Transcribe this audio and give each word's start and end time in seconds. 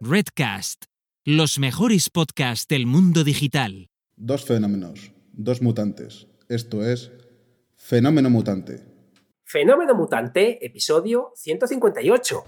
Redcast, 0.00 0.84
los 1.24 1.58
mejores 1.58 2.10
podcasts 2.10 2.68
del 2.68 2.84
mundo 2.84 3.24
digital. 3.24 3.88
Dos 4.14 4.44
fenómenos, 4.44 5.12
dos 5.32 5.62
mutantes. 5.62 6.26
Esto 6.50 6.84
es 6.84 7.12
Fenómeno 7.76 8.28
Mutante. 8.28 8.84
Fenómeno 9.44 9.94
Mutante, 9.94 10.64
episodio 10.64 11.32
158. 11.34 12.44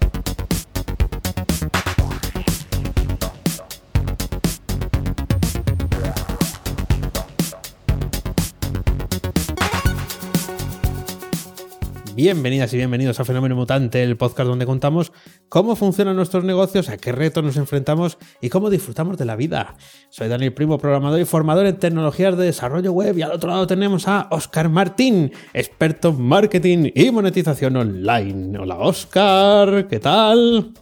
Bienvenidas 12.21 12.73
y 12.73 12.75
bienvenidos 12.75 13.17
a 13.21 13.23
Fenómeno 13.23 13.55
Mutante, 13.55 14.03
el 14.03 14.17
podcast 14.17 14.49
donde 14.49 14.65
contamos 14.65 15.13
cómo 15.47 15.77
funcionan 15.77 16.17
nuestros 16.17 16.43
negocios, 16.43 16.89
a 16.89 16.97
qué 16.97 17.13
retos 17.13 17.45
nos 17.45 17.55
enfrentamos 17.55 18.17
y 18.41 18.49
cómo 18.49 18.69
disfrutamos 18.69 19.17
de 19.17 19.23
la 19.23 19.37
vida. 19.37 19.77
Soy 20.09 20.27
Daniel 20.27 20.53
Primo, 20.53 20.77
programador 20.79 21.21
y 21.21 21.23
formador 21.23 21.65
en 21.65 21.79
tecnologías 21.79 22.37
de 22.37 22.47
desarrollo 22.47 22.91
web 22.91 23.17
y 23.17 23.21
al 23.21 23.31
otro 23.31 23.49
lado 23.49 23.65
tenemos 23.67 24.05
a 24.09 24.27
Oscar 24.31 24.67
Martín, 24.67 25.31
experto 25.53 26.09
en 26.09 26.21
marketing 26.21 26.91
y 26.93 27.09
monetización 27.09 27.77
online. 27.77 28.59
Hola 28.59 28.79
Oscar, 28.79 29.87
¿qué 29.87 30.01
tal? 30.01 30.73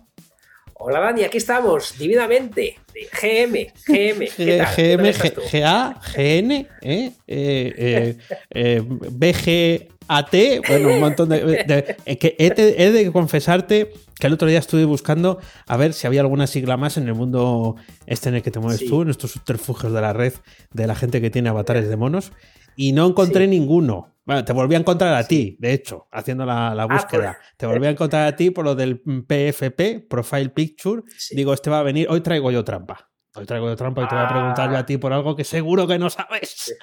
Hola 0.74 1.02
Dani, 1.02 1.24
aquí 1.24 1.38
estamos, 1.38 2.00
divinamente. 2.00 2.80
GM, 3.22 3.74
GM, 3.86 4.28
¿qué 4.36 4.58
tal? 4.58 4.76
GM, 4.76 5.14
GA, 5.52 6.02
GN, 6.16 6.68
eh, 6.82 7.12
eh, 7.28 8.18
eh, 8.50 8.82
BG. 8.84 9.97
AT, 10.08 10.34
bueno, 10.68 10.90
un 10.90 11.00
montón 11.00 11.30
de. 11.30 11.98
que 12.20 12.36
he, 12.40 12.92
de 12.92 13.12
confesarte 13.12 13.92
que 14.20 14.28
el 14.28 14.34
otro 14.34 14.48
día 14.48 14.60
estuve 14.60 14.86
buscando 14.86 15.40
a 15.68 15.78
ver 15.78 15.94
si 15.94 16.08
había 16.08 16.22
alguna 16.22 16.48
sigla 16.48 16.78
más 16.78 16.98
en 16.98 17.08
el 17.08 17.14
mundo 17.14 17.76
este 18.06 18.30
en 18.30 18.36
el 18.36 18.42
que 18.42 18.52
te 18.52 18.60
mueves 18.60 18.86
tú, 18.88 19.02
en 19.04 19.10
estos 19.10 19.32
subterfugios 19.32 19.94
de 19.94 20.02
la 20.02 20.14
red 20.14 20.34
de 20.74 20.88
la 20.88 20.96
gente 20.96 21.22
que 21.22 21.30
tiene 21.30 21.50
avatares 21.50 21.88
de 21.90 21.98
monos, 21.98 22.32
y 22.76 22.94
no 22.94 23.06
encontré 23.08 23.48
ninguno. 23.48 24.14
Bueno, 24.26 24.44
te 24.44 24.52
volví 24.52 24.76
a 24.76 24.80
encontrar 24.80 25.14
a 25.14 25.24
ti, 25.26 25.56
de 25.60 25.72
hecho, 25.72 26.08
haciendo 26.12 26.46
la, 26.46 26.72
Ah, 26.72 26.86
búsqueda. 26.86 27.38
pues. 27.40 27.58
Te 27.58 27.66
volví 27.66 27.86
a 27.88 27.92
encontrar 27.92 28.28
a 28.28 28.36
ti 28.36 28.50
por 28.52 28.66
lo 28.66 28.76
del 28.76 29.00
PFP, 29.00 30.06
Profile 30.10 30.50
Picture. 30.50 31.04
Digo, 31.32 31.54
este 31.54 31.70
va 31.70 31.80
a 31.80 31.84
venir, 31.84 32.08
hoy 32.10 32.20
traigo 32.22 32.52
yo 32.52 32.64
trampa. 32.66 33.10
Hoy 33.38 33.46
traigo 33.46 33.68
yo 33.68 33.76
trampa 33.76 34.02
y 34.04 34.08
te 34.08 34.16
voy 34.16 34.24
a 34.24 34.30
preguntar 34.30 34.72
yo 34.72 34.78
a 34.78 34.86
ti 34.86 34.98
por 34.98 35.14
algo 35.14 35.36
que 35.36 35.44
seguro 35.44 35.86
que 35.86 36.00
no 36.00 36.10
sabes. 36.10 36.76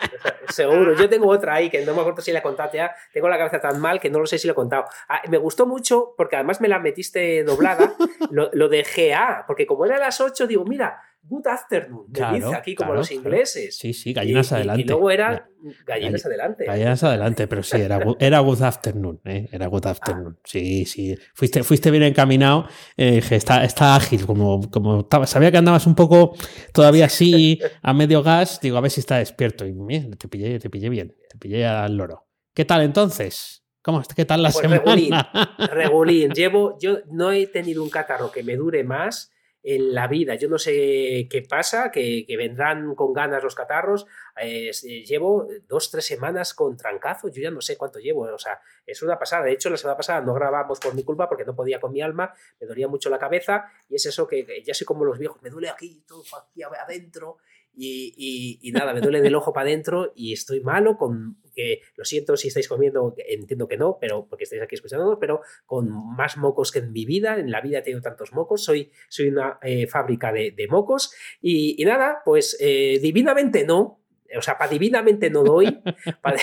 Seguro, 0.48 0.94
yo 0.94 1.08
tengo 1.08 1.28
otra 1.28 1.54
ahí 1.54 1.68
que 1.68 1.84
no 1.84 1.94
me 1.94 2.00
acuerdo 2.00 2.22
si 2.22 2.30
la 2.30 2.42
contaste 2.42 2.76
ya. 2.76 2.94
Tengo 3.12 3.28
la 3.28 3.38
cabeza 3.38 3.60
tan 3.60 3.80
mal 3.80 3.98
que 3.98 4.08
no 4.08 4.20
lo 4.20 4.26
sé 4.26 4.38
si 4.38 4.46
lo 4.46 4.52
he 4.52 4.54
contado. 4.54 4.84
Ah, 5.08 5.22
me 5.28 5.38
gustó 5.38 5.66
mucho 5.66 6.14
porque 6.16 6.36
además 6.36 6.60
me 6.60 6.68
la 6.68 6.78
metiste 6.78 7.42
doblada, 7.42 7.94
lo, 8.30 8.50
lo 8.52 8.68
de 8.68 8.84
GA, 8.84 9.44
porque 9.46 9.66
como 9.66 9.84
era 9.84 9.96
a 9.96 10.00
las 10.00 10.20
8, 10.20 10.46
digo, 10.46 10.64
mira, 10.64 11.02
good 11.26 11.46
afternoon, 11.46 12.04
me 12.08 12.12
Claro, 12.12 12.36
dice 12.36 12.54
aquí 12.54 12.74
como 12.74 12.88
claro, 12.88 13.00
los 13.00 13.10
ingleses. 13.10 13.76
Sí, 13.78 13.92
sí, 13.92 14.12
gallinas 14.12 14.50
Y- 14.50 14.54
adelante. 14.54 14.82
Y, 14.82 14.84
luego 14.84 15.10
era 15.10 15.48
gallinas 15.86 16.22
Gall- 16.22 16.26
adelante. 16.26 16.64
Gallinas 16.66 17.02
adelante, 17.02 17.46
pero 17.48 17.62
sí, 17.62 17.78
era, 17.80 17.98
good- 17.98 18.16
era 18.20 18.38
good 18.40 18.62
afternoon, 18.62 19.20
¿eh? 19.24 19.48
Era 19.50 19.66
good 19.68 19.86
afternoon. 19.86 20.38
Sí, 20.44 20.84
sí. 20.84 21.16
Fuiste, 21.34 21.62
fuiste 21.62 21.90
bien 21.90 22.02
encaminado, 22.02 22.68
eh, 22.96 23.12
dije, 23.12 23.36
está, 23.36 23.64
está 23.64 23.96
ágil, 23.96 24.26
como, 24.26 24.70
como 24.70 25.00
estaba- 25.00 25.26
sabía 25.26 25.50
que 25.50 25.56
andabas 25.58 25.86
un 25.86 25.94
poco 25.94 26.34
todavía 26.72 27.06
así 27.06 27.58
a 27.82 27.92
medio 27.94 28.22
gas, 28.22 28.60
digo, 28.60 28.76
a 28.76 28.80
ver 28.80 28.90
si 28.90 29.00
está 29.00 29.18
despierto. 29.18 29.66
Y 29.66 29.72
mira, 29.72 30.04
te 30.18 30.28
pillé, 30.28 30.58
te 30.58 30.68
pillé 30.70 30.88
bien, 30.90 31.16
te 31.30 31.38
pillé 31.38 31.66
al 31.66 31.96
loro. 31.96 32.26
¿Qué 32.52 32.64
tal 32.64 32.82
entonces? 32.82 33.62
¿Cómo, 33.82 34.02
¿Qué 34.16 34.24
tal 34.24 34.42
la 34.42 34.50
Pues 34.50 34.62
semana? 34.62 34.82
regulín. 34.82 35.12
Regulín, 35.70 36.30
llevo, 36.32 36.78
yo 36.80 36.98
no 37.10 37.32
he 37.32 37.46
tenido 37.46 37.82
un 37.82 37.90
catarro 37.90 38.30
que 38.30 38.42
me 38.42 38.56
dure 38.56 38.82
más 38.84 39.30
en 39.66 39.94
la 39.94 40.06
vida. 40.06 40.34
Yo 40.34 40.48
no 40.48 40.58
sé 40.58 41.26
qué 41.30 41.42
pasa, 41.48 41.90
que, 41.90 42.26
vendrán 42.36 42.94
con 42.94 43.14
ganas 43.14 43.42
los 43.42 43.54
catarros. 43.54 44.06
Eh, 44.40 44.70
llevo 45.06 45.48
dos, 45.66 45.90
tres 45.90 46.04
semanas 46.04 46.52
con 46.52 46.76
trancazo. 46.76 47.28
Yo 47.28 47.42
ya 47.42 47.50
no 47.50 47.62
sé 47.62 47.78
cuánto 47.78 47.98
llevo. 47.98 48.22
O 48.32 48.38
sea, 48.38 48.60
es 48.86 49.02
una 49.02 49.18
pasada. 49.18 49.44
De 49.44 49.52
hecho, 49.52 49.70
la 49.70 49.78
semana 49.78 49.96
pasada 49.96 50.20
no 50.20 50.34
grabamos 50.34 50.78
por 50.78 50.94
mi 50.94 51.02
culpa 51.02 51.28
porque 51.28 51.46
no 51.46 51.56
podía 51.56 51.80
con 51.80 51.92
mi 51.92 52.02
alma. 52.02 52.34
Me 52.60 52.66
dolía 52.66 52.88
mucho 52.88 53.08
la 53.08 53.18
cabeza. 53.18 53.64
Y 53.88 53.94
es 53.96 54.04
eso 54.04 54.26
que, 54.28 54.44
que 54.44 54.62
ya 54.62 54.74
soy 54.74 54.84
como 54.84 55.04
los 55.06 55.18
viejos. 55.18 55.40
Me 55.42 55.48
duele 55.48 55.70
aquí, 55.70 56.04
todo 56.06 56.22
aquí 56.38 56.62
adentro. 56.62 57.38
Y, 57.76 58.14
y- 58.16 58.68
y 58.68 58.72
nada, 58.72 58.92
me 58.92 59.00
duele 59.00 59.20
del 59.20 59.34
ojo 59.34 59.52
para 59.52 59.66
adentro 59.68 60.12
y 60.14 60.32
estoy 60.32 60.60
malo 60.60 60.96
con 60.96 61.38
que 61.54 61.80
lo 61.96 62.04
siento 62.04 62.36
si 62.36 62.48
estáis 62.48 62.68
comiendo, 62.68 63.14
entiendo 63.28 63.68
que 63.68 63.76
no, 63.76 63.98
pero 64.00 64.26
porque 64.28 64.44
estáis 64.44 64.62
aquí 64.62 64.74
escuchándonos, 64.74 65.18
pero 65.20 65.40
con 65.64 65.88
más 66.16 66.36
mocos 66.36 66.70
que 66.72 66.80
en 66.80 66.92
mi 66.92 67.04
vida, 67.04 67.38
en 67.38 67.50
la 67.50 67.60
vida 67.60 67.78
he 67.78 67.82
tenido 67.82 68.02
tantos 68.02 68.32
mocos, 68.32 68.64
soy, 68.64 68.90
soy 69.08 69.28
una 69.28 69.58
eh, 69.62 69.86
fábrica 69.86 70.32
de, 70.32 70.66
mocos. 70.68 71.14
Y, 71.40 71.80
y 71.80 71.84
nada, 71.84 72.22
pues 72.24 72.56
eh, 72.60 72.98
divinamente 73.00 73.64
no, 73.64 74.03
o 74.36 74.42
sea, 74.42 74.58
para 74.58 74.70
divinamente 74.70 75.30
no 75.30 75.42
doy, 75.44 75.80
para 76.22 76.36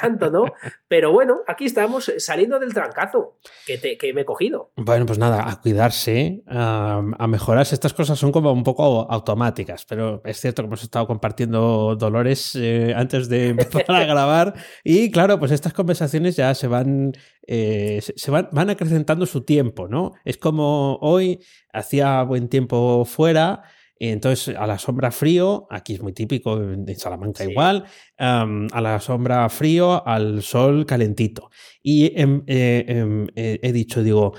tanto 0.00 0.30
no, 0.30 0.44
pero 0.86 1.12
bueno, 1.12 1.38
aquí 1.46 1.64
estamos 1.64 2.12
saliendo 2.18 2.58
del 2.58 2.74
trancazo 2.74 3.38
que, 3.66 3.78
te- 3.78 3.96
que 3.96 4.12
me 4.12 4.22
he 4.22 4.24
cogido. 4.24 4.70
Bueno, 4.76 5.06
pues 5.06 5.18
nada, 5.18 5.48
a 5.50 5.60
cuidarse, 5.60 6.42
a, 6.46 7.02
a 7.18 7.26
mejorarse. 7.26 7.74
Estas 7.74 7.94
cosas 7.94 8.18
son 8.18 8.32
como 8.32 8.52
un 8.52 8.64
poco 8.64 9.10
automáticas, 9.10 9.84
pero 9.86 10.20
es 10.24 10.40
cierto 10.40 10.62
que 10.62 10.66
hemos 10.66 10.82
estado 10.82 11.06
compartiendo 11.06 11.96
dolores 11.96 12.54
eh, 12.54 12.92
antes 12.94 13.28
de 13.28 13.48
empezar 13.48 13.84
a 13.96 14.04
grabar 14.04 14.54
y 14.84 15.10
claro, 15.10 15.38
pues 15.38 15.52
estas 15.52 15.72
conversaciones 15.72 16.36
ya 16.36 16.54
se 16.54 16.66
van, 16.68 17.12
eh, 17.46 18.00
se 18.02 18.30
van, 18.30 18.48
van 18.52 18.70
acrecentando 18.70 19.24
su 19.26 19.42
tiempo, 19.44 19.88
¿no? 19.88 20.12
Es 20.24 20.36
como 20.36 20.96
hoy 21.00 21.40
hacía 21.72 22.22
buen 22.22 22.48
tiempo 22.48 23.04
fuera. 23.04 23.62
Entonces 24.00 24.56
a 24.56 24.66
la 24.66 24.78
sombra 24.78 25.10
frío, 25.10 25.66
aquí 25.70 25.94
es 25.94 26.02
muy 26.02 26.12
típico, 26.12 26.60
en 26.62 26.86
Salamanca 26.96 27.44
Sí. 27.44 27.50
igual, 27.50 27.84
a 28.16 28.80
la 28.80 29.00
sombra 29.00 29.48
frío, 29.48 30.06
al 30.06 30.42
sol 30.42 30.86
calentito. 30.86 31.50
Y 31.82 32.12
em, 32.20 32.42
eh, 32.46 32.84
em, 32.88 33.26
eh, 33.34 33.58
he 33.62 33.72
dicho, 33.72 34.02
digo, 34.02 34.34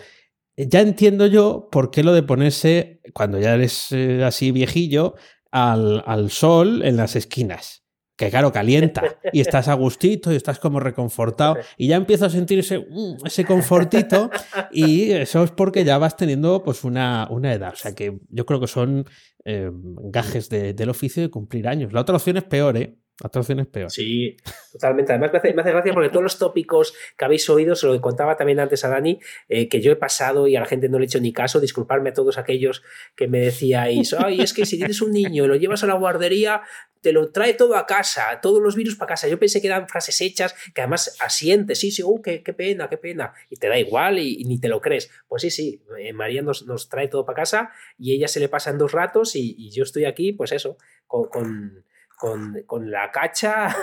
ya 0.58 0.82
entiendo 0.82 1.26
yo 1.28 1.68
por 1.72 1.92
qué 1.92 2.04
lo 2.04 2.14
de 2.14 2.24
ponerse, 2.24 3.02
cuando 3.14 3.40
ya 3.40 3.54
eres 3.56 3.92
eh, 3.92 4.24
así 4.24 4.52
viejillo, 4.52 5.16
al, 5.52 6.04
al 6.06 6.30
sol 6.30 6.84
en 6.84 6.98
las 6.98 7.16
esquinas. 7.16 7.79
Que 8.20 8.30
claro, 8.30 8.52
calienta 8.52 9.02
y 9.32 9.40
estás 9.40 9.70
a 9.70 9.74
gustito 9.76 10.32
y 10.34 10.36
estás 10.36 10.60
como 10.60 10.80
reconfortado 10.82 11.56
y 11.78 11.88
ya 11.88 11.96
empiezo 11.96 12.26
a 12.26 12.30
sentir 12.30 12.60
ese, 12.60 12.80
mm, 12.80 13.26
ese 13.26 13.46
confortito 13.46 14.30
y 14.74 15.12
eso 15.14 15.42
es 15.44 15.52
porque 15.52 15.86
ya 15.86 15.98
vas 15.98 16.18
teniendo 16.18 16.62
pues 16.62 16.84
una, 16.84 17.28
una 17.32 17.54
edad. 17.54 17.72
O 17.74 17.78
sea 17.78 17.96
que 17.96 18.20
yo 18.30 18.46
creo 18.46 18.60
que 18.60 18.68
son 18.68 19.06
eh, 19.46 19.72
gajes 19.74 20.50
de- 20.50 20.74
del 20.74 20.90
oficio 20.90 21.24
de 21.24 21.30
cumplir 21.30 21.68
años. 21.70 21.94
La 21.94 22.02
otra 22.02 22.18
opción 22.18 22.36
es 22.36 22.44
peor, 22.44 22.76
¿eh? 22.76 22.98
La 23.22 23.28
otra 23.28 23.42
opción 23.42 23.60
es 23.60 23.68
peor. 23.68 23.92
Sí, 23.92 24.38
totalmente. 24.72 25.12
Además, 25.12 25.32
me 25.34 25.40
hace, 25.40 25.54
me 25.54 25.62
hace 25.62 25.72
gracia 25.72 25.94
porque 25.94 26.08
todos 26.08 26.24
los 26.24 26.38
tópicos 26.40 26.94
que 27.18 27.26
habéis 27.26 27.50
oído, 27.50 27.76
se 27.76 27.86
lo 27.86 28.00
contaba 28.00 28.38
también 28.38 28.62
antes 28.62 28.86
a 28.86 28.90
Dani, 28.90 29.20
eh, 29.50 29.68
que 29.68 29.82
yo 29.82 29.92
he 29.92 29.98
pasado 29.98 30.48
y 30.48 30.56
a 30.56 30.62
la 30.62 30.66
gente 30.66 30.88
no 30.88 31.00
le 31.00 31.04
he 31.04 31.08
hecho 31.08 31.20
ni 31.20 31.34
caso. 31.34 31.60
Disculparme 31.60 32.12
a 32.12 32.14
todos 32.14 32.38
aquellos 32.38 32.82
que 33.18 33.28
me 33.28 33.40
decíais, 33.42 34.14
ay, 34.14 34.40
es 34.40 34.54
que 34.54 34.66
si 34.66 34.78
tienes 34.78 35.02
un 35.02 35.12
niño 35.12 35.44
y 35.44 35.48
lo 35.50 35.56
llevas 35.58 35.84
a 35.84 35.88
la 35.88 35.96
guardería, 35.96 36.62
te 37.02 37.12
lo 37.14 37.32
trae 37.32 37.54
todo 37.54 37.76
a 37.76 37.86
casa, 37.86 38.40
todos 38.42 38.62
los 38.62 38.76
virus 38.76 38.96
para 38.96 39.10
casa. 39.10 39.28
Yo 39.28 39.40
pensé 39.40 39.62
que 39.62 39.68
eran 39.68 39.88
frases 39.88 40.20
hechas 40.22 40.56
que 40.74 40.82
además 40.82 41.16
asientes, 41.20 41.80
sí, 41.80 41.92
sí, 41.92 42.02
oh, 42.06 42.22
qué, 42.22 42.44
qué 42.44 42.54
pena, 42.54 42.90
qué 42.90 42.98
pena. 42.98 43.34
Y 43.50 43.56
te 43.58 43.68
da 43.68 43.78
igual 43.78 44.20
y, 44.20 44.42
y 44.42 44.46
ni 44.46 44.60
te 44.60 44.68
lo 44.68 44.82
crees. 44.82 45.10
Pues 45.28 45.42
sí, 45.42 45.50
sí, 45.52 45.82
eh, 46.00 46.14
María 46.14 46.42
nos, 46.42 46.66
nos 46.66 46.90
trae 46.90 47.08
todo 47.08 47.26
para 47.26 47.38
casa 47.38 47.72
y 47.98 48.14
ella 48.14 48.28
se 48.28 48.40
le 48.40 48.50
pasa 48.50 48.70
en 48.70 48.78
dos 48.78 48.92
ratos 48.92 49.36
y, 49.36 49.56
y 49.58 49.72
yo 49.72 49.84
estoy 49.84 50.06
aquí, 50.06 50.34
pues 50.34 50.52
eso, 50.52 50.78
con- 51.08 51.30
con 51.30 51.84
con, 52.20 52.64
con 52.66 52.92
la 52.92 53.12
cacha 53.14 53.74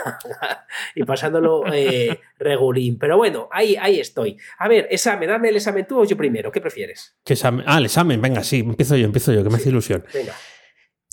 y 0.95 1.01
pasándolo 1.05 1.63
eh, 1.73 2.19
regulín. 2.37 2.99
Pero 2.99 3.17
bueno, 3.17 3.49
ahí, 3.51 3.75
ahí 3.81 3.99
estoy. 3.99 4.37
A 4.59 4.67
ver, 4.67 4.87
examen, 4.91 5.27
dame 5.27 5.49
el 5.49 5.55
examen 5.55 5.87
tú 5.87 6.01
o 6.01 6.05
yo 6.05 6.15
primero, 6.15 6.51
¿qué 6.51 6.61
prefieres? 6.61 7.15
¿Qué 7.23 7.33
examen? 7.33 7.65
Ah, 7.67 7.79
el 7.79 7.85
examen, 7.85 8.21
venga, 8.21 8.43
sí, 8.43 8.59
empiezo 8.59 8.95
yo, 8.95 9.05
empiezo 9.05 9.33
yo, 9.33 9.43
que 9.43 9.49
me 9.49 9.55
hace 9.55 9.69
ilusión. 9.69 10.05
Venga. 10.13 10.35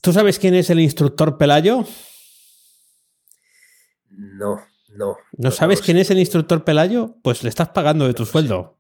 ¿Tú 0.05 0.13
sabes 0.13 0.39
quién 0.39 0.55
es 0.55 0.69
el 0.69 0.81
instructor 0.81 1.39
Pelayo? 1.39 1.87
No, 4.11 4.61
no. 4.91 5.17
¿No 5.39 5.51
sabes 5.51 5.81
quién 5.81 5.97
es 5.97 6.11
el 6.11 6.19
instructor 6.19 6.63
Pelayo? 6.63 7.17
Pues 7.23 7.43
le 7.43 7.49
estás 7.49 7.71
pagando 7.71 8.07
de 8.07 8.13
tu 8.13 8.27
sé. 8.27 8.33
sueldo. 8.33 8.79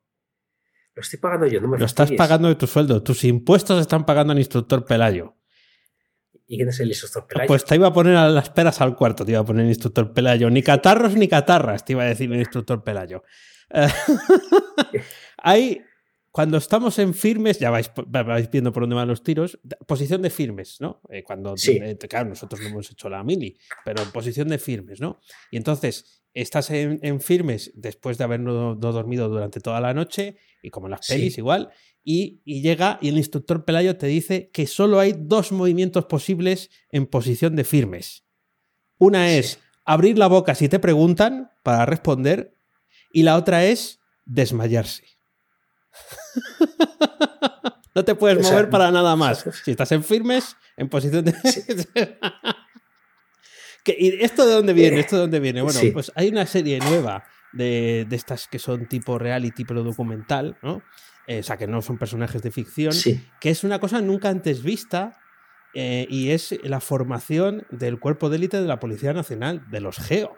Lo 0.94 1.00
estoy 1.00 1.18
pagando 1.18 1.46
yo, 1.46 1.62
no 1.62 1.68
me 1.68 1.78
Lo 1.78 1.86
estás 1.86 2.12
pagando 2.12 2.48
de 2.48 2.56
tu 2.56 2.66
sueldo. 2.66 3.02
Tus 3.02 3.24
impuestos 3.24 3.80
están 3.80 4.04
pagando 4.04 4.34
al 4.34 4.38
instructor 4.38 4.84
Pelayo. 4.84 5.34
¿Y 6.46 6.58
quién 6.58 6.68
es 6.68 6.78
el 6.80 6.88
instructor 6.88 7.26
Pelayo? 7.26 7.48
Pues 7.48 7.64
te 7.64 7.74
iba 7.76 7.86
a 7.86 7.92
poner 7.94 8.16
a 8.16 8.28
las 8.28 8.50
peras 8.50 8.82
al 8.82 8.94
cuarto, 8.94 9.24
te 9.24 9.32
iba 9.32 9.40
a 9.40 9.46
poner 9.46 9.64
el 9.64 9.70
instructor 9.70 10.12
Pelayo. 10.12 10.50
Ni 10.50 10.62
catarros 10.62 11.14
ni 11.14 11.26
catarras, 11.26 11.86
te 11.86 11.94
iba 11.94 12.02
a 12.02 12.06
decir 12.06 12.30
el 12.30 12.38
instructor 12.38 12.84
Pelayo. 12.84 13.22
Eh, 13.70 13.88
Hay 15.38 15.82
cuando 16.34 16.56
estamos 16.58 16.98
en 16.98 17.14
firmes, 17.14 17.60
ya 17.60 17.70
vais, 17.70 17.92
vais, 18.08 18.50
viendo 18.50 18.72
por 18.72 18.82
dónde 18.82 18.96
van 18.96 19.06
los 19.06 19.22
tiros, 19.22 19.56
posición 19.86 20.20
de 20.20 20.30
firmes, 20.30 20.80
¿no? 20.80 21.00
Eh, 21.08 21.22
cuando, 21.22 21.56
sí. 21.56 21.78
eh, 21.80 21.96
claro, 22.08 22.28
nosotros 22.30 22.60
no 22.60 22.70
hemos 22.70 22.90
hecho 22.90 23.08
la 23.08 23.22
mili, 23.22 23.56
pero 23.84 24.02
en 24.02 24.10
posición 24.10 24.48
de 24.48 24.58
firmes, 24.58 25.00
¿no? 25.00 25.20
Y 25.52 25.58
entonces 25.58 26.24
estás 26.32 26.70
en, 26.70 26.98
en 27.02 27.20
firmes 27.20 27.70
después 27.76 28.18
de 28.18 28.24
haber 28.24 28.40
no, 28.40 28.74
no, 28.74 28.92
dormido 28.92 29.28
durante 29.28 29.60
toda 29.60 29.80
la 29.80 29.94
noche, 29.94 30.36
y 30.60 30.70
como 30.70 30.88
en 30.88 30.90
las 30.90 31.06
pelis 31.06 31.34
Sí. 31.34 31.40
igual, 31.40 31.70
y, 32.02 32.40
y 32.44 32.62
llega 32.62 32.98
y 33.00 33.10
el 33.10 33.16
instructor 33.16 33.64
Pelayo 33.64 33.96
te 33.96 34.08
dice 34.08 34.50
que 34.52 34.66
solo 34.66 34.98
hay 34.98 35.14
dos 35.16 35.52
movimientos 35.52 36.06
posibles 36.06 36.68
en 36.90 37.06
posición 37.06 37.54
de 37.54 37.62
firmes. 37.62 38.24
Una 38.98 39.28
Sí. 39.28 39.34
es 39.36 39.60
abrir 39.84 40.18
la 40.18 40.26
boca 40.26 40.56
si 40.56 40.68
te 40.68 40.80
preguntan 40.80 41.52
para 41.62 41.86
responder, 41.86 42.56
y 43.12 43.22
la 43.22 43.36
otra 43.36 43.64
es 43.66 44.00
desmayarse. 44.24 45.04
no 47.94 48.04
te 48.04 48.14
puedes 48.14 48.38
O 48.38 48.42
sea, 48.42 48.52
mover 48.52 48.70
para 48.70 48.90
nada 48.90 49.16
más. 49.16 49.44
Si 49.64 49.70
estás 49.70 49.92
en 49.92 50.04
firmes, 50.04 50.56
en 50.76 50.88
posición 50.88 51.24
de. 51.24 51.34
¿Y 53.86 54.22
esto 54.24 54.46
de 54.46 54.54
dónde 54.54 54.72
viene? 54.72 55.00
¿Esto 55.00 55.16
de 55.16 55.22
dónde 55.22 55.40
viene? 55.40 55.62
Bueno, 55.62 55.78
Sí. 55.78 55.90
pues 55.90 56.10
hay 56.14 56.28
una 56.28 56.46
serie 56.46 56.78
nueva 56.78 57.24
de, 57.52 58.06
de 58.08 58.16
estas 58.16 58.48
que 58.48 58.58
son 58.58 58.86
tipo 58.86 59.18
reality 59.18 59.64
pero 59.64 59.82
documental, 59.82 60.56
¿no? 60.62 60.82
Eh, 61.26 61.40
o 61.40 61.42
sea, 61.42 61.56
que 61.56 61.66
no 61.66 61.82
son 61.82 61.98
personajes 61.98 62.42
de 62.42 62.50
ficción, 62.50 62.92
Sí. 62.92 63.22
que 63.40 63.50
es 63.50 63.64
una 63.64 63.78
cosa 63.78 64.00
nunca 64.00 64.28
antes 64.30 64.62
vista 64.62 65.18
eh, 65.74 66.06
y 66.08 66.30
es 66.30 66.58
la 66.62 66.80
formación 66.80 67.66
del 67.70 67.98
cuerpo 67.98 68.30
de 68.30 68.36
élite 68.36 68.60
de 68.60 68.66
la 68.68 68.80
Policía 68.80 69.12
Nacional, 69.12 69.64
de 69.70 69.80
los 69.80 69.98
GEO. 69.98 70.34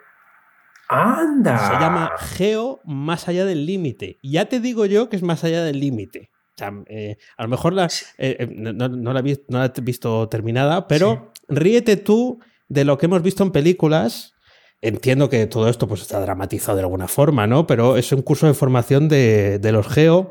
¡Anda! 0.89 1.57
Se 1.57 1.73
llama 1.73 2.11
Geo 2.17 2.79
más 2.85 3.27
allá 3.27 3.45
del 3.45 3.65
límite. 3.65 4.17
Ya 4.23 4.45
te 4.45 4.59
digo 4.59 4.85
yo 4.85 5.09
que 5.09 5.15
es 5.15 5.23
más 5.23 5.43
allá 5.43 5.63
del 5.63 5.79
límite. 5.79 6.29
O 6.55 6.57
sea, 6.57 6.73
eh, 6.87 7.17
a 7.37 7.43
lo 7.43 7.49
mejor 7.49 7.73
la, 7.73 7.85
eh, 8.17 8.37
eh, 8.39 8.47
no, 8.49 9.13
la 9.13 9.19
he 9.19 9.23
visto, 9.23 9.43
no 9.49 9.59
la 9.59 9.65
he 9.75 9.81
visto 9.81 10.27
terminada, 10.29 10.87
pero 10.87 11.31
ríete 11.47 11.97
tú 11.97 12.39
de 12.67 12.83
lo 12.85 12.97
que 12.97 13.05
hemos 13.05 13.21
visto 13.21 13.43
en 13.43 13.51
películas. 13.51 14.33
Entiendo 14.81 15.29
que 15.29 15.45
todo 15.47 15.69
esto 15.69 15.87
pues, 15.87 16.01
está 16.01 16.19
dramatizado 16.19 16.77
de 16.77 16.83
alguna 16.83 17.07
forma, 17.07 17.47
¿no? 17.47 17.67
Pero 17.67 17.97
es 17.97 18.11
un 18.11 18.21
curso 18.21 18.47
de 18.47 18.53
formación 18.53 19.07
de, 19.09 19.59
de 19.59 19.71
los 19.71 19.87
Geo 19.87 20.29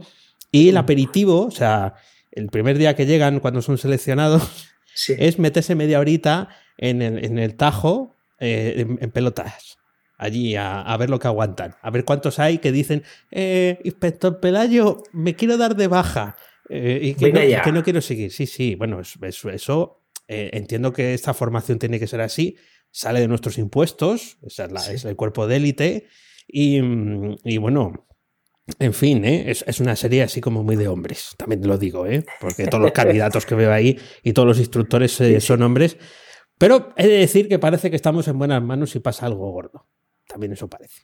y 0.53 0.69
el 0.69 0.77
aperitivo, 0.77 1.47
o 1.47 1.51
sea, 1.51 1.95
el 2.33 2.49
primer 2.49 2.79
día 2.79 2.95
que 2.97 3.07
llegan 3.07 3.41
cuando 3.41 3.63
son 3.63 3.79
seleccionados, 3.79 4.69
Sí. 4.95 5.15
es 5.19 5.39
meterse 5.39 5.75
media 5.75 6.01
horita 6.01 6.49
en 6.79 7.03
el, 7.03 7.23
en 7.23 7.39
el 7.39 7.55
tajo 7.57 8.15
eh, 8.41 8.75
en, 8.79 8.99
en 9.03 9.11
pelotas. 9.11 9.77
Allí 10.19 10.57
a, 10.57 10.81
a 10.83 10.97
ver 10.97 11.11
lo 11.11 11.19
que 11.19 11.27
aguantan. 11.29 11.75
A 11.83 11.91
ver 11.91 12.05
cuántos 12.05 12.39
hay 12.39 12.59
que 12.59 12.73
dicen, 12.73 13.03
eh, 13.31 13.79
inspector 13.85 14.41
Pelayo, 14.41 15.03
me 15.13 15.35
quiero 15.35 15.57
dar 15.59 15.77
de 15.77 15.89
baja. 15.89 16.37
eh, 16.69 16.99
y 17.03 17.15
que 17.15 17.33
no, 17.33 17.41
que 17.63 17.73
no 17.73 17.83
quiero 17.85 18.01
seguir. 18.01 18.33
Sí, 18.33 18.47
sí, 18.47 18.75
bueno, 18.75 19.01
es- 19.01 19.17
es- 19.23 19.45
eso, 19.45 20.03
eh, 20.27 20.51
entiendo 20.55 20.93
que 20.93 21.15
esta 21.15 21.33
formación 21.33 21.79
tiene 21.79 22.01
que 22.01 22.07
ser 22.09 22.21
así. 22.21 22.57
Sale 22.91 23.21
de 23.21 23.29
nuestros 23.29 23.57
impuestos, 23.59 24.39
esa 24.43 24.65
es, 24.65 24.73
la- 24.73 24.81
Sí. 24.81 24.95
es 24.95 25.05
el 25.05 25.15
cuerpo 25.17 25.47
de 25.47 25.57
élite. 25.57 26.07
Y, 26.49 26.81
y 27.45 27.59
bueno, 27.59 28.07
en 28.81 28.95
fin, 28.95 29.25
¿eh? 29.25 29.51
es, 29.51 29.65
es 29.69 29.79
una 29.81 29.95
serie 29.97 30.23
así 30.23 30.41
como 30.41 30.63
muy 30.65 30.75
de 30.77 30.89
hombres, 30.89 31.35
también 31.37 31.61
te 31.61 31.69
lo 31.69 31.79
digo, 31.79 32.07
¿eh? 32.07 32.25
porque 32.41 32.67
todos 32.67 32.83
los 32.83 32.93
candidatos 33.21 33.47
que 33.47 33.55
veo 33.55 33.73
ahí 33.73 33.97
y 34.25 34.33
todos 34.33 34.49
los 34.49 34.59
instructores 34.59 35.21
eh, 35.21 35.41
son 35.41 35.63
hombres. 35.63 35.99
Pero 36.59 36.89
he 36.97 37.07
de 37.07 37.19
decir 37.19 37.49
que 37.49 37.59
parece 37.61 37.91
que 37.91 37.97
estamos 37.97 38.27
en 38.29 38.39
buenas 38.39 38.63
manos 38.63 38.91
si 38.91 38.99
pasa 38.99 39.27
algo 39.27 39.51
gordo. 39.53 39.87
También 40.37 40.53
eso 40.53 40.69
parece. 40.69 41.01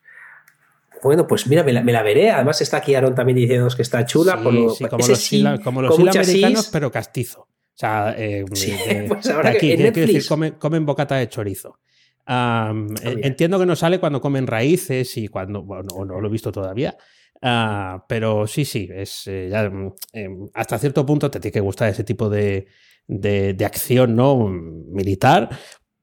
Bueno, 1.03 1.27
pues 1.27 1.47
mira, 1.47 1.65
me 1.65 1.73
la, 1.73 1.83
me 1.83 1.91
la 1.93 2.03
veré. 2.03 2.31
Además 2.31 2.61
está 2.61 2.77
aquí 2.77 2.95
Aaron 2.95 3.15
también 3.15 3.37
diciéndonos 3.37 3.75
que 3.75 3.83
está 3.83 4.05
chula. 4.05 4.33
Sí, 4.37 4.45
por 4.45 4.53
lo- 4.53 4.69
sí, 4.71 4.85
como 4.91 5.07
los, 5.09 5.19
sí, 5.19 5.39
como 5.63 5.83
los 5.83 6.17
americanos, 6.21 6.69
pero 6.71 6.91
castizo. 6.93 7.41
O 7.41 7.49
sea, 7.75 8.15
eh, 8.17 8.45
de- 8.45 9.05
pues 9.09 9.25
de 9.25 9.33
que 9.59 9.73
en 9.73 9.79
decir, 9.95 10.29
comen, 10.29 10.53
comen 10.59 10.85
bocata 10.87 11.17
de 11.17 11.29
chorizo. 11.29 11.79
Ah, 12.27 12.73
eh, 13.03 13.21
entiendo 13.25 13.59
que 13.59 13.67
no 13.67 13.75
sale 13.75 13.99
cuando 13.99 14.21
comen 14.21 14.47
raíces 14.47 15.17
y 15.17 15.29
cuando. 15.29 15.63
Bueno, 15.63 15.85
no, 15.97 16.05
no 16.05 16.21
lo 16.21 16.29
he 16.29 16.31
visto 16.31 16.53
todavía. 16.53 16.95
Ah, 17.41 18.05
pero 18.09 18.47
sí, 18.47 18.65
sí, 18.65 18.89
es 18.95 19.27
eh, 19.27 19.49
ya, 19.51 19.69
mm, 19.69 19.93
eh, 20.13 20.29
hasta 20.55 20.79
cierto 20.79 21.05
punto 21.05 21.29
te 21.31 21.41
tiene 21.41 21.53
que 21.53 21.61
gustar 21.61 21.89
ese 21.89 22.05
tipo 22.05 22.29
de, 22.29 22.69
de- 23.09 23.55
de 23.55 23.65
acción 23.65 24.15
no 24.15 24.37
militar, 24.47 25.49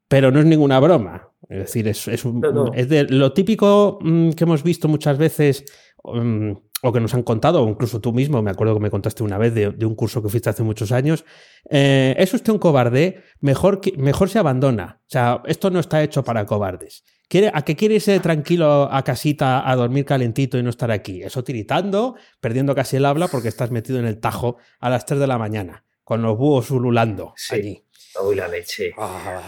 pero 0.10 0.32
no 0.32 0.40
es 0.40 0.46
ninguna 0.46 0.80
broma. 0.82 1.29
Es 1.50 1.58
decir, 1.58 1.88
es, 1.88 2.08
es 2.08 2.24
un- 2.26 2.40
No, 2.40 2.52
no. 2.52 2.74
es 2.74 2.88
de 2.88 3.04
lo 3.06 3.34
típico 3.34 3.98
mm, 4.02 4.32
que 4.32 4.44
hemos 4.46 4.64
visto 4.64 4.88
muchas 4.88 5.18
veces 5.18 5.66
mm, 6.04 6.52
o 6.82 6.94
que 6.94 7.00
nos 7.02 7.14
han 7.14 7.24
contado, 7.24 7.62
o 7.64 7.68
incluso 7.70 8.00
tú 8.00 8.14
mismo, 8.14 8.42
me 8.42 8.52
acuerdo 8.52 8.76
que 8.76 8.80
me 8.80 8.90
contaste 8.90 9.22
una 9.24 9.38
vez 9.38 9.54
de, 9.54 9.72
de 9.72 9.86
un 9.86 9.96
curso 9.96 10.22
que 10.24 10.30
fuiste 10.30 10.50
hace 10.50 10.64
muchos 10.64 10.92
años. 10.94 11.26
eh, 11.70 12.16
es 12.18 12.34
usted 12.34 12.54
un 12.54 12.60
cobarde, 12.60 13.24
mejor, 13.42 13.82
que- 13.82 13.98
mejor 13.98 14.30
se 14.30 14.40
abandona. 14.40 15.02
O 15.02 15.10
sea, 15.10 15.42
esto 15.46 15.70
no 15.72 15.80
está 15.82 16.02
hecho 16.04 16.24
para 16.24 16.46
cobardes. 16.46 17.04
¿Quiere, 17.28 17.52
¿A 17.54 17.64
qué 17.64 17.76
quiere 17.76 17.96
irse 17.96 18.20
tranquilo 18.22 18.88
a 18.92 19.04
casita 19.04 19.70
a 19.70 19.76
dormir 19.76 20.06
calentito 20.06 20.58
y 20.58 20.64
no 20.64 20.70
estar 20.70 20.90
aquí? 20.90 21.22
Eso 21.22 21.44
tiritando, 21.44 22.16
perdiendo 22.40 22.74
casi 22.74 22.96
el 22.98 23.06
habla 23.06 23.28
porque 23.28 23.50
estás 23.50 23.70
metido 23.72 24.00
en 24.00 24.06
el 24.06 24.20
tajo 24.20 24.58
a 24.80 24.90
las 24.90 25.06
3 25.06 25.20
de 25.20 25.28
la 25.28 25.38
mañana, 25.38 25.84
con 26.04 26.22
los 26.22 26.38
búhos 26.38 26.72
ululando 26.72 27.34
Sí. 27.36 27.56
allí. 27.56 27.84
Uy, 28.22 28.36
la 28.36 28.48
leche. 28.48 28.92
Ah, 28.98 29.42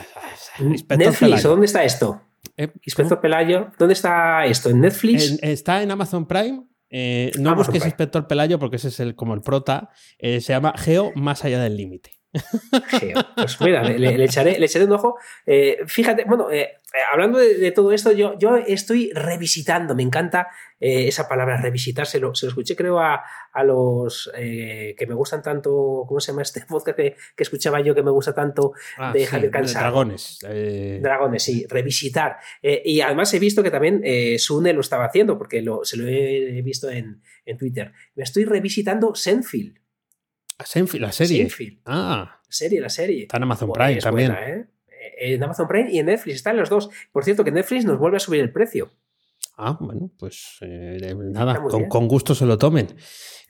Inspector 0.59 0.97
Netflix, 1.07 1.19
Pelayo. 1.19 1.49
¿dónde 1.49 1.65
está 1.65 1.83
esto? 1.83 2.21
Eh, 2.57 2.69
Inspector 2.83 3.19
Pelayo, 3.21 3.71
¿dónde 3.77 3.93
está 3.93 4.45
esto? 4.45 4.69
¿En 4.69 4.81
Netflix? 4.81 5.31
En- 5.41 5.49
está 5.49 5.81
en 5.83 5.91
Amazon 5.91 6.27
Prime. 6.27 6.63
Eh, 6.89 7.31
no 7.35 7.51
Amazon 7.51 7.57
busques 7.57 7.81
Prime. 7.81 7.85
Inspector 7.87 8.27
Pelayo 8.27 8.59
porque 8.59 8.75
ese 8.75 8.89
es 8.89 8.99
el, 8.99 9.15
como 9.15 9.33
el 9.33 9.41
prota. 9.41 9.89
Eh, 10.17 10.41
se 10.41 10.53
llama 10.53 10.73
Geo 10.77 11.11
más 11.15 11.43
allá 11.45 11.61
del 11.61 11.77
límite. 11.77 12.11
Sí, 12.33 13.11
pues 13.35 13.59
mira, 13.59 13.83
le, 13.83 14.23
echaré, 14.23 14.57
le 14.57 14.65
echaré 14.65 14.85
un 14.85 14.93
ojo. 14.93 15.17
Eh, 15.45 15.79
fíjate, 15.85 16.23
bueno, 16.25 16.49
eh, 16.49 16.61
eh, 16.93 16.97
hablando 17.11 17.39
de, 17.39 17.57
de 17.57 17.71
todo 17.71 17.91
esto, 17.91 18.11
yo, 18.13 18.37
yo 18.39 18.55
estoy 18.55 19.11
revisitando, 19.13 19.95
me 19.95 20.03
encanta 20.03 20.47
eh, 20.79 21.07
esa 21.07 21.27
palabra, 21.27 21.57
revisitar, 21.57 22.07
se 22.07 22.19
lo, 22.19 22.33
se 22.33 22.45
lo 22.45 22.51
escuché 22.51 22.75
creo 22.77 22.99
a, 22.99 23.21
a 23.51 23.63
los 23.65 24.31
que 24.33 25.05
me 25.07 25.13
gustan 25.13 25.41
tanto, 25.41 26.05
¿cómo 26.07 26.19
se 26.21 26.31
llama 26.31 26.41
este 26.43 26.61
podcast 26.67 26.97
que, 26.97 27.15
que 27.35 27.43
escuchaba 27.43 27.81
yo 27.81 27.93
que 27.93 28.03
me 28.03 28.11
gusta 28.11 28.33
tanto? 28.33 28.73
Ah, 28.97 29.11
De 29.11 29.25
Javier 29.25 29.51
Cansado. 29.51 29.83
Dragones. 29.85 30.39
Dragones, 31.01 31.43
sí, 31.43 31.65
revisitar. 31.67 32.37
Y 32.61 33.01
además 33.01 33.33
he 33.33 33.39
visto 33.39 33.61
que 33.61 33.71
también 33.71 34.01
Sune 34.39 34.71
lo 34.73 34.81
estaba 34.81 35.05
haciendo, 35.05 35.37
porque 35.37 35.61
lo, 35.61 35.83
se 35.83 35.97
lo 35.97 36.07
he 36.07 36.61
visto 36.61 36.89
en, 36.89 37.21
en 37.45 37.57
Twitter. 37.57 37.91
Me 38.15 38.23
estoy 38.23 38.45
revisitando 38.45 39.15
Senfield. 39.15 39.80
La 40.99 41.11
serie. 41.11 41.47
Ah, 41.85 42.39
la 42.45 42.51
serie, 42.51 42.81
la 42.81 42.89
serie. 42.89 43.23
está 43.23 43.37
en 43.37 43.43
Amazon 43.43 43.69
Joder, 43.69 43.85
Prime 43.87 44.01
también. 44.01 44.31
buena, 44.31 44.49
¿eh? 44.49 44.65
Eh, 45.19 45.33
En 45.35 45.43
Amazon 45.43 45.67
Prime 45.67 45.91
y 45.91 45.99
en 45.99 46.05
Netflix 46.07 46.37
están 46.37 46.57
los 46.57 46.69
dos. 46.69 46.89
Por 47.11 47.23
cierto, 47.23 47.43
que 47.43 47.51
Netflix 47.51 47.85
nos 47.85 47.97
vuelve 47.97 48.17
a 48.17 48.19
subir 48.19 48.41
el 48.41 48.51
precio. 48.51 48.91
Ah, 49.57 49.77
bueno, 49.79 50.09
pues 50.17 50.57
eh, 50.61 51.13
nada, 51.17 51.61
con, 51.61 51.87
con 51.87 52.07
gusto 52.07 52.33
se 52.33 52.45
lo 52.45 52.57
tomen. 52.57 52.87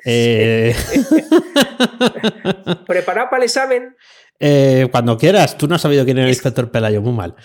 Eh, 0.05 0.75
Preparado 2.87 3.29
para 3.29 3.37
el 3.37 3.43
examen. 3.43 3.95
eh, 4.39 4.87
cuando 4.91 5.17
quieras, 5.17 5.57
tú 5.57 5.67
no 5.67 5.75
has 5.75 5.81
sabido 5.81 6.03
quién 6.05 6.17
era 6.17 6.25
el 6.25 6.31
inspector 6.33 6.71
Pelayo, 6.71 7.01
muy 7.01 7.13
mal. 7.13 7.35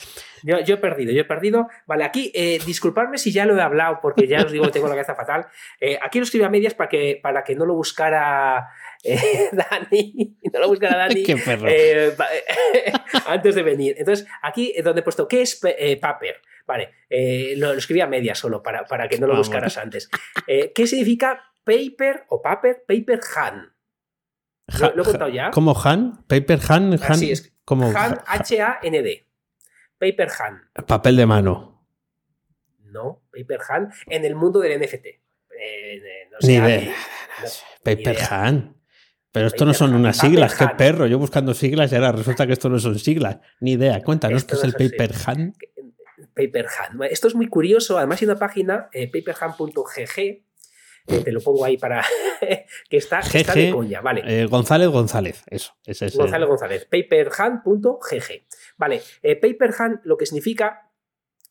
Yo, 0.42 0.60
yo 0.60 0.74
he 0.76 0.78
perdido, 0.78 1.12
yo 1.12 1.20
he 1.22 1.24
perdido. 1.24 1.68
Vale, 1.86 2.04
aquí, 2.04 2.30
eh, 2.34 2.58
disculpadme 2.64 3.18
si 3.18 3.32
ya 3.32 3.44
lo 3.46 3.56
he 3.56 3.60
hablado, 3.62 3.98
porque 4.00 4.26
ya 4.28 4.42
os 4.44 4.52
digo 4.52 4.64
que 4.66 4.70
tengo 4.72 4.88
la 4.88 4.94
cabeza 4.94 5.14
fatal. 5.14 5.46
Eh, 5.80 5.98
aquí 6.02 6.18
lo 6.18 6.24
escribí 6.24 6.44
a 6.44 6.48
medias 6.48 6.74
para 6.74 6.88
que, 6.88 7.18
para 7.22 7.42
que 7.44 7.54
no 7.56 7.66
lo 7.66 7.74
buscara 7.74 8.68
eh, 9.06 9.48
Dani. 9.52 10.36
No 10.52 10.60
lo 10.60 10.68
buscara 10.68 10.96
Dani. 10.96 11.22
Qué 11.24 11.36
perro. 11.36 11.66
eh, 11.68 12.14
va- 12.18 12.28
antes 13.26 13.54
de 13.54 13.62
venir. 13.62 13.94
Entonces, 13.98 14.26
aquí 14.42 14.72
eh, 14.76 14.82
donde 14.82 15.00
he 15.00 15.04
puesto, 15.04 15.26
¿qué 15.28 15.42
es 15.42 15.60
eh, 15.64 15.96
paper? 15.96 16.36
Vale, 16.66 16.90
eh, 17.08 17.54
lo, 17.56 17.72
lo 17.72 17.78
escribí 17.78 18.00
a 18.00 18.06
medias 18.06 18.38
solo 18.38 18.62
para, 18.62 18.84
para 18.84 19.08
que 19.08 19.18
no 19.18 19.26
lo 19.26 19.34
Vamos. 19.34 19.46
buscaras 19.48 19.76
antes. 19.78 20.08
Eh, 20.46 20.72
¿Qué 20.74 20.86
significa 20.86 21.52
paper 21.64 22.24
o 22.28 22.42
paper? 22.42 22.84
Paper 22.86 23.20
hand. 23.36 23.72
Ja- 24.68 24.88
¿Lo, 24.88 24.96
lo 24.96 25.02
he 25.02 25.06
contado 25.06 25.30
ya? 25.30 25.50
¿Cómo 25.52 25.76
Han? 25.84 26.24
¿Paper 26.26 26.58
Han? 26.68 26.92
Han 26.94 27.02
Así 27.02 27.30
es. 27.30 27.52
como 27.64 27.86
Hand, 27.96 28.20
H-A-N-D. 28.26 29.26
Paper 29.98 30.28
hand. 30.40 30.86
papel 30.86 31.16
de 31.16 31.26
mano. 31.26 31.86
No, 32.80 33.22
Paper 33.30 33.60
Hand 33.68 33.92
en 34.08 34.24
el 34.24 34.34
mundo 34.34 34.60
del 34.60 34.80
NFT. 34.80 35.06
Eh, 35.06 35.20
eh, 35.58 36.28
no 36.30 36.38
sé, 36.40 36.46
Ni 36.48 36.54
idea. 36.54 36.80
no, 37.42 37.48
Paper 37.82 38.14
idea. 38.14 38.28
Han. 38.30 38.75
Pero 39.36 39.48
esto 39.48 39.66
no 39.66 39.74
son 39.74 39.94
unas 39.94 40.16
siglas, 40.16 40.54
qué 40.54 40.66
perro. 40.78 41.06
Yo 41.06 41.18
buscando 41.18 41.52
siglas 41.52 41.92
y 41.92 41.94
ahora 41.96 42.12
resulta 42.12 42.46
que 42.46 42.54
esto 42.54 42.70
no 42.70 42.78
son 42.78 42.98
siglas. 42.98 43.36
Ni 43.60 43.72
idea. 43.72 44.02
Cuéntanos 44.02 44.44
qué 44.44 44.54
es 44.54 44.64
el. 44.64 44.72
Paper 44.72 45.12
Han. 45.26 45.54
Paper 46.34 46.66
Hand. 46.66 47.02
Esto 47.10 47.28
es 47.28 47.34
muy 47.34 47.46
curioso. 47.48 47.98
Además, 47.98 48.22
hay 48.22 48.28
una 48.28 48.38
página, 48.38 48.88
eh, 48.94 49.10
paperhand.gg, 49.12 50.18
eh, 50.18 50.42
te 51.22 51.32
lo 51.32 51.40
pongo 51.42 51.66
ahí 51.66 51.76
para. 51.76 52.02
que 52.88 52.96
está, 52.96 53.18
está 53.20 53.52
de 53.52 53.68
GG, 53.68 53.74
coña, 53.74 54.00
vale. 54.00 54.22
Eh, 54.24 54.46
González 54.46 54.88
González. 54.88 55.42
Eso. 55.48 55.74
Ese 55.84 56.06
es 56.06 56.14
el- 56.14 56.20
González 56.20 56.48
González, 56.48 56.88
paperhand.gg. 56.90 58.46
Vale, 58.78 59.02
eh, 59.22 59.36
paperhand 59.36 60.00
lo 60.04 60.16
que 60.16 60.24
significa 60.24 60.85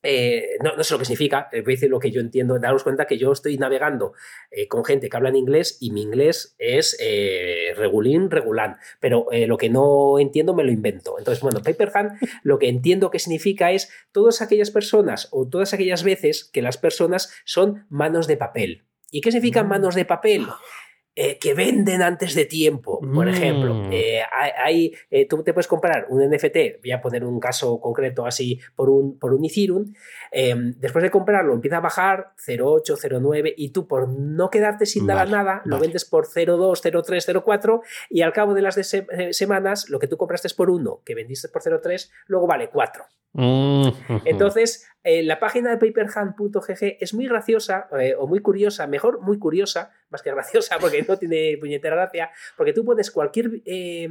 eh, 0.05 0.57
no, 0.63 0.75
no, 0.75 0.83
sé 0.83 0.93
lo 0.93 0.99
que 0.99 1.05
significa, 1.05 1.49
voy 1.51 1.61
a 1.61 1.63
decir 1.63 1.89
lo 1.89 1.99
que 1.99 2.11
yo 2.11 2.21
entiendo, 2.21 2.59
daros 2.59 2.83
cuenta 2.83 3.05
que 3.05 3.17
yo 3.17 3.31
estoy 3.31 3.57
navegando 3.57 4.13
eh, 4.51 4.67
con 4.67 4.85
gente 4.85 5.09
que 5.09 5.17
habla 5.17 5.29
en 5.29 5.35
inglés 5.35 5.77
y 5.81 5.91
mi 5.91 6.01
inglés 6.01 6.55
es 6.59 6.95
eh, 7.01 7.73
regulín, 7.75 8.29
regulán, 8.31 8.77
pero 8.99 9.31
eh, 9.31 9.47
lo 9.47 9.57
que 9.57 9.69
no 9.69 10.19
entiendo 10.19 10.53
me 10.53 10.63
lo 10.63 10.71
invento. 10.71 11.15
Entonces, 11.17 11.41
bueno, 11.41 11.61
paper 11.61 11.91
hand 11.93 12.11
lo 12.43 12.59
que 12.59 12.69
entiendo 12.69 13.09
que 13.09 13.19
significa 13.19 13.71
es 13.71 13.89
todas 14.11 14.41
aquellas 14.41 14.71
personas 14.71 15.27
o 15.31 15.47
todas 15.47 15.73
aquellas 15.73 16.03
veces 16.03 16.45
que 16.45 16.61
las 16.61 16.77
personas 16.77 17.33
son 17.43 17.85
manos 17.89 18.27
de 18.27 18.37
papel. 18.37 18.83
¿Y 19.11 19.21
qué 19.21 19.31
significan 19.31 19.65
Mm. 19.65 19.69
manos 19.69 19.95
de 19.95 20.05
papel? 20.05 20.45
Eh, 21.17 21.39
que 21.39 21.53
venden 21.53 22.01
antes 22.01 22.35
de 22.35 22.43
tiempo, 22.43 22.99
por 22.99 23.25
Mm. 23.25 23.29
ejemplo. 23.29 23.83
Eh, 23.89 24.19
hay, 24.61 24.93
eh, 25.09 25.25
tú 25.29 25.41
te 25.43 25.53
puedes 25.53 25.65
comprar 25.67 26.07
un 26.09 26.21
NFT, 26.21 26.79
voy 26.81 26.91
a 26.91 26.99
poner 27.01 27.23
un 27.23 27.39
caso 27.39 27.79
concreto 27.79 28.25
así, 28.25 28.59
por 28.75 28.89
un, 28.89 29.17
por 29.17 29.33
un 29.33 29.45
Ethereum. 29.45 29.93
eh, 30.33 30.53
después 30.75 31.01
de 31.03 31.09
comprarlo, 31.11 31.53
empieza 31.53 31.77
a 31.77 31.79
bajar 31.79 32.33
0,8, 32.35 32.97
0,9 32.97 33.53
y 33.55 33.69
tú 33.69 33.87
por 33.87 34.09
no 34.09 34.49
quedarte 34.49 34.85
sin 34.85 35.05
nada, 35.05 35.21
Vale, 35.21 35.31
nada, 35.31 35.61
lo 35.63 35.77
vale. 35.77 35.87
vendes 35.87 36.03
por 36.03 36.27
0,2, 36.27 36.81
0,3, 36.81 37.23
0,4 37.25 37.81
y 38.09 38.21
al 38.21 38.33
cabo 38.33 38.53
de 38.53 38.61
las 38.63 38.75
se- 38.75 39.07
semanas, 39.31 39.89
lo 39.89 39.99
que 39.99 40.07
tú 40.07 40.17
compraste 40.17 40.47
es 40.49 40.53
por 40.53 40.69
1, 40.69 41.01
que 41.05 41.15
vendiste 41.15 41.47
por 41.47 41.61
0,3, 41.61 42.11
luego 42.27 42.45
vale 42.45 42.69
4. 42.69 43.05
Mm, 43.31 43.87
Entonces, 44.25 44.85
eh, 45.07 45.21
la 45.21 45.39
página 45.39 45.69
de 45.69 45.77
paperhand.gg 45.77 46.97
es 46.99 47.13
muy 47.13 47.27
graciosa 47.27 47.87
eh, 47.99 48.15
o 48.17 48.25
muy 48.25 48.39
curiosa, 48.39 48.87
mejor 48.87 49.21
muy 49.21 49.37
curiosa, 49.37 49.91
más 50.09 50.23
que 50.23 50.31
graciosa 50.31 50.77
porque 50.81 51.03
no 51.07 51.15
tiene 51.17 51.57
puñetera 51.59 51.95
gracia, 51.95 52.31
porque 52.57 52.73
tú 52.73 52.83
pones 52.83 53.11
cualquier 53.11 53.61
eh, 53.65 54.09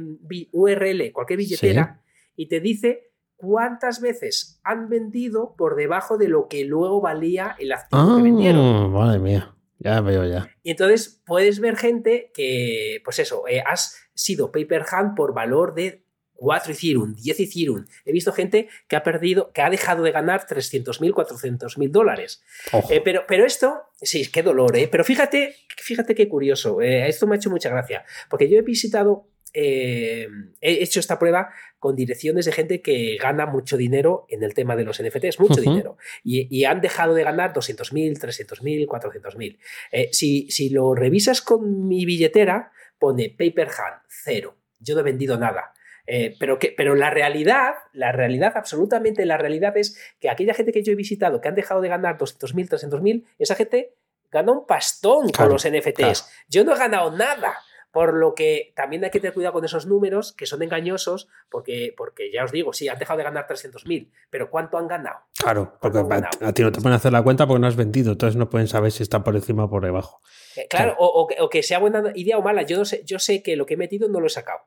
URL, 0.53 1.11
cualquier 1.11 1.37
billetera 1.37 2.01
y 2.37 2.47
te 2.47 2.61
dice 2.61 3.11
cuántas 3.35 3.99
veces 3.99 4.61
han 4.63 4.87
vendido 4.87 5.55
por 5.57 5.75
debajo 5.75 6.17
de 6.17 6.29
lo 6.29 6.47
que 6.47 6.63
luego 6.63 7.01
valía 7.01 7.57
el 7.59 7.73
activo 7.73 8.15
que 8.15 8.23
vendieron. 8.23 8.61
Ah, 8.63 8.87
madre 8.87 9.19
mía, 9.19 9.53
ya 9.79 9.99
veo 9.99 10.23
ya. 10.23 10.49
Y 10.63 10.71
entonces 10.71 11.21
puedes 11.25 11.59
ver 11.59 11.75
gente 11.75 12.31
que, 12.33 13.01
pues 13.03 13.19
eso, 13.19 13.43
has 13.65 13.97
sido 14.13 14.53
paper 14.53 14.85
hand 14.89 15.17
por 15.17 15.33
valor 15.33 15.73
de 15.73 16.04
4 16.35 16.73
Ethereum, 16.73 17.15
10 17.15 17.39
Ethereum. 17.39 17.85
He 18.05 18.11
visto 18.11 18.31
gente 18.31 18.67
que 18.87 18.95
ha 18.95 19.03
perdido, 19.03 19.51
que 19.53 19.61
ha 19.61 19.69
dejado 19.69 20.03
de 20.03 20.11
ganar 20.11 20.45
300.000, 20.45 21.11
400.000 21.13 21.89
dólares. 21.89 22.43
Eh, 22.89 23.01
pero, 23.03 23.25
pero 23.27 23.45
esto, 23.45 23.83
sí, 24.01 24.29
qué 24.31 24.43
dolor, 24.43 24.75
¿eh? 24.77 24.87
Pero 24.87 25.03
fíjate, 25.03 25.55
fíjate 25.77 26.13
qué 26.15 26.27
curioso. 26.27 26.81
eh, 26.81 27.07
esto 27.07 27.25
me 27.27 27.35
ha 27.35 27.37
hecho 27.37 27.49
mucha 27.49 27.69
gracia. 27.69 28.03
Porque 28.29 28.49
yo 28.49 28.57
he 28.57 28.61
visitado, 28.61 29.29
eh, 29.53 30.27
he 30.59 30.83
hecho 30.83 30.99
esta 30.99 31.17
prueba 31.17 31.49
con 31.79 31.95
direcciones 31.95 32.45
de 32.45 32.51
gente 32.51 32.81
que 32.81 33.15
gana 33.21 33.45
mucho 33.45 33.77
dinero 33.77 34.25
en 34.29 34.43
el 34.43 34.53
tema 34.53 34.75
de 34.75 34.83
los 34.83 35.01
NFTs, 35.01 35.39
mucho 35.39 35.61
dinero. 35.61 35.97
Y, 36.23 36.47
y 36.55 36.65
han 36.65 36.81
dejado 36.81 37.13
de 37.13 37.23
ganar 37.23 37.53
200.000, 37.53 38.17
300.000, 38.19 38.85
400.000. 38.87 39.57
Eh, 39.91 40.09
si, 40.11 40.49
si 40.51 40.69
lo 40.69 40.93
revisas 40.95 41.41
con 41.41 41.87
mi 41.87 42.05
billetera, 42.05 42.71
pone 42.99 43.29
paper 43.29 43.67
hand, 43.69 44.01
cero. 44.09 44.57
Yo 44.79 44.95
no 44.95 45.01
he 45.01 45.03
vendido 45.03 45.37
nada. 45.37 45.73
Eh, 46.07 46.35
pero, 46.39 46.59
que, 46.59 46.73
pero 46.77 46.93
la 46.95 47.09
realidad, 47.09 47.73
la 47.93 48.11
realidad, 48.11 48.53
absolutamente 48.55 49.25
la 49.25 49.37
realidad 49.37 49.75
es 49.77 49.99
que 50.19 50.29
aquella 50.29 50.53
gente 50.53 50.71
que 50.71 50.83
yo 50.83 50.91
he 50.93 50.95
visitado 50.95 51.41
que 51.41 51.47
han 51.47 51.55
dejado 51.55 51.81
de 51.81 51.89
ganar 51.89 52.17
200.000, 52.17 52.69
300.000, 52.69 53.25
esa 53.39 53.55
gente 53.55 53.95
gana 54.31 54.51
un 54.51 54.65
pastón 54.67 55.29
Claro, 55.29 55.49
con 55.49 55.53
los 55.53 55.67
NFTs. 55.67 55.93
claro. 55.95 56.19
Yo 56.49 56.63
no 56.63 56.75
he 56.75 56.77
ganado 56.77 57.11
nada. 57.11 57.55
Por 57.91 58.13
lo 58.13 58.35
que 58.35 58.73
también 58.75 59.05
hay 59.05 59.09
que 59.09 59.21
tener 59.21 59.33
cuidado 59.33 59.53
con 59.53 59.63
esos 59.63 59.85
números 59.85 60.33
que 60.33 60.45
son 60.45 60.61
engañosos, 60.61 61.29
porque, 61.49 61.93
porque 61.95 62.29
ya 62.29 62.43
os 62.43 62.51
digo, 62.51 62.73
sí, 62.73 62.89
han 62.89 62.99
dejado 62.99 63.15
de 63.19 63.23
ganar 63.23 63.47
300.000, 63.47 64.11
pero 64.29 64.49
¿cuánto 64.51 64.77
han 64.77 64.89
ganado? 64.89 65.19
Claro, 65.39 65.77
porque 65.79 65.99
¿Cuánto 65.99 66.13
han 66.13 66.25
a, 66.25 66.29
ganado? 66.29 66.45
a 66.49 66.53
ti 66.53 66.61
no 66.61 66.73
te 66.73 66.81
pueden 66.81 66.97
hacer 66.97 67.13
la 67.13 67.23
cuenta 67.23 67.47
porque 67.47 67.61
no 67.61 67.67
has 67.67 67.77
vendido, 67.77 68.11
entonces 68.11 68.35
no 68.35 68.49
pueden 68.49 68.67
saber 68.67 68.91
si 68.91 69.01
está 69.01 69.23
por 69.23 69.33
encima 69.33 69.63
o 69.63 69.69
por 69.69 69.85
debajo. 69.85 70.19
Eh, 70.57 70.67
Claro, 70.69 70.95
Claro. 70.97 71.07
O, 71.07 71.29
o 71.39 71.49
que 71.49 71.63
sea 71.63 71.79
buena 71.79 72.11
idea 72.15 72.37
o 72.37 72.41
mala. 72.41 72.63
Yo, 72.63 72.77
no 72.77 72.83
sé, 72.83 73.01
yo 73.05 73.17
sé 73.17 73.41
que 73.41 73.55
lo 73.55 73.65
que 73.65 73.75
he 73.75 73.77
metido 73.77 74.09
no 74.09 74.19
lo 74.19 74.27
he 74.27 74.29
sacado. 74.29 74.59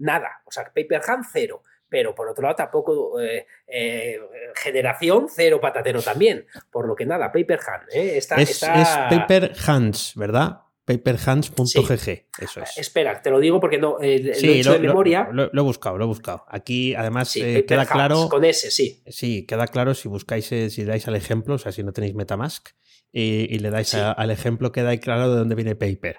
Nada. 0.00 0.42
O 0.44 0.50
sea, 0.50 0.64
Paper 0.64 1.00
Hand, 1.06 1.24
cero. 1.32 1.62
Pero 1.88 2.14
por 2.14 2.28
otro 2.28 2.42
lado, 2.44 2.54
tampoco 2.54 3.20
eh, 3.20 3.46
eh, 3.66 4.18
generación, 4.54 5.26
cero 5.28 5.60
patatero 5.60 6.00
también. 6.02 6.46
Por 6.70 6.86
lo 6.86 6.94
que 6.94 7.04
nada, 7.06 7.32
Paper 7.32 7.58
Hand. 7.66 7.88
¿eh? 7.92 8.16
Está, 8.16 8.36
Es, 8.40 8.50
está- 8.50 8.80
es 9.08 9.18
Paper 9.18 9.52
Hands, 9.66 10.12
¿verdad? 10.14 10.60
Paperhands.gg, 10.84 12.26
eso 12.40 12.60
es. 12.62 12.78
Espera, 12.78 13.20
te 13.22 13.30
lo 13.30 13.38
digo 13.38 13.60
porque 13.60 13.78
no 13.78 13.98
eh, 14.00 14.18
lo 14.42 14.52
he 14.52 14.58
hecho 14.60 14.70
lo, 14.70 14.74
de 14.78 14.80
memoria. 14.88 15.28
lo- 15.32 15.50
lo 15.52 15.62
he 15.62 15.64
buscado, 15.64 15.98
lo 15.98 16.04
he 16.04 16.08
buscado. 16.08 16.44
Aquí, 16.48 16.94
además, 16.94 17.28
sí, 17.28 17.42
eh, 17.42 17.64
queda 17.66 17.82
Hands, 17.82 17.90
claro. 17.92 18.28
Con 18.28 18.44
ese, 18.44 18.70
sí. 18.70 19.02
Sí, 19.06 19.46
queda 19.46 19.66
claro 19.66 19.94
si 19.94 20.08
buscáis, 20.08 20.50
eh, 20.52 20.70
si 20.70 20.84
dais 20.84 21.06
al 21.08 21.16
ejemplo, 21.16 21.54
o 21.54 21.58
sea, 21.58 21.72
si 21.72 21.82
no 21.82 21.92
tenéis 21.92 22.14
Metamask, 22.14 22.68
y, 23.12 23.54
y 23.54 23.58
le 23.58 23.70
dais 23.70 23.94
a- 23.94 24.12
al 24.12 24.30
ejemplo, 24.30 24.72
queda 24.72 24.90
ahí 24.90 24.98
claro 24.98 25.30
de 25.30 25.38
dónde 25.38 25.54
viene 25.54 25.74
Paper. 25.76 26.18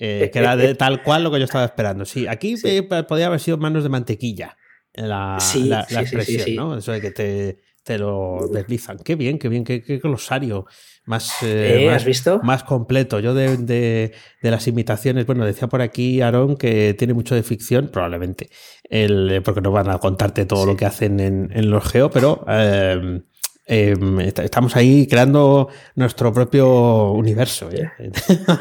Eh, 0.00 0.30
queda 0.32 0.56
de 0.56 0.74
tal 0.74 1.02
cual 1.02 1.22
lo 1.24 1.30
que 1.30 1.38
yo 1.38 1.44
estaba 1.44 1.64
esperando. 1.66 2.04
Sí, 2.06 2.26
aquí 2.26 2.56
Sí. 2.56 2.68
eh, 2.68 2.82
podría 2.82 3.26
haber 3.26 3.38
sido 3.38 3.58
manos 3.58 3.82
de 3.82 3.90
mantequilla 3.90 4.56
la, 4.94 5.36
Sí, 5.40 5.64
la- 5.68 5.82
expresión. 5.88 6.56
¿no? 6.56 6.76
Eso 6.78 6.90
de 6.92 7.00
que 7.02 7.10
te, 7.10 7.58
te 7.84 7.98
lo 7.98 8.48
deslizan. 8.52 8.98
Qué 8.98 9.14
bien, 9.14 9.38
qué 9.38 9.48
bien, 9.48 9.62
qué, 9.62 9.82
qué 9.82 9.98
glosario 9.98 10.64
más, 11.06 11.42
eh, 11.42 11.82
¿Eh? 11.82 11.86
más, 11.86 11.96
¿Has 11.96 12.04
visto? 12.04 12.40
más 12.42 12.64
completo. 12.64 13.20
Yo 13.20 13.34
de, 13.34 13.56
de- 13.56 14.12
de 14.42 14.50
las 14.50 14.66
imitaciones, 14.68 15.26
bueno, 15.26 15.44
decía 15.44 15.68
por 15.68 15.80
aquí 15.82 16.20
Aaron 16.22 16.56
que 16.56 16.94
tiene 16.94 17.14
mucho 17.14 17.34
de 17.34 17.42
ficción, 17.42 17.88
probablemente, 17.88 18.48
el, 18.88 19.30
eh, 19.30 19.40
porque 19.42 19.60
no 19.60 19.70
van 19.70 19.90
a 19.90 19.98
contarte 19.98 20.44
todo 20.46 20.62
Sí. 20.64 20.66
lo 20.70 20.76
que 20.76 20.86
hacen 20.86 21.20
en, 21.20 21.50
en 21.54 21.70
los 21.70 21.84
geo, 21.90 22.10
pero 22.10 22.44
eh, 22.48 23.22
eh, 23.70 23.94
est- 24.24 24.38
estamos 24.40 24.74
ahí 24.76 25.06
creando 25.06 25.68
nuestro 25.94 26.32
propio 26.32 27.12
universo 27.12 27.70
¿eh? 27.70 27.90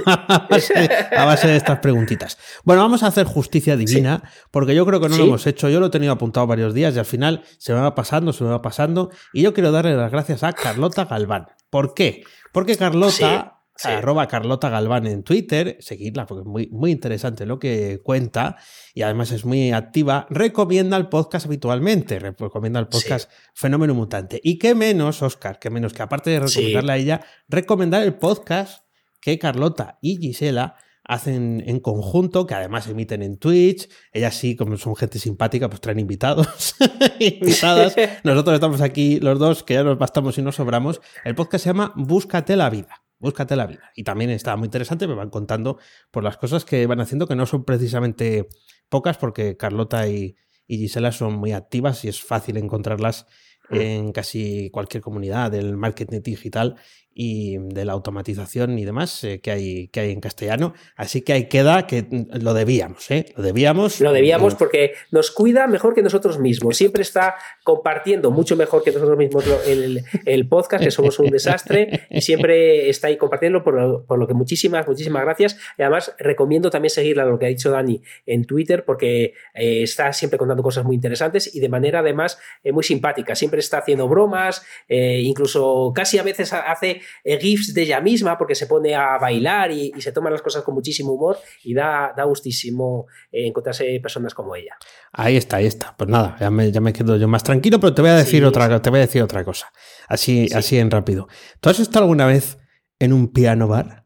a, 0.06 0.48
base, 0.50 0.90
a 1.18 1.26
base 1.26 1.48
de 1.48 1.56
estas 1.58 1.80
preguntitas. 1.80 2.38
Bueno, 2.64 2.82
vamos 2.84 3.04
a 3.04 3.08
hacer 3.08 3.26
justicia 3.26 3.76
divina, 3.76 4.24
porque 4.52 4.76
yo 4.76 4.86
creo 4.86 5.00
que 5.02 5.10
no 5.10 5.18
lo 5.18 5.24
hemos 5.26 5.48
hecho. 5.48 5.68
Yo 5.70 5.80
lo 5.80 5.88
he 5.88 5.90
tenido 5.90 6.14
apuntado 6.14 6.48
varios 6.48 6.74
días 6.74 6.96
y 6.96 7.00
al 7.00 7.06
final 7.06 7.44
se 7.58 7.74
me 7.74 7.80
va 7.80 7.96
pasando, 7.96 8.34
se 8.34 8.44
me 8.44 8.52
va 8.52 8.62
pasando. 8.62 9.10
Y 9.34 9.42
yo 9.42 9.54
quiero 9.54 9.72
darle 9.72 9.96
las 9.96 10.12
gracias 10.12 10.44
a 10.44 10.54
Carlota 10.54 11.06
Galván. 11.06 11.48
¿Por 11.70 11.94
qué? 11.94 12.24
Porque 12.52 12.78
Carlota, 12.78 13.59
Sí, 13.82 13.88
arroba 13.88 14.28
Carlota 14.28 14.70
Galván 14.70 15.08
en 15.08 15.24
Twitter, 15.24 15.78
seguidla 15.80 16.26
porque 16.26 16.42
es 16.42 16.48
muy, 16.48 16.68
muy 16.72 16.92
interesante 16.92 17.46
lo 17.46 17.60
que 17.60 18.02
cuenta 18.04 18.58
y 18.94 19.04
además 19.04 19.32
es 19.32 19.46
muy 19.46 19.72
activa, 19.72 20.28
recomienda 20.30 20.98
el 20.98 21.08
podcast 21.08 21.46
habitualmente, 21.46 22.20
re- 22.20 22.36
recomienda 22.38 22.80
el 22.82 22.88
podcast 22.88 23.32
Fenómeno 23.54 23.94
Mutante. 23.96 24.42
Y 24.44 24.58
qué 24.58 24.76
menos, 24.76 25.22
Oscar, 25.22 25.60
qué 25.60 25.70
menos 25.70 25.94
que 25.94 26.02
aparte 26.02 26.30
de 26.32 26.46
Sí. 26.48 26.56
recomendarle 26.60 26.92
a 26.92 26.98
ella, 26.98 27.22
recomendar 27.48 28.04
el 28.04 28.16
podcast 28.16 28.84
que 29.22 29.40
Carlota 29.40 29.98
y 30.02 30.18
Gisela 30.18 30.76
hacen 31.06 31.64
en 31.66 31.80
conjunto, 31.80 32.46
que 32.46 32.54
además 32.54 32.86
emiten 32.88 33.24
en 33.24 33.38
Twitch. 33.38 33.90
Ellas 34.14 34.36
sí, 34.36 34.56
como 34.56 34.78
son 34.78 34.96
gente 34.96 35.18
simpática, 35.20 35.68
pues 35.70 35.82
traen 35.82 36.00
invitados, 36.00 36.76
invitadas. 37.20 37.96
Nosotros 38.24 38.54
estamos 38.54 38.82
aquí 38.82 39.20
los 39.20 39.40
dos, 39.40 39.64
que 39.64 39.74
ya 39.76 39.84
nos 39.84 39.98
bastamos 39.98 40.38
y 40.38 40.42
nos 40.42 40.56
sobramos. 40.56 41.02
El 41.24 41.34
podcast 41.36 41.64
se 41.64 41.70
llama 41.70 41.94
Búscate 41.96 42.56
la 42.56 42.70
vida. 42.70 43.04
Búscate 43.20 43.56
la 43.56 43.68
vida. 43.68 43.92
Y 43.96 44.04
también 44.04 44.30
está 44.30 44.56
muy 44.56 44.66
interesante, 44.66 45.08
me 45.08 45.14
van 45.14 45.30
contando 45.30 45.78
por 46.10 46.24
las 46.24 46.38
cosas 46.38 46.66
que 46.66 46.88
van 46.88 47.02
haciendo, 47.02 47.28
que 47.28 47.36
no 47.36 47.46
son 47.46 47.66
precisamente 47.66 48.48
pocas, 48.88 49.18
porque 49.18 49.58
Carlota 49.58 50.08
y, 50.08 50.36
y 50.68 50.78
Gisela 50.78 51.12
son 51.12 51.34
muy 51.34 51.52
activas 51.52 52.06
y 52.06 52.08
es 52.08 52.22
fácil 52.22 52.58
encontrarlas 52.58 53.26
en 53.70 54.12
casi 54.12 54.70
cualquier 54.72 55.04
comunidad 55.04 55.52
del 55.52 55.78
marketing 55.78 56.22
digital 56.22 56.76
y 57.22 57.58
de 57.58 57.84
la 57.84 57.92
automatización 57.92 58.80
y 58.80 58.86
demás 58.86 59.26
eh, 59.26 59.42
que, 59.42 59.52
hay, 59.52 59.90
que 59.90 60.00
hay 60.00 60.12
en 60.12 60.22
castellano. 60.22 60.74
Así 60.96 61.22
que 61.22 61.34
ahí 61.34 61.50
queda 61.50 61.86
que 61.86 62.06
lo 62.32 62.54
debíamos, 62.54 63.12
¿eh? 63.12 63.26
Lo 63.36 63.44
debíamos. 63.44 64.00
Lo 64.00 64.14
debíamos 64.14 64.56
porque 64.56 64.94
nos 65.12 65.30
cuida 65.30 65.68
mejor 65.68 65.94
que 65.94 66.02
nosotros 66.02 66.40
mismos. 66.40 66.78
Siempre 66.78 67.02
está 67.02 67.36
compartiendo 67.66 68.32
mucho 68.32 68.56
mejor 68.56 68.84
que 68.84 68.94
nosotros 68.94 69.18
mismos 69.18 69.44
el, 69.68 70.02
el 70.26 70.48
podcast, 70.48 70.82
que 70.82 70.92
somos 70.92 71.20
un 71.20 71.30
desastre, 71.30 72.08
y 72.10 72.22
siempre 72.22 72.90
está 72.90 73.08
ahí 73.08 73.18
compartiendo, 73.18 73.66
por 73.66 73.74
lo, 73.74 74.06
por 74.06 74.18
lo 74.18 74.26
que 74.26 74.34
muchísimas, 74.34 74.88
muchísimas 74.88 75.24
gracias. 75.24 75.58
Y 75.78 75.82
además 75.82 76.16
recomiendo 76.20 76.70
también 76.70 76.90
seguirla, 76.92 77.26
lo 77.26 77.38
que 77.38 77.48
ha 77.48 77.50
dicho 77.50 77.70
Dani, 77.70 78.02
en 78.28 78.46
Twitter, 78.46 78.86
porque 78.86 79.34
eh, 79.54 79.84
está 79.84 80.14
siempre 80.14 80.40
contando 80.40 80.64
cosas 80.64 80.86
muy 80.86 80.96
interesantes 80.96 81.54
y 81.54 81.60
de 81.60 81.68
manera 81.68 82.00
además 82.00 82.40
eh, 82.64 82.72
muy 82.72 82.84
simpática. 82.86 83.36
Siempre 83.36 83.60
está 83.60 83.80
haciendo 83.80 84.08
bromas, 84.08 84.64
eh, 84.88 85.20
incluso 85.22 85.92
casi 85.94 86.18
a 86.18 86.24
veces 86.24 86.54
ha- 86.54 86.72
hace 86.72 87.02
GIFs 87.24 87.74
de 87.74 87.82
ella 87.84 88.02
misma 88.02 88.38
porque 88.38 88.56
se 88.56 88.68
pone 88.68 88.96
a 88.96 89.18
bailar 89.18 89.72
y, 89.72 89.92
y 89.96 90.02
se 90.02 90.12
toma 90.12 90.30
las 90.30 90.42
cosas 90.42 90.64
con 90.64 90.74
muchísimo 90.76 91.14
humor 91.14 91.38
y 91.64 91.74
da, 91.74 92.14
da 92.16 92.24
gustísimo 92.24 93.08
eh, 93.32 93.48
encontrarse 93.48 94.00
personas 94.02 94.34
como 94.34 94.56
ella. 94.56 94.76
Ahí 95.12 95.38
está, 95.38 95.58
ahí 95.58 95.66
está. 95.66 95.96
Pues 95.98 96.10
nada, 96.10 96.36
ya 96.40 96.50
me, 96.52 96.72
ya 96.72 96.82
me 96.82 96.94
quedo 96.94 97.18
yo 97.18 97.28
más 97.28 97.44
tranquilo, 97.44 97.80
pero 97.80 97.94
te 97.94 98.02
voy 98.02 98.12
a 98.12 98.16
decir 98.16 98.42
Sí, 98.42 98.46
otra, 98.46 98.82
te 98.82 98.90
voy 98.90 99.00
a 99.00 99.02
decir 99.02 99.22
otra 99.22 99.44
cosa. 99.44 99.72
Así, 100.08 100.48
Sí. 100.48 100.54
así 100.56 100.78
en 100.78 100.92
rápido. 100.92 101.28
¿Tú 101.60 101.70
has 101.70 101.80
estado 101.80 102.06
alguna 102.06 102.26
vez 102.26 102.58
en 103.00 103.14
un 103.14 103.32
piano 103.34 103.68
bar? 103.68 104.06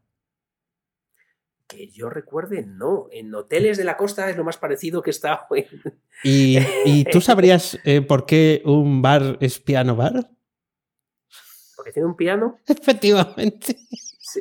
Que 1.66 1.88
yo 1.90 2.10
recuerde, 2.10 2.64
no. 2.66 3.06
En 3.10 3.34
hoteles 3.34 3.78
de 3.78 3.84
la 3.84 3.96
costa 3.96 4.28
es 4.28 4.36
lo 4.36 4.44
más 4.44 4.58
parecido 4.58 5.02
que 5.02 5.10
he 5.10 5.12
estado 5.12 5.40
en... 5.54 5.66
¿Y, 6.22 6.58
y 6.84 7.04
tú 7.04 7.20
sabrías 7.22 7.78
eh, 7.84 8.02
por 8.02 8.26
qué 8.26 8.62
un 8.64 9.00
bar 9.02 9.38
es 9.40 9.58
piano 9.58 9.96
bar? 9.96 10.30
Porque 11.84 11.92
tiene 11.92 12.08
un 12.08 12.16
piano. 12.16 12.56
Efectivamente. 12.66 13.76
Sí. 14.20 14.40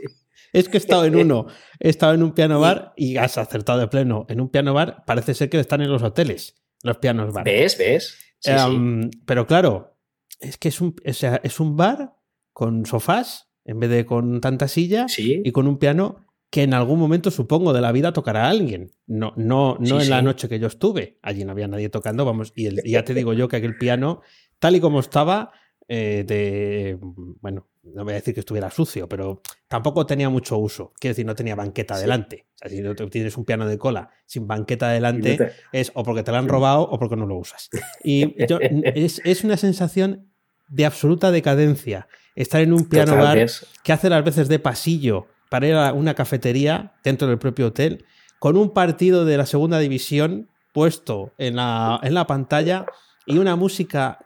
Es 0.54 0.70
que 0.70 0.78
he 0.78 0.80
estado 0.80 1.06
en 1.06 1.16
uno, 1.24 1.48
he 1.80 1.90
estado 1.90 2.14
en 2.14 2.24
un 2.24 2.32
piano 2.34 2.60
bar 2.60 2.94
y 2.96 3.18
has 3.18 3.38
acertado 3.38 3.80
de 3.80 3.88
pleno. 3.88 4.26
En 4.30 4.40
un 4.40 4.50
piano 4.50 4.74
bar 4.74 5.04
parece 5.06 5.34
ser 5.34 5.50
que 5.50 5.60
están 5.60 5.82
en 5.82 5.92
los 5.92 6.04
hoteles, 6.04 6.56
los 6.84 6.98
pianos 6.98 7.34
bar. 7.34 7.44
¿Ves? 7.44 7.78
¿Ves? 7.78 8.18
Sí, 8.40 8.52
sí. 8.52 8.76
Em, 8.76 9.10
Pero 9.26 9.46
claro, 9.48 9.98
es 10.40 10.58
que 10.58 10.70
es 10.70 10.80
un, 10.82 10.96
o 11.06 11.14
sea, 11.14 11.40
es 11.44 11.60
un 11.60 11.76
bar 11.76 12.14
con 12.54 12.86
sofás 12.86 13.50
en 13.66 13.80
vez 13.80 13.90
de 13.90 14.06
con 14.06 14.42
tanta 14.42 14.68
silla 14.68 15.08
Sí. 15.08 15.42
y 15.44 15.52
con 15.52 15.68
un 15.68 15.78
piano 15.80 16.26
que 16.52 16.62
en 16.62 16.76
algún 16.76 17.00
momento, 17.00 17.32
supongo, 17.32 17.74
de 17.74 17.82
la 17.82 17.92
vida 17.92 18.14
tocará 18.14 18.46
a 18.46 18.50
alguien. 18.50 18.92
No, 19.08 19.34
no, 19.38 19.76
no 19.80 20.00
en 20.02 20.10
la 20.12 20.22
noche 20.22 20.48
que 20.48 20.60
yo 20.60 20.68
estuve. 20.68 21.18
Allí 21.24 21.46
no 21.46 21.52
había 21.52 21.68
nadie 21.68 21.90
tocando, 21.90 22.26
vamos, 22.26 22.54
y 22.56 22.68
el- 22.68 22.82
y 22.86 22.92
ya 22.92 23.04
te 23.04 23.16
digo 23.16 23.34
yo 23.34 23.48
que 23.48 23.56
aquel 23.56 23.76
piano, 23.78 24.22
tal 24.60 24.76
y 24.76 24.80
como 24.80 25.00
estaba, 25.00 25.52
eh, 25.88 26.24
de. 26.26 26.98
Bueno, 27.02 27.68
no 27.84 28.04
voy 28.04 28.14
a 28.14 28.16
decir 28.16 28.34
que 28.34 28.40
estuviera 28.40 28.70
sucio, 28.72 29.08
pero 29.10 29.42
tampoco 29.68 30.06
tenía 30.06 30.30
mucho 30.30 30.58
uso. 30.58 30.94
Quiero 31.00 31.12
decir, 31.12 31.26
no 31.26 31.36
tenía 31.36 31.56
banqueta 31.56 31.96
Sí. 31.96 32.02
delante. 32.02 32.46
O 32.56 32.58
sea, 32.58 32.70
si 32.70 32.82
no 32.82 32.96
tienes 32.96 33.36
un 33.38 33.46
piano 33.46 33.68
de 33.68 33.78
cola 33.78 34.10
sin 34.26 34.48
banqueta 34.48 34.90
delante, 34.90 35.36
te- 35.38 35.52
es 35.74 35.92
o 35.94 36.04
porque 36.04 36.24
te 36.24 36.32
lo 36.32 36.38
han 36.38 36.48
robado 36.48 36.82
o 36.84 36.98
porque 36.98 37.16
no 37.16 37.26
lo 37.26 37.36
usas. 37.38 37.70
Y 38.04 38.46
yo- 38.48 38.60
es, 38.62 39.22
es 39.26 39.44
una 39.44 39.58
sensación 39.58 40.30
de 40.70 40.86
absoluta 40.86 41.32
decadencia 41.32 42.08
estar 42.36 42.62
en 42.62 42.74
un 42.74 42.86
piano 42.90 43.16
bar 43.18 43.46
que 43.84 43.94
hace 43.94 44.10
las 44.10 44.24
veces 44.24 44.48
de 44.48 44.58
pasillo 44.60 45.28
para 45.50 45.68
ir 45.68 45.76
a 45.76 45.94
una 45.94 46.16
cafetería 46.16 46.94
dentro 47.04 47.28
del 47.28 47.38
propio 47.38 47.68
hotel 47.68 48.06
con 48.40 48.58
un 48.58 48.72
partido 48.74 49.24
de 49.26 49.38
la 49.38 49.46
segunda 49.46 49.78
división 49.80 50.50
puesto 50.72 51.32
en 51.38 51.58
la, 51.58 52.00
en 52.02 52.14
la 52.16 52.26
pantalla 52.26 52.86
y 53.26 53.38
una 53.38 53.56
música 53.56 54.20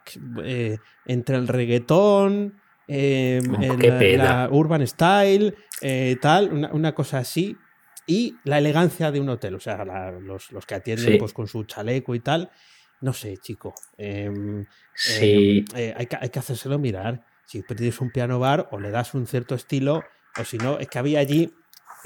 eh, 0.44 0.78
entre 1.06 1.36
el 1.36 1.48
reggaetón, 1.48 2.54
eh, 2.86 3.40
Oh, 3.50 3.62
el- 3.62 3.78
qué 3.78 3.92
pena. 3.92 4.24
la 4.24 4.48
urban 4.50 4.86
style, 4.86 5.54
eh, 5.82 6.16
tal, 6.20 6.52
una, 6.52 6.72
una 6.72 6.94
cosa 6.94 7.18
así. 7.18 7.56
Y 8.06 8.36
la 8.44 8.58
elegancia 8.58 9.10
de 9.12 9.20
un 9.20 9.28
hotel, 9.28 9.54
o 9.54 9.60
sea, 9.60 9.84
la- 9.84 10.10
los, 10.12 10.50
los 10.50 10.64
que 10.64 10.74
atienden 10.74 11.12
Sí. 11.12 11.18
pues, 11.18 11.32
con 11.34 11.46
su 11.46 11.64
chaleco 11.64 12.14
y 12.14 12.20
tal. 12.20 12.50
No 13.00 13.12
sé, 13.12 13.36
chico. 13.36 13.74
em, 13.96 14.64
Sí. 14.94 15.64
eh, 15.76 15.94
hay, 15.96 16.06
que, 16.06 16.16
hay 16.20 16.30
que 16.30 16.38
hacérselo 16.38 16.78
mirar. 16.78 17.24
Si 17.44 17.62
tienes 17.62 18.00
un 18.00 18.10
piano 18.10 18.38
bar 18.38 18.68
o 18.72 18.80
le 18.80 18.90
das 18.90 19.14
un 19.14 19.26
cierto 19.26 19.54
estilo, 19.54 20.02
o 20.40 20.44
si 20.44 20.56
no, 20.58 20.78
es 20.78 20.88
que 20.88 20.98
había 20.98 21.20
allí, 21.20 21.52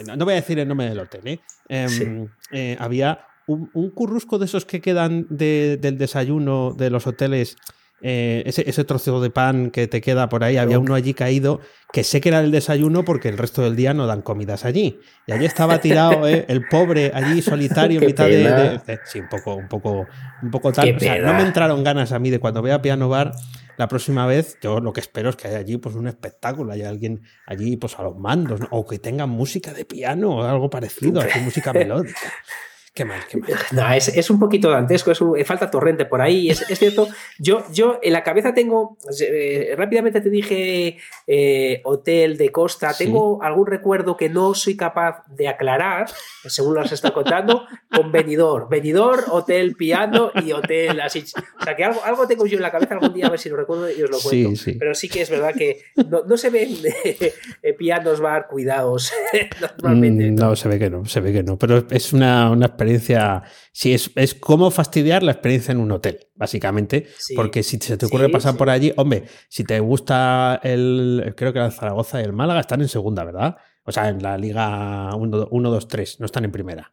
no, 0.06 0.24
voy 0.24 0.32
a 0.34 0.36
decir 0.36 0.58
el 0.58 0.68
nombre 0.68 0.88
del 0.88 0.98
hotel, 0.98 1.26
¿eh? 1.28 1.40
Em, 1.68 1.88
Sí. 1.88 2.04
eh, 2.52 2.76
había 2.78 3.26
un, 3.46 3.70
un 3.72 3.90
currusco 3.90 4.38
de 4.38 4.44
esos 4.46 4.64
que 4.64 4.80
quedan 4.80 5.26
de- 5.30 5.78
del 5.80 5.98
desayuno 5.98 6.74
de 6.76 6.90
los 6.90 7.06
hoteles. 7.06 7.56
eh, 8.04 8.42
ese, 8.46 8.68
ese 8.68 8.82
trozo 8.82 9.20
de 9.20 9.30
pan 9.30 9.70
que 9.70 9.86
te 9.86 10.00
queda 10.00 10.28
por 10.28 10.42
ahí, 10.42 10.56
había 10.56 10.76
uno 10.80 10.96
allí 10.96 11.14
caído 11.14 11.60
que 11.92 12.02
sé 12.02 12.20
que 12.20 12.30
era 12.30 12.40
el 12.40 12.50
desayuno 12.50 13.04
porque 13.04 13.28
el 13.28 13.38
resto 13.38 13.62
del 13.62 13.76
día 13.76 13.94
no 13.94 14.08
dan 14.08 14.22
comidas 14.22 14.64
allí. 14.64 14.98
Y 15.24 15.30
allí 15.30 15.44
estaba 15.44 15.78
tirado 15.80 16.26
eh, 16.26 16.44
el 16.48 16.66
pobre 16.66 17.12
allí 17.14 17.40
solitario 17.42 18.00
en 18.00 18.06
mitad 18.06 18.26
de, 18.26 18.38
de- 18.42 18.78
de- 18.96 19.00
Sí, 19.04 19.20
un 19.20 19.28
poco, 19.28 19.54
un 19.54 19.68
poco, 19.68 20.08
un 20.42 20.50
poco 20.50 20.72
tal. 20.72 20.88
O 20.96 20.98
sea, 20.98 21.14
no 21.26 21.34
me 21.34 21.42
entraron 21.46 21.84
ganas 21.84 22.10
a 22.10 22.18
mí 22.18 22.30
de 22.30 22.40
cuando 22.40 22.60
vea 22.60 22.82
Piano 22.82 23.08
Bar 23.08 23.34
la 23.76 23.86
próxima 23.86 24.26
vez, 24.26 24.58
yo 24.60 24.80
lo 24.80 24.92
que 24.92 24.98
espero 25.00 25.30
es 25.30 25.36
que 25.36 25.46
haya 25.46 25.58
allí 25.58 25.76
pues 25.76 25.94
un 25.94 26.08
espectáculo, 26.08 26.72
haya 26.72 26.88
alguien 26.88 27.22
allí 27.46 27.76
pues 27.76 27.96
a 28.00 28.02
los 28.02 28.16
mandos, 28.18 28.58
¿no? 28.58 28.66
o 28.72 28.84
que 28.84 28.98
tengan 28.98 29.30
música 29.30 29.72
de 29.72 29.84
piano 29.84 30.38
o 30.38 30.42
algo 30.42 30.68
parecido, 30.70 31.20
así, 31.20 31.38
música 31.44 31.72
melódica. 31.72 32.18
Qué 32.94 33.06
mal, 33.06 33.20
qué 33.30 33.38
mal. 33.38 33.50
No, 33.70 33.90
es, 33.90 34.08
es 34.08 34.28
un 34.28 34.38
poquito 34.38 34.68
dantesco, 34.70 35.10
es 35.12 35.20
un- 35.22 35.38
eh, 35.38 35.46
falta 35.46 35.70
torrente 35.70 36.04
por 36.04 36.20
ahí. 36.20 36.50
Es, 36.50 36.68
es 36.70 36.78
cierto, 36.78 37.08
yo, 37.38 37.64
yo 37.72 37.98
en 38.02 38.12
la 38.12 38.22
cabeza 38.22 38.52
tengo, 38.52 38.98
eh, 39.18 39.74
rápidamente 39.78 40.20
te 40.20 40.28
dije 40.28 40.98
eh, 41.26 41.80
hotel 41.84 42.36
de 42.36 42.50
costa, 42.52 42.92
Sí. 42.92 43.04
tengo 43.06 43.42
algún 43.42 43.66
recuerdo 43.66 44.18
que 44.18 44.28
no 44.28 44.52
soy 44.52 44.76
capaz 44.76 45.24
de 45.28 45.48
aclarar, 45.48 46.04
según 46.44 46.74
lo 46.74 46.82
has 46.82 46.92
estado 46.92 47.14
contando, 47.14 47.64
con 47.94 48.12
venidor. 48.12 48.68
Venidor, 48.68 49.24
hotel, 49.30 49.74
piano 49.74 50.30
y 50.44 50.52
hotel 50.52 51.00
así. 51.00 51.24
O 51.60 51.64
sea 51.64 51.74
que 51.74 51.84
algo, 51.84 52.04
algo 52.04 52.26
tengo 52.26 52.44
yo 52.44 52.56
en 52.58 52.62
la 52.62 52.70
cabeza 52.70 52.92
algún 52.92 53.14
día, 53.14 53.28
a 53.28 53.30
ver 53.30 53.38
si 53.38 53.48
lo 53.48 53.56
recuerdo 53.56 53.90
y 53.90 54.02
os 54.02 54.10
lo 54.10 54.18
Sí, 54.18 54.42
cuento. 54.44 54.60
sí. 54.60 54.72
Pero 54.72 54.94
sí 54.94 55.08
que 55.08 55.22
es 55.22 55.30
verdad 55.30 55.54
que 55.56 55.80
no, 56.10 56.24
no 56.24 56.36
se 56.36 56.50
ven 56.50 56.68
eh, 57.04 57.72
pianos 57.78 58.20
bar 58.20 58.48
cuidados 58.48 59.10
normalmente. 59.82 60.30
Mm, 60.30 60.34
No, 60.34 60.54
se 60.56 60.68
ve 60.68 60.78
que 60.78 60.90
no, 60.90 61.06
se 61.06 61.20
ve 61.20 61.32
que 61.32 61.42
no. 61.42 61.56
Pero 61.58 61.84
es 61.90 62.12
una, 62.12 62.50
una 62.50 62.76
experiencia. 62.82 63.42
Sí, 63.72 63.94
es, 63.94 64.10
es 64.16 64.34
como 64.34 64.70
fastidiar 64.70 65.22
la 65.22 65.32
experiencia 65.32 65.72
en 65.72 65.78
un 65.80 65.90
hotel, 65.92 66.20
básicamente. 66.34 67.06
Sí. 67.18 67.34
Porque 67.34 67.62
si 67.62 67.78
se 67.78 67.96
te 67.96 68.06
ocurre 68.06 68.26
Sí, 68.26 68.32
pasar 68.32 68.52
sí. 68.52 68.58
por 68.58 68.70
allí, 68.70 68.92
hombre, 68.96 69.24
si 69.48 69.64
te 69.64 69.80
gusta 69.80 70.60
el. 70.62 71.34
Creo 71.36 71.52
que 71.52 71.58
el 71.58 71.72
Zaragoza 71.72 72.20
y 72.20 72.24
el 72.24 72.32
Málaga 72.32 72.60
están 72.60 72.80
en 72.80 72.88
segunda, 72.88 73.24
¿verdad? 73.24 73.56
O 73.84 73.90
sea, 73.92 74.08
en 74.08 74.22
la 74.22 74.38
Liga 74.38 75.10
1-2-3, 75.12 76.20
no 76.20 76.26
están 76.26 76.44
en 76.44 76.52
primera. 76.52 76.92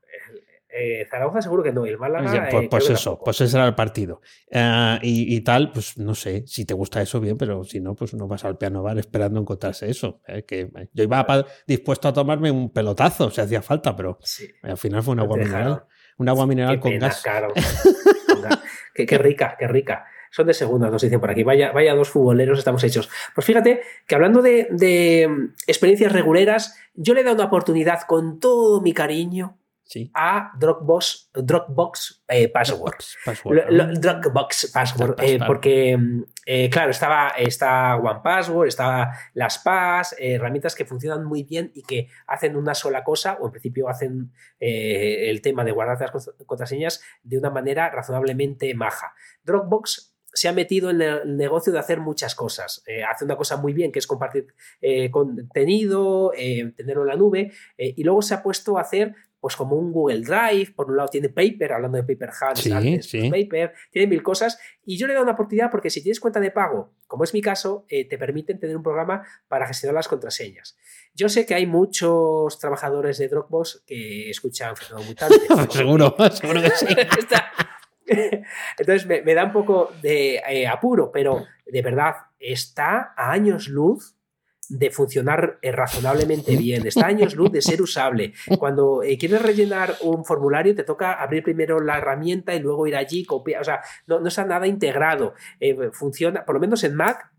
Eh, 0.80 1.06
Zaragoza 1.10 1.42
seguro 1.42 1.62
que 1.64 1.72
no, 1.74 1.86
y 1.86 1.90
el 1.90 1.98
Málaga. 1.98 2.34
Ya, 2.34 2.48
pues, 2.50 2.64
eh, 2.64 2.68
pues 2.70 2.90
eso, 2.90 3.20
pues 3.24 3.42
ese 3.42 3.58
era 3.58 3.68
el 3.68 3.76
partido. 3.76 4.22
Eh, 4.50 5.00
y, 5.02 5.36
y 5.36 5.42
tal, 5.42 5.72
pues 5.72 5.98
no 5.98 6.16
sé, 6.16 6.44
si 6.48 6.66
te 6.66 6.74
gusta 6.74 7.02
eso, 7.02 7.20
bien, 7.20 7.38
pero 7.38 7.64
si 7.64 7.80
no, 7.80 7.96
pues 7.96 8.14
no 8.14 8.28
vas 8.28 8.46
al 8.46 8.58
piano 8.58 8.82
bar 8.84 8.98
esperando 8.98 9.40
encontrarse 9.40 9.90
eso. 9.90 10.22
eh, 10.28 10.44
que 10.44 10.70
yo 10.94 11.04
iba 11.04 11.26
dispuesto 11.68 12.08
a 12.08 12.14
tomarme 12.14 12.50
un 12.52 12.72
pelotazo 12.72 13.30
si 13.30 13.42
hacía 13.42 13.62
falta, 13.62 13.96
pero 13.96 14.18
Sí. 14.22 14.48
al 14.64 14.78
final 14.78 15.04
fue 15.04 15.14
un 15.14 15.20
agua 15.20 15.38
mineral. 15.38 15.84
Un 16.18 16.30
agua 16.30 16.46
mineral 16.48 16.76
Qué 16.76 16.80
con 16.82 16.92
pena, 16.92 17.08
gas. 17.08 17.22
claro. 17.22 17.54
Con 18.28 18.42
gas. 18.42 18.60
qué, 18.94 19.06
qué 19.06 19.18
rica, 19.18 19.56
qué 19.58 19.68
rica. 19.68 20.06
Son 20.32 20.46
de 20.46 20.54
segunda, 20.54 20.90
nos 20.90 21.02
dicen 21.02 21.20
por 21.20 21.32
aquí. 21.32 21.44
Vaya, 21.44 21.72
vaya 21.72 21.96
dos 21.96 22.10
futboleros 22.10 22.60
estamos 22.60 22.84
hechos. 22.84 23.10
Pues 23.34 23.46
fíjate 23.48 23.82
que 24.06 24.16
hablando 24.16 24.42
de, 24.44 24.68
de, 24.70 25.28
mm, 25.28 25.54
experiencias 25.66 26.12
reguleras, 26.12 26.78
yo 26.94 27.14
le 27.14 27.22
he 27.22 27.24
dado 27.24 27.38
una 27.38 27.46
oportunidad 27.46 28.02
con 28.08 28.40
todo 28.40 28.82
mi 28.82 28.94
cariño 28.94 29.58
Sí. 29.92 30.12
a 30.14 30.52
Dropbox, 30.60 31.32
Dropbox 31.34 32.24
eh, 32.28 32.48
Password. 32.50 32.94
Password, 33.26 33.56
Lo- 33.56 33.72
lo- 33.72 33.88
¿no? 33.88 33.94
Dropbox 34.00 34.72
Password, 34.72 35.16
Dropbox, 35.16 35.30
eh, 35.32 35.40
porque, 35.48 35.98
eh, 36.46 36.70
claro, 36.70 36.92
estaba, 36.92 37.30
está 37.30 37.96
One 37.96 38.20
Password, 38.24 38.68
está 38.68 39.12
las 39.34 39.58
PAS, 39.58 40.14
eh, 40.20 40.34
herramientas 40.36 40.76
que 40.76 40.86
funcionan 40.86 41.26
muy 41.26 41.42
bien 41.42 41.72
y 41.74 41.82
que 41.82 42.08
hacen 42.28 42.56
una 42.56 42.76
sola 42.76 43.04
cosa, 43.04 43.38
o 43.42 43.48
en 43.48 43.52
principio 43.52 43.90
hacen 43.90 44.32
el 44.60 45.42
tema 45.42 45.64
de 45.64 45.72
guardar 45.72 46.00
las 46.00 46.12
cont- 46.12 46.46
contraseñas 46.46 47.02
de 47.24 47.40
una 47.40 47.50
manera 47.50 47.90
razonablemente 47.90 48.72
maja. 48.76 49.16
Dropbox 49.44 50.16
se 50.32 50.48
ha 50.48 50.54
metido 50.54 50.92
en 50.92 51.02
el 51.02 51.36
negocio 51.38 51.74
de 51.74 51.80
hacer 51.80 52.00
muchas 52.00 52.36
cosas. 52.36 52.84
Eh, 52.86 53.04
hace 53.04 53.26
una 53.26 53.36
cosa 53.36 53.58
muy 53.58 53.74
bien 53.74 53.92
que 53.92 53.98
es 53.98 54.06
compartir 54.06 54.54
eh, 54.80 55.10
contenido, 55.10 56.32
eh, 56.38 56.72
tenerlo 56.78 57.02
en 57.02 57.08
la 57.08 57.16
nube, 57.16 57.52
y 57.78 58.04
luego 58.04 58.22
se 58.22 58.36
ha 58.36 58.44
puesto 58.44 58.78
a 58.78 58.82
hacer 58.82 59.16
pues 59.40 59.56
como 59.56 59.76
un 59.76 59.92
Google 59.92 60.22
Drive, 60.22 60.74
por 60.76 60.90
un 60.90 60.98
lado 60.98 61.10
tiene 61.10 61.30
Paper, 61.30 61.74
hablando 61.74 61.98
de 61.98 62.04
Paper 62.04 62.30
Hands, 62.42 62.60
Sí, 62.60 62.72
antes, 62.72 63.10
sí. 63.10 63.30
Paper, 63.30 63.74
tiene 63.92 64.08
mil 64.08 64.22
cosas, 64.22 64.60
y 64.86 64.98
yo 64.98 65.08
le 65.08 65.14
he 65.14 65.16
dado 65.16 65.24
una 65.24 65.34
oportunidad 65.34 65.72
porque 65.72 65.90
si 65.90 66.02
tienes 66.02 66.20
cuenta 66.20 66.40
de 66.40 66.52
pago, 66.52 66.94
como 67.08 67.24
es 67.24 67.34
mi 67.34 67.42
caso, 67.42 67.86
eh, 67.90 68.08
te 68.08 68.18
permiten 68.18 68.60
tener 68.60 68.76
un 68.76 68.84
programa 68.84 69.24
para 69.48 69.66
gestionar 69.68 69.96
las 69.96 70.08
contraseñas. 70.08 70.78
Yo 71.14 71.30
sé 71.30 71.46
que 71.46 71.56
hay 71.56 71.66
muchos 71.66 72.60
trabajadores 72.60 73.18
de 73.18 73.28
Dropbox 73.28 73.84
que 73.86 74.30
escuchan 74.30 74.76
Fernando 74.76 75.08
Mutante. 75.08 75.38
seguro, 75.72 76.16
seguro 76.32 76.62
que 76.62 76.72
sí. 76.72 76.88
Entonces 78.78 79.06
me, 79.06 79.22
me 79.22 79.34
da 79.34 79.46
un 79.46 79.54
poco 79.54 79.92
de 80.02 80.42
eh, 80.48 80.68
apuro, 80.68 81.12
pero 81.12 81.46
de 81.66 81.82
verdad 81.82 82.16
está 82.40 83.14
a 83.16 83.32
años 83.32 83.68
luz 83.68 84.16
de 84.70 84.92
funcionar 84.92 85.58
eh, 85.62 85.72
razonablemente 85.72 86.56
bien, 86.56 86.86
está 86.86 87.08
años 87.08 87.36
luz 87.36 87.52
de 87.52 87.62
ser 87.62 87.82
usable. 87.82 88.34
Cuando 88.60 89.02
eh, 89.04 89.18
quieres 89.18 89.42
rellenar 89.42 89.96
un 90.04 90.24
formulario 90.24 90.76
te 90.76 90.84
toca 90.84 91.14
abrir 91.14 91.44
primero 91.44 91.80
la 91.80 91.98
herramienta 91.98 92.54
y 92.54 92.60
luego 92.60 92.86
ir 92.88 92.96
allí, 92.96 93.26
copiar, 93.26 93.62
o 93.62 93.64
sea, 93.64 93.82
no, 94.08 94.20
no 94.20 94.28
está 94.28 94.46
nada 94.46 94.68
integrado. 94.68 95.34
Eh, 95.60 95.90
funciona, 95.92 96.46
por 96.46 96.56
lo 96.56 96.62
menos 96.62 96.84
en 96.84 96.96
Mac, 96.96 97.32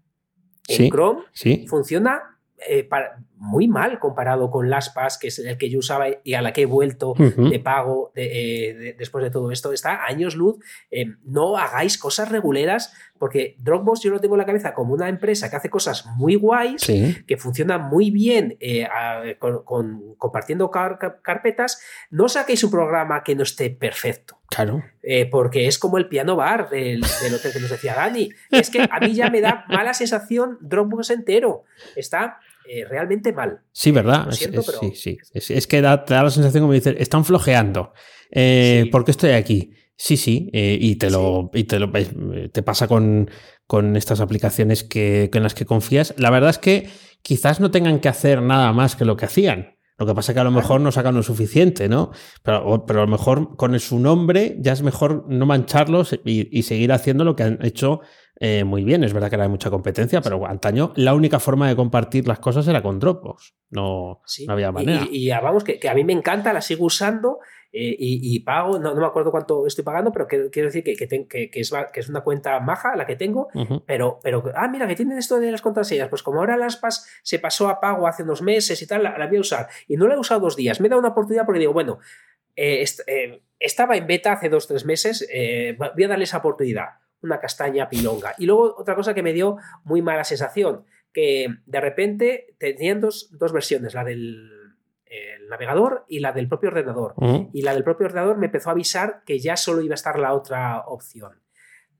en 0.68 0.76
Sí. 0.76 0.90
Chrome, 0.90 1.22
Sí. 1.32 1.66
funciona 1.68 2.36
eh, 2.68 2.84
para- 2.84 3.18
muy 3.42 3.68
mal 3.68 3.98
comparado 3.98 4.50
con 4.50 4.68
LastPass, 4.68 5.18
que 5.18 5.28
es 5.28 5.38
el 5.38 5.56
que 5.56 5.70
yo 5.70 5.78
usaba 5.78 6.06
y 6.22 6.34
a 6.34 6.42
la 6.42 6.52
que 6.52 6.62
he 6.62 6.66
vuelto 6.66 7.12
Ujú. 7.12 7.48
de 7.48 7.58
pago 7.58 8.12
de- 8.14 8.68
eh, 8.68 8.74
de- 8.74 8.92
después 8.92 9.24
de 9.24 9.30
todo 9.30 9.50
esto. 9.50 9.72
Está 9.72 10.04
años 10.04 10.36
luz. 10.36 10.58
Eh, 10.90 11.06
no 11.24 11.56
hagáis 11.56 11.96
cosas 11.96 12.28
reguleras, 12.30 12.92
porque 13.18 13.56
Dropbox 13.58 14.02
yo 14.02 14.10
lo 14.10 14.20
tengo 14.20 14.34
en 14.34 14.40
la 14.40 14.46
cabeza 14.46 14.74
como 14.74 14.92
una 14.94 15.08
empresa 15.08 15.48
que 15.50 15.56
hace 15.56 15.70
cosas 15.70 16.04
muy 16.16 16.34
guays, 16.36 16.82
Sí. 16.82 17.16
que 17.26 17.36
funciona 17.38 17.78
muy 17.78 18.10
bien 18.10 18.56
eh, 18.60 18.84
a- 18.84 19.22
con, 19.38 19.64
con- 19.64 20.14
compartiendo 20.16 20.70
car- 20.70 21.20
carpetas. 21.22 21.80
No 22.10 22.28
saquéis 22.28 22.62
un 22.62 22.70
programa 22.70 23.22
que 23.24 23.34
no 23.34 23.42
esté 23.42 23.70
perfecto. 23.70 24.36
Claro. 24.50 24.82
eh, 25.02 25.26
porque 25.30 25.68
es 25.68 25.78
como 25.78 25.96
el 25.96 26.08
piano 26.08 26.34
bar 26.34 26.68
del, 26.70 27.00
del 27.22 27.34
hotel 27.34 27.52
que 27.52 27.60
nos 27.60 27.70
decía 27.70 27.94
Dani. 27.94 28.30
Es 28.50 28.68
que 28.68 28.80
a 28.82 28.98
mí 29.00 29.14
ya 29.14 29.30
me 29.30 29.40
da 29.40 29.64
mala 29.68 29.94
sensación 29.94 30.58
Dropbox 30.60 31.10
entero. 31.10 31.62
Está 31.96 32.38
eh, 32.72 32.84
realmente 32.88 33.32
mal. 33.32 33.60
Sí, 33.72 33.90
¿verdad? 33.90 34.24
Lo 34.26 34.30
Es- 34.30 34.38
siento, 34.38 34.60
es, 34.60 34.66
pero- 34.66 34.78
sí, 34.80 34.92
sí. 34.94 35.18
Es, 35.34 35.50
es 35.50 35.66
que 35.66 35.80
da, 35.80 36.04
te 36.04 36.14
da 36.14 36.22
la 36.22 36.30
sensación 36.30 36.62
como 36.62 36.72
dices, 36.72 36.94
están 36.98 37.24
flojeando. 37.24 37.92
Eh, 38.30 38.82
Sí. 38.84 38.90
¿Por 38.90 39.04
qué 39.04 39.10
estoy 39.10 39.30
aquí? 39.30 39.72
Sí, 39.96 40.16
sí, 40.16 40.48
eh, 40.52 40.78
y 40.80 40.96
te 40.96 41.10
lo, 41.10 41.50
y 41.52 41.64
te, 41.64 41.78
lo 41.78 41.90
te 41.92 42.62
pasa 42.62 42.88
con, 42.88 43.28
con 43.66 43.96
estas 43.96 44.20
aplicaciones 44.20 44.82
que, 44.84 45.28
en 45.32 45.42
las 45.42 45.54
que 45.54 45.66
confías. 45.66 46.14
La 46.16 46.30
verdad 46.30 46.50
es 46.50 46.58
que 46.58 46.88
quizás 47.22 47.60
no 47.60 47.70
tengan 47.70 48.00
que 48.00 48.08
hacer 48.08 48.40
nada 48.40 48.72
más 48.72 48.96
que 48.96 49.04
lo 49.04 49.16
que 49.16 49.26
hacían. 49.26 49.76
Lo 49.98 50.06
que 50.06 50.14
pasa 50.14 50.32
es 50.32 50.34
que 50.34 50.40
a 50.40 50.44
lo 50.44 50.50
mejor 50.50 50.80
no 50.80 50.90
sacan 50.92 51.14
lo 51.14 51.22
suficiente, 51.22 51.86
¿no? 51.90 52.10
Pero, 52.42 52.86
pero 52.86 53.00
a 53.02 53.04
lo 53.04 53.10
mejor 53.10 53.56
con 53.56 53.78
su 53.78 53.98
nombre 53.98 54.56
ya 54.58 54.72
es 54.72 54.80
mejor 54.82 55.26
no 55.28 55.44
mancharlos 55.44 56.18
y, 56.24 56.62
seguir 56.62 56.92
haciendo 56.92 57.22
lo 57.24 57.36
que 57.36 57.42
han 57.42 57.58
hecho 57.62 58.00
eh, 58.40 58.64
muy 58.64 58.82
bien. 58.82 59.04
Es 59.04 59.12
verdad 59.12 59.28
que 59.28 59.36
era 59.36 59.48
mucha 59.48 59.70
competencia, 59.70 60.20
pero 60.20 60.44
antaño 60.46 60.92
la 60.96 61.14
única 61.14 61.38
forma 61.38 61.68
de 61.68 61.76
compartir 61.76 62.26
las 62.26 62.40
cosas 62.40 62.66
era 62.66 62.82
con 62.82 62.98
Dropbox. 62.98 63.54
No, 63.70 64.22
no 64.46 64.52
había 64.52 64.72
manera. 64.72 65.06
Y, 65.10 65.28
y, 65.28 65.30
vamos, 65.30 65.62
que, 65.62 65.78
que, 65.78 65.88
a 65.88 65.94
mí 65.94 66.02
me 66.02 66.12
encanta, 66.12 66.52
la 66.52 66.60
sigo 66.60 66.86
usando 66.86 67.38
eh, 67.72 67.94
y, 67.98 68.40
pago, 68.40 68.80
no, 68.80 68.96
me 68.96 69.06
acuerdo 69.06 69.30
cuánto 69.30 69.64
estoy 69.64 69.84
pagando, 69.84 70.10
pero 70.10 70.26
quiero, 70.26 70.48
decir 70.50 70.82
que, 70.82 70.96
que, 70.96 71.04
es, 71.04 71.70
que, 71.70 72.00
es, 72.00 72.08
una 72.08 72.22
cuenta 72.22 72.58
maja 72.58 72.96
la 72.96 73.06
que 73.06 73.14
tengo, 73.14 73.46
pero, 73.86 74.18
pero, 74.24 74.50
ah, 74.56 74.66
mira, 74.66 74.88
que 74.88 74.96
tienen 74.96 75.18
esto 75.18 75.38
de 75.38 75.52
las 75.52 75.62
contraseñas, 75.62 76.08
pues 76.08 76.24
como 76.24 76.40
ahora 76.40 76.56
las 76.56 76.76
PAS 76.76 77.06
se 77.22 77.38
pasó 77.38 77.68
a 77.68 77.78
pago 77.78 78.08
hace 78.08 78.24
unos 78.24 78.42
meses 78.42 78.82
y 78.82 78.86
tal, 78.88 79.04
la, 79.04 79.26
voy 79.28 79.36
a 79.36 79.40
usar. 79.40 79.68
Y 79.86 79.96
no 79.96 80.08
la 80.08 80.14
he 80.14 80.18
usado 80.18 80.40
dos 80.40 80.56
días, 80.56 80.80
me 80.80 80.88
he 80.88 80.90
dado 80.90 80.98
una 80.98 81.10
oportunidad 81.10 81.46
porque 81.46 81.60
digo, 81.60 81.72
bueno, 81.72 82.00
eh, 82.56 82.84
eh, 83.06 83.40
estaba 83.60 83.96
en 83.96 84.06
beta 84.08 84.32
hace 84.32 84.48
dos, 84.48 84.66
tres 84.66 84.84
meses, 84.84 85.28
voy 85.78 86.04
a 86.04 86.08
darle 86.08 86.24
esa 86.24 86.38
oportunidad, 86.38 86.88
una 87.22 87.40
castaña 87.40 87.88
pilonga. 87.88 88.34
Y 88.38 88.46
luego 88.46 88.74
otra 88.76 88.94
cosa 88.94 89.14
que 89.14 89.22
me 89.22 89.32
dio 89.32 89.56
muy 89.84 90.02
mala 90.02 90.24
sensación, 90.24 90.84
que 91.12 91.48
de 91.66 91.80
repente 91.80 92.54
tenían 92.58 93.00
dos, 93.00 93.28
dos 93.32 93.52
versiones, 93.52 93.94
la 93.94 94.04
del 94.04 94.60
el 95.10 95.48
navegador 95.48 96.04
y 96.08 96.20
la 96.20 96.32
del 96.32 96.48
propio 96.48 96.68
ordenador. 96.68 97.14
Y 97.52 97.62
la 97.62 97.74
del 97.74 97.82
propio 97.82 98.06
ordenador 98.06 98.38
me 98.38 98.46
empezó 98.46 98.70
a 98.70 98.72
avisar 98.72 99.22
que 99.26 99.40
ya 99.40 99.56
solo 99.56 99.82
iba 99.82 99.94
a 99.94 99.96
estar 99.96 100.18
la 100.18 100.32
otra 100.32 100.84
opción. 100.86 101.32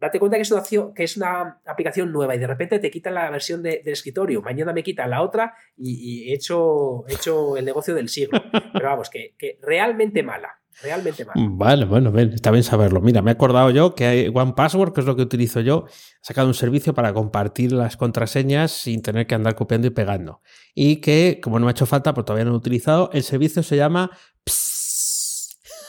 Date 0.00 0.18
cuenta 0.18 0.36
que 0.36 0.42
es 0.42 0.50
una, 0.50 0.62
que 0.94 1.04
es 1.04 1.16
una 1.16 1.60
aplicación 1.66 2.10
nueva 2.10 2.34
y 2.34 2.38
de 2.38 2.46
repente 2.46 2.78
te 2.78 2.90
quitan 2.90 3.14
la 3.14 3.30
versión 3.30 3.62
de, 3.62 3.82
del 3.84 3.92
escritorio, 3.92 4.40
mañana 4.42 4.72
me 4.72 4.82
quitan 4.82 5.10
la 5.10 5.22
otra 5.22 5.54
y, 5.76 6.30
he, 6.30 6.34
hecho, 6.34 7.04
hecho, 7.08 7.56
el 7.56 7.64
negocio 7.64 7.94
del 7.94 8.08
siglo. 8.08 8.40
Pero 8.72 8.86
vamos, 8.86 9.10
que, 9.10 9.34
que 9.38 9.58
realmente 9.62 10.22
mala 10.22 10.60
realmente 10.82 11.24
mal. 11.24 11.34
Vale, 11.50 11.84
bueno, 11.84 12.16
está 12.18 12.50
bien 12.50 12.64
saberlo. 12.64 13.00
Mira, 13.00 13.22
me 13.22 13.30
he 13.30 13.34
acordado 13.34 13.70
yo 13.70 13.94
que 13.94 14.06
hay 14.06 14.32
One 14.32 14.54
Password, 14.54 14.92
que 14.92 15.00
es 15.00 15.06
lo 15.06 15.16
que 15.16 15.22
utilizo 15.22 15.60
yo, 15.60 15.84
ha 15.86 15.90
sacado 16.22 16.48
un 16.48 16.54
servicio 16.54 16.94
para 16.94 17.12
compartir 17.12 17.72
las 17.72 17.96
contraseñas 17.96 18.70
sin 18.70 19.02
tener 19.02 19.26
que 19.26 19.34
andar 19.34 19.54
copiando 19.54 19.86
y 19.88 19.90
pegando. 19.90 20.42
Y 20.74 20.96
que, 20.96 21.40
como 21.42 21.58
no 21.58 21.66
me 21.66 21.70
ha 21.70 21.72
hecho 21.72 21.86
falta, 21.86 22.14
pues 22.14 22.24
todavía 22.24 22.44
no 22.44 22.50
lo 22.50 22.56
he 22.56 22.58
utilizado, 22.58 23.10
el 23.12 23.22
servicio 23.22 23.62
se 23.62 23.76
llama 23.76 24.10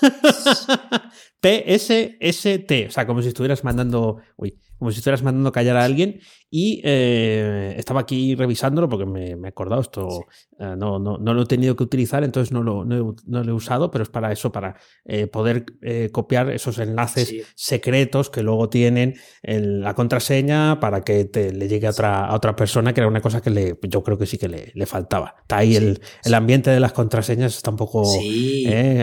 PSST, 1.42 2.88
o 2.88 2.92
sea, 2.92 3.08
como 3.08 3.22
si 3.22 3.30
estuvieras 3.30 3.64
mandando, 3.64 4.18
uy, 4.38 4.58
como 4.82 4.90
si 4.90 4.98
estuvieras 4.98 5.22
mandando 5.22 5.52
callar 5.52 5.78
a 5.78 5.86
alguien 5.86 6.22
y 6.54 6.82
eh, 6.84 7.76
estaba 7.78 8.02
aquí 8.02 8.34
revisándolo 8.34 8.90
porque 8.90 9.06
me, 9.06 9.30
he 9.30 9.48
acordado, 9.48 9.80
esto 9.80 10.26
eh, 10.60 10.74
no, 10.76 10.98
no, 10.98 11.20
no, 11.20 11.34
lo 11.36 11.44
he 11.44 11.46
tenido 11.46 11.76
que 11.76 11.84
utilizar, 11.84 12.24
entonces 12.24 12.52
no 12.52 12.64
lo, 12.64 12.84
no, 12.84 13.16
lo 13.26 13.44
he 13.44 13.54
usado, 13.54 13.92
pero 13.92 14.02
es 14.04 14.10
para 14.10 14.32
eso, 14.32 14.52
para 14.52 14.76
eh, 15.06 15.28
poder 15.28 15.66
copiar 16.12 16.50
esos 16.50 16.80
enlaces 16.80 17.46
secretos 17.56 18.32
que 18.32 18.42
luego 18.42 18.70
tienen 18.70 19.16
en 19.44 19.82
la 19.82 19.94
contraseña 19.94 20.80
para 20.80 21.02
que 21.02 21.26
te, 21.26 21.54
le 21.54 21.68
llegue 21.68 21.86
a 21.86 21.92
otra, 21.92 22.26
a 22.26 22.36
otra 22.36 22.56
persona, 22.56 22.92
que 22.92 23.02
era 23.02 23.08
una 23.08 23.22
cosa 23.22 23.40
que 23.40 23.52
le, 23.52 23.78
yo 23.84 24.02
creo 24.02 24.18
que 24.18 24.26
sí 24.26 24.40
que 24.40 24.50
le, 24.50 24.72
le 24.74 24.86
faltaba. 24.88 25.36
Está 25.42 25.58
ahí 25.58 25.76
el, 25.76 26.02
el, 26.26 26.34
ambiente 26.34 26.72
de 26.72 26.80
las 26.80 26.92
contraseñas, 26.92 27.56
está 27.56 27.70
un 27.70 27.78
poco 27.78 28.04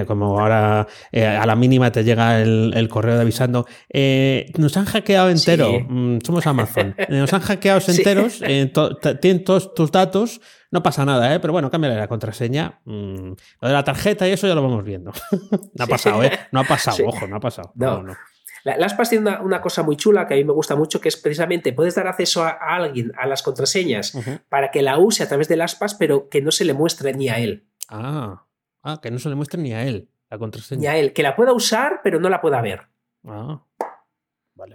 como 0.09 0.41
ahora 0.41 0.88
a 1.12 1.47
la 1.47 1.55
mínima 1.55 1.93
te 1.93 2.03
llega 2.03 2.43
el, 2.43 2.73
el 2.75 2.88
correo 2.88 3.14
de 3.14 3.23
avisando, 3.23 3.64
nos 4.59 4.77
han 4.77 4.85
hackeado 4.85 5.31
entero, 5.31 5.67
mm, 5.72 6.18
somos 6.24 6.46
Amazon, 6.46 6.94
nos 7.09 7.31
hackeados 7.31 7.88
enteros, 7.88 8.42
eh, 8.42 8.70
tienen 9.20 9.44
todos 9.44 9.74
tus 9.74 9.90
datos, 9.90 10.40
no 10.70 10.83
pasa 10.83 11.04
nada, 11.04 11.35
¿eh? 11.35 11.40
pero 11.40 11.52
bueno, 11.52 11.70
cámbiale 11.70 11.96
la 11.96 12.09
contraseña. 12.09 12.81
Mm, 12.85 13.33
lo 13.61 13.68
de 13.68 13.74
la 13.74 13.85
tarjeta 13.85 14.28
y 14.28 14.33
eso 14.33 14.46
ya 14.46 14.54
lo 14.54 14.62
vamos 14.62 14.85
viendo. 14.85 15.12
no 15.74 15.85
ha 15.85 15.87
pasado, 15.87 16.22
¿eh? 16.22 16.33
No 16.52 16.61
ha 16.61 16.64
pasado, 16.64 17.07
ojo, 17.07 17.26
no 17.26 17.37
ha 17.37 17.40
pasado. 17.40 17.72
No, 17.74 18.02
no. 18.02 18.16
La, 18.64 18.76
LastPass 18.76 19.11
tiene 19.11 19.38
una, 19.40 19.61
cosa 19.61 19.83
muy 19.83 19.96
chula 19.96 20.26
que 20.26 20.35
a 20.35 20.37
mí 20.37 20.44
me 20.44 20.52
gusta 20.52 20.76
mucho, 20.76 21.00
que 21.00 21.09
es 21.09 21.16
precisamente 21.16 21.72
puedes 21.72 21.94
dar 21.94 22.07
acceso 22.07 22.44
a, 22.44 22.50
alguien 22.50 23.12
a 23.16 23.26
las 23.26 23.42
contraseñas 23.42 24.18
para 24.48 24.70
que 24.70 24.83
la 24.83 24.98
use 24.98 25.22
a 25.22 25.28
través 25.28 25.48
de 25.48 25.57
LastPass, 25.57 25.94
pero 25.94 26.28
que 26.28 26.42
no 26.42 26.50
se 26.50 26.64
le 26.64 26.74
muestre 26.74 27.14
ni 27.14 27.28
a 27.28 27.38
él. 27.38 27.66
Ah, 27.88 28.44
ah, 28.83 29.00
que 29.00 29.11
no 29.11 29.18
se 29.18 29.28
le 29.28 29.37
muestre 29.37 29.61
ni 29.62 29.72
a 29.72 29.85
él 29.85 30.11
la 30.31 30.38
contraseña. 30.38 30.81
Ni 30.81 30.87
a 30.87 30.96
él, 30.96 31.12
que 31.12 31.22
la 31.22 31.37
pueda 31.37 31.52
usar, 31.52 32.00
pero 32.02 32.20
no 32.20 32.28
la 32.28 32.40
pueda 32.40 32.61
ver. 32.61 32.88
Ah. 33.26 33.62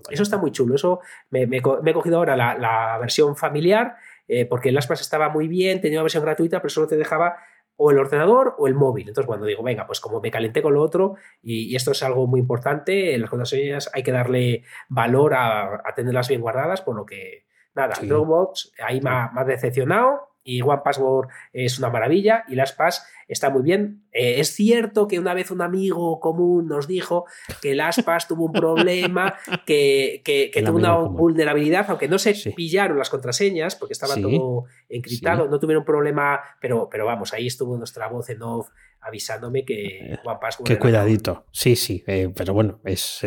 Eso 0.09 0.23
está 0.23 0.37
muy 0.37 0.51
chulo. 0.51 0.75
Eso 0.75 0.99
me, 1.29 1.43
he 1.43 1.93
cogido 1.93 2.17
ahora 2.17 2.35
la, 2.35 2.97
versión 2.99 3.35
familiar, 3.35 3.95
eh, 4.27 4.45
porque 4.45 4.69
el 4.69 4.77
Aspas 4.77 5.01
estaba 5.01 5.29
muy 5.29 5.47
bien, 5.47 5.81
tenía 5.81 5.99
una 5.99 6.03
versión 6.03 6.23
gratuita, 6.23 6.61
pero 6.61 6.69
solo 6.69 6.87
te 6.87 6.97
dejaba 6.97 7.37
o 7.75 7.91
el 7.91 7.97
ordenador 7.97 8.55
o 8.57 8.67
el 8.67 8.75
móvil. 8.75 9.07
Entonces, 9.07 9.27
cuando 9.27 9.45
digo, 9.45 9.63
venga, 9.63 9.87
pues 9.87 9.99
como 9.99 10.21
me 10.21 10.31
calenté 10.31 10.61
con 10.61 10.73
lo 10.73 10.81
otro, 10.81 11.15
y, 11.41 11.75
esto 11.75 11.91
es 11.91 12.03
algo 12.03 12.27
muy 12.27 12.39
importante, 12.39 13.15
en 13.15 13.21
las 13.21 13.29
contraseñas 13.29 13.89
hay 13.93 14.03
que 14.03 14.11
darle 14.11 14.63
valor 14.89 15.33
a, 15.33 15.81
tenerlas 15.95 16.27
bien 16.27 16.41
guardadas, 16.41 16.81
por 16.81 16.95
lo 16.95 17.05
que, 17.05 17.45
nada, 17.73 17.95
Dropbox 18.01 18.73
ahí 18.79 19.01
me 19.01 19.09
ha 19.09 19.43
decepcionado 19.45 20.32
y 20.43 20.61
One 20.61 20.81
Password 20.83 21.29
es 21.53 21.79
una 21.79 21.89
maravilla 21.89 22.43
y 22.47 22.55
LastPass 22.55 23.05
está 23.27 23.49
muy 23.49 23.63
bien. 23.63 24.03
Eh, 24.11 24.39
es 24.39 24.53
cierto 24.53 25.07
que 25.07 25.19
una 25.19 25.33
vez 25.33 25.51
un 25.51 25.61
amigo 25.61 26.19
común 26.19 26.67
nos 26.67 26.87
dijo 26.87 27.25
que 27.61 27.75
LastPass 27.75 28.27
tuvo 28.27 28.45
un 28.45 28.51
problema, 28.51 29.35
que, 29.65 30.21
tuvo 30.65 30.77
una 30.77 30.95
vulnerabilidad, 30.95 31.85
aunque 31.89 32.07
no 32.07 32.19
se 32.19 32.33
pillaron 32.55 32.97
las 32.97 33.09
contraseñas 33.09 33.75
porque 33.75 33.93
estaba 33.93 34.15
todo 34.15 34.65
encriptado, 34.89 35.47
no 35.47 35.59
tuvieron 35.59 35.85
problema, 35.85 36.39
pero, 36.59 36.89
pero 36.91 37.05
vamos, 37.05 37.33
ahí 37.33 37.47
estuvo 37.47 37.77
nuestra 37.77 38.07
voz 38.07 38.29
en 38.29 38.41
off 38.41 38.69
avisándome 39.05 39.65
que 39.65 40.13
eh, 40.13 40.19
One 40.23 40.37
Password. 40.39 40.67
Qué 40.67 40.79
cuidadito. 40.79 41.45
Sí, 41.51 41.75
sí, 41.75 42.03
eh, 42.07 42.31
pero 42.33 42.53
bueno, 42.53 42.79
es, 42.85 43.19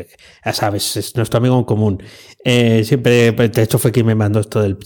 ya 0.45 0.53
sabes, 0.53 0.97
es 0.97 1.15
nuestro 1.17 1.39
amigo 1.39 1.59
en 1.59 1.65
común. 1.65 2.03
siempre, 2.45 3.33
de 3.33 3.63
hecho, 3.63 3.79
fue 3.79 3.93
quien 3.93 4.07
me 4.07 4.15
mandó 4.15 4.41
esto 4.41 4.63
del. 4.63 4.79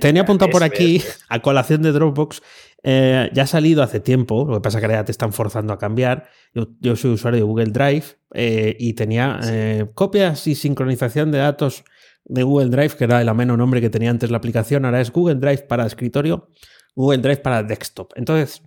Tenía 0.00 0.22
apuntado 0.22 0.50
por 0.50 0.62
aquí 0.62 1.02
a 1.28 1.40
colación 1.40 1.82
de 1.82 1.92
Dropbox, 1.92 2.42
eh, 2.86 3.30
ya 3.32 3.44
ha 3.44 3.46
salido 3.46 3.82
hace 3.82 3.98
tiempo, 3.98 4.44
lo 4.46 4.56
que 4.56 4.60
pasa 4.60 4.78
es 4.78 4.84
que 4.84 4.92
ya 4.92 5.04
te 5.04 5.12
están 5.12 5.32
forzando 5.32 5.72
a 5.72 5.78
cambiar. 5.78 6.28
Yo, 6.52 6.96
soy 6.96 7.12
usuario 7.12 7.40
de 7.40 7.44
Google 7.44 7.70
Drive 7.70 8.04
eh, 8.34 8.76
y 8.78 8.92
tenía 8.92 9.40
eh, 9.44 9.86
copias 9.94 10.46
y 10.46 10.54
sincronización 10.54 11.32
de 11.32 11.38
datos 11.38 11.84
de 12.26 12.42
Google 12.42 12.68
Drive, 12.68 12.96
que 12.96 13.04
era 13.04 13.22
el 13.22 13.28
ameno 13.28 13.56
nombre 13.56 13.80
que 13.80 13.88
tenía 13.88 14.10
antes 14.10 14.30
la 14.30 14.36
aplicación, 14.36 14.84
ahora 14.84 15.00
es 15.00 15.10
Google 15.10 15.36
Drive 15.36 15.62
para 15.62 15.86
escritorio, 15.86 16.50
Google 16.94 17.18
Drive 17.18 17.38
para 17.38 17.62
desktop. 17.62 18.12
Entonces, 18.16 18.62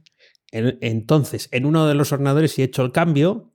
entonces, 0.51 1.49
en 1.51 1.65
uno 1.65 1.87
de 1.87 1.93
los 1.93 2.11
ordenadores 2.11 2.57
he 2.57 2.63
hecho 2.63 2.81
el 2.83 2.91
cambio 2.91 3.51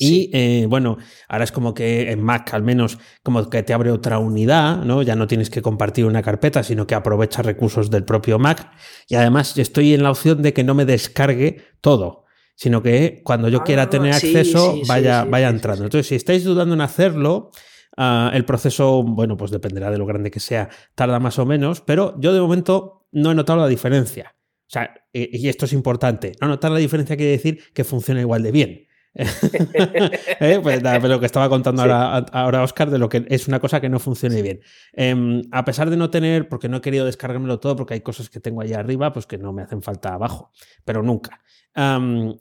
y 0.00 0.30
eh, 0.32 0.64
bueno, 0.66 0.96
ahora 1.28 1.44
es 1.44 1.52
como 1.52 1.74
que 1.74 2.10
en 2.10 2.22
Mac 2.22 2.54
al 2.54 2.62
menos 2.62 2.98
como 3.22 3.50
que 3.50 3.62
te 3.62 3.74
abre 3.74 3.90
otra 3.90 4.18
unidad, 4.18 4.82
¿no? 4.82 5.02
Ya 5.02 5.14
no 5.14 5.26
tienes 5.26 5.50
que 5.50 5.60
compartir 5.60 6.06
una 6.06 6.22
carpeta, 6.22 6.62
sino 6.62 6.86
que 6.86 6.94
aprovecha 6.94 7.42
recursos 7.42 7.90
del 7.90 8.04
propio 8.04 8.38
Mac. 8.38 8.72
Y 9.08 9.16
además 9.16 9.58
estoy 9.58 9.92
en 9.92 10.02
la 10.02 10.10
opción 10.10 10.40
de 10.40 10.54
que 10.54 10.64
no 10.64 10.72
me 10.72 10.86
descargue 10.86 11.62
todo, 11.82 12.24
sino 12.54 12.82
que 12.82 13.20
cuando 13.24 13.50
yo 13.50 13.62
quiera 13.62 13.82
ah, 13.82 13.90
tener 13.90 14.14
acceso 14.14 14.80
vaya, 14.88 15.24
vaya 15.24 15.50
entrando. 15.50 15.84
Entonces, 15.84 16.06
si 16.06 16.14
estáis 16.14 16.44
dudando 16.44 16.74
en 16.74 16.80
hacerlo, 16.80 17.50
ah, 17.98 18.30
el 18.32 18.46
proceso, 18.46 19.02
bueno, 19.02 19.36
pues 19.36 19.50
dependerá 19.50 19.90
de 19.90 19.98
lo 19.98 20.06
grande 20.06 20.30
que 20.30 20.40
sea, 20.40 20.70
tarda 20.94 21.20
más 21.20 21.38
o 21.38 21.44
menos, 21.44 21.82
pero 21.82 22.18
yo 22.18 22.32
de 22.32 22.40
momento 22.40 23.06
no 23.12 23.32
he 23.32 23.34
notado 23.34 23.58
la 23.58 23.68
diferencia. 23.68 24.34
O 24.66 24.72
sea, 24.72 24.94
y 25.12 25.46
esto 25.46 25.66
es 25.66 25.74
importante, 25.74 26.32
no 26.40 26.48
notar 26.48 26.70
la 26.70 26.78
diferencia 26.78 27.16
quiere 27.16 27.32
decir 27.32 27.60
que 27.74 27.84
funciona 27.84 28.22
igual 28.22 28.42
de 28.42 28.52
bien. 28.52 28.86
¿Eh? 29.14 30.60
pues 30.62 30.82
lo 30.82 31.20
que 31.20 31.26
estaba 31.26 31.48
contando 31.48 31.82
ahora, 31.82 32.62
Oscar 32.62 32.90
de 32.90 32.98
lo 32.98 33.08
que 33.08 33.26
es 33.28 33.48
una 33.48 33.58
cosa 33.58 33.80
que 33.80 33.88
no 33.88 33.98
funcione 33.98 34.40
bien. 34.42 34.60
Em, 34.92 35.42
a 35.50 35.64
pesar 35.64 35.90
de 35.90 35.96
no 35.96 36.10
tener, 36.10 36.48
porque 36.48 36.68
no 36.68 36.78
he 36.78 36.80
querido 36.80 37.04
descargármelo 37.06 37.58
todo, 37.58 37.76
porque 37.76 37.94
hay 37.94 38.00
cosas 38.00 38.30
que 38.30 38.40
tengo 38.40 38.60
allá 38.60 38.78
arriba, 38.78 39.12
pues 39.12 39.26
que 39.26 39.38
no 39.38 39.52
me 39.52 39.62
hacen 39.62 39.82
falta 39.82 40.14
abajo, 40.14 40.52
pero 40.84 41.02
nunca. 41.02 41.40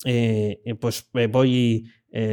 Eh, 0.05 0.75
pues 0.79 1.09
eh, 1.13 1.27
voy, 1.27 1.89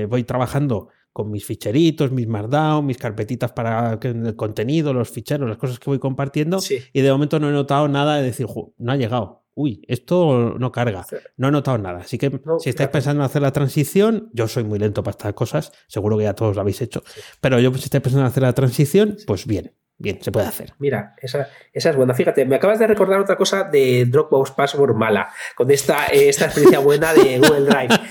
voy 0.09 0.25
trabajando 0.25 0.88
con 1.12 1.31
mis 1.31 1.46
ficheritos, 1.46 2.12
mis 2.12 2.27
Markdown, 2.27 2.85
mis 2.85 2.99
carpetitas 2.99 3.53
para 3.53 3.99
el 4.03 4.37
contenido, 4.37 4.92
los 4.92 5.11
ficheros, 5.11 5.49
las 5.49 5.57
cosas 5.57 5.79
que 5.79 5.88
voy 5.88 5.99
compartiendo, 5.99 6.59
y 6.92 7.01
de 7.01 7.11
momento 7.11 7.40
no 7.40 7.49
he 7.49 7.53
notado 7.53 7.88
nada 7.88 8.16
de 8.16 8.22
decir, 8.25 8.46
no 8.77 8.92
ha 8.92 8.96
llegado 8.96 9.46
uy, 9.57 9.83
esto 9.88 10.55
no 10.59 10.71
carga, 10.71 11.05
no 11.37 11.49
he 11.49 11.51
notado 11.51 11.79
nada. 11.79 12.01
Así 12.01 12.19
que 12.19 12.31
si 12.61 12.71
estáis 12.71 12.90
pensando 12.90 13.23
en 13.23 13.27
hacer 13.27 13.42
la 13.42 13.53
transición, 13.53 14.31
yo 14.33 14.47
soy 14.47 14.64
muy 14.64 14.79
lento 14.79 15.03
para 15.03 15.12
estas 15.12 15.33
cosas, 15.33 15.73
seguro 15.88 16.19
que 16.19 16.25
ya 16.25 16.35
todos 16.35 16.55
lo 16.55 16.61
habéis 16.61 16.81
hecho, 16.83 17.03
pero 17.40 17.59
yo 17.59 17.73
si 17.75 17.85
estáis 17.85 18.03
pensando 18.03 18.27
en 18.27 18.29
hacer 18.29 18.42
la 18.42 18.53
transición, 18.53 19.16
pues 19.27 19.47
bien. 19.47 19.73
Bien, 19.99 20.19
se 20.21 20.31
puede 20.31 20.47
hacer. 20.47 20.75
Mira, 20.79 21.14
esa, 21.23 21.49
esa, 21.73 21.88
es 21.88 21.97
buena. 21.97 22.12
Fíjate, 22.12 22.45
me 22.45 22.57
acabas 22.57 22.79
de 22.79 22.87
recordar 22.87 23.19
otra 23.19 23.37
cosa 23.37 23.64
de 23.64 24.05
Dropbox 24.05 24.51
Password 24.51 24.95
mala, 24.95 25.31
con 25.55 25.71
esta, 25.71 26.09
esta 26.09 26.45
experiencia 26.45 26.81
buena 26.81 27.14
de 27.14 27.38
Google 27.38 27.64
Drive. 27.64 27.95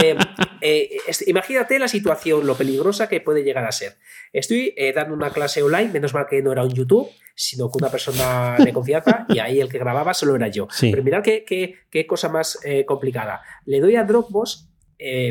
Eh, 0.00 0.16
eh, 0.60 0.98
imagínate 1.26 1.78
la 1.78 1.88
situación, 1.88 2.46
lo 2.46 2.56
peligrosa 2.56 3.08
que 3.08 3.20
puede 3.20 3.42
llegar 3.42 3.64
a 3.64 3.72
ser. 3.72 3.96
Estoy 4.32 4.74
eh, 4.76 4.92
dando 4.92 5.14
una 5.14 5.30
clase 5.30 5.62
online, 5.62 5.90
menos 5.92 6.14
mal 6.14 6.26
que 6.28 6.42
no 6.42 6.52
era 6.52 6.64
un 6.64 6.72
YouTube, 6.72 7.08
sino 7.34 7.70
que 7.70 7.78
una 7.78 7.90
persona 7.90 8.56
de 8.58 8.72
confianza 8.72 9.26
y 9.28 9.38
ahí 9.38 9.60
el 9.60 9.68
que 9.68 9.78
grababa 9.78 10.14
solo 10.14 10.36
era 10.36 10.48
yo. 10.48 10.68
Pero 10.80 11.02
mirad 11.02 11.22
qué, 11.22 11.44
qué, 11.90 12.06
cosa 12.06 12.28
más 12.28 12.58
eh, 12.64 12.84
complicada. 12.84 13.42
Le 13.64 13.80
doy 13.80 13.96
a 13.96 14.04
Dropbox 14.04 14.66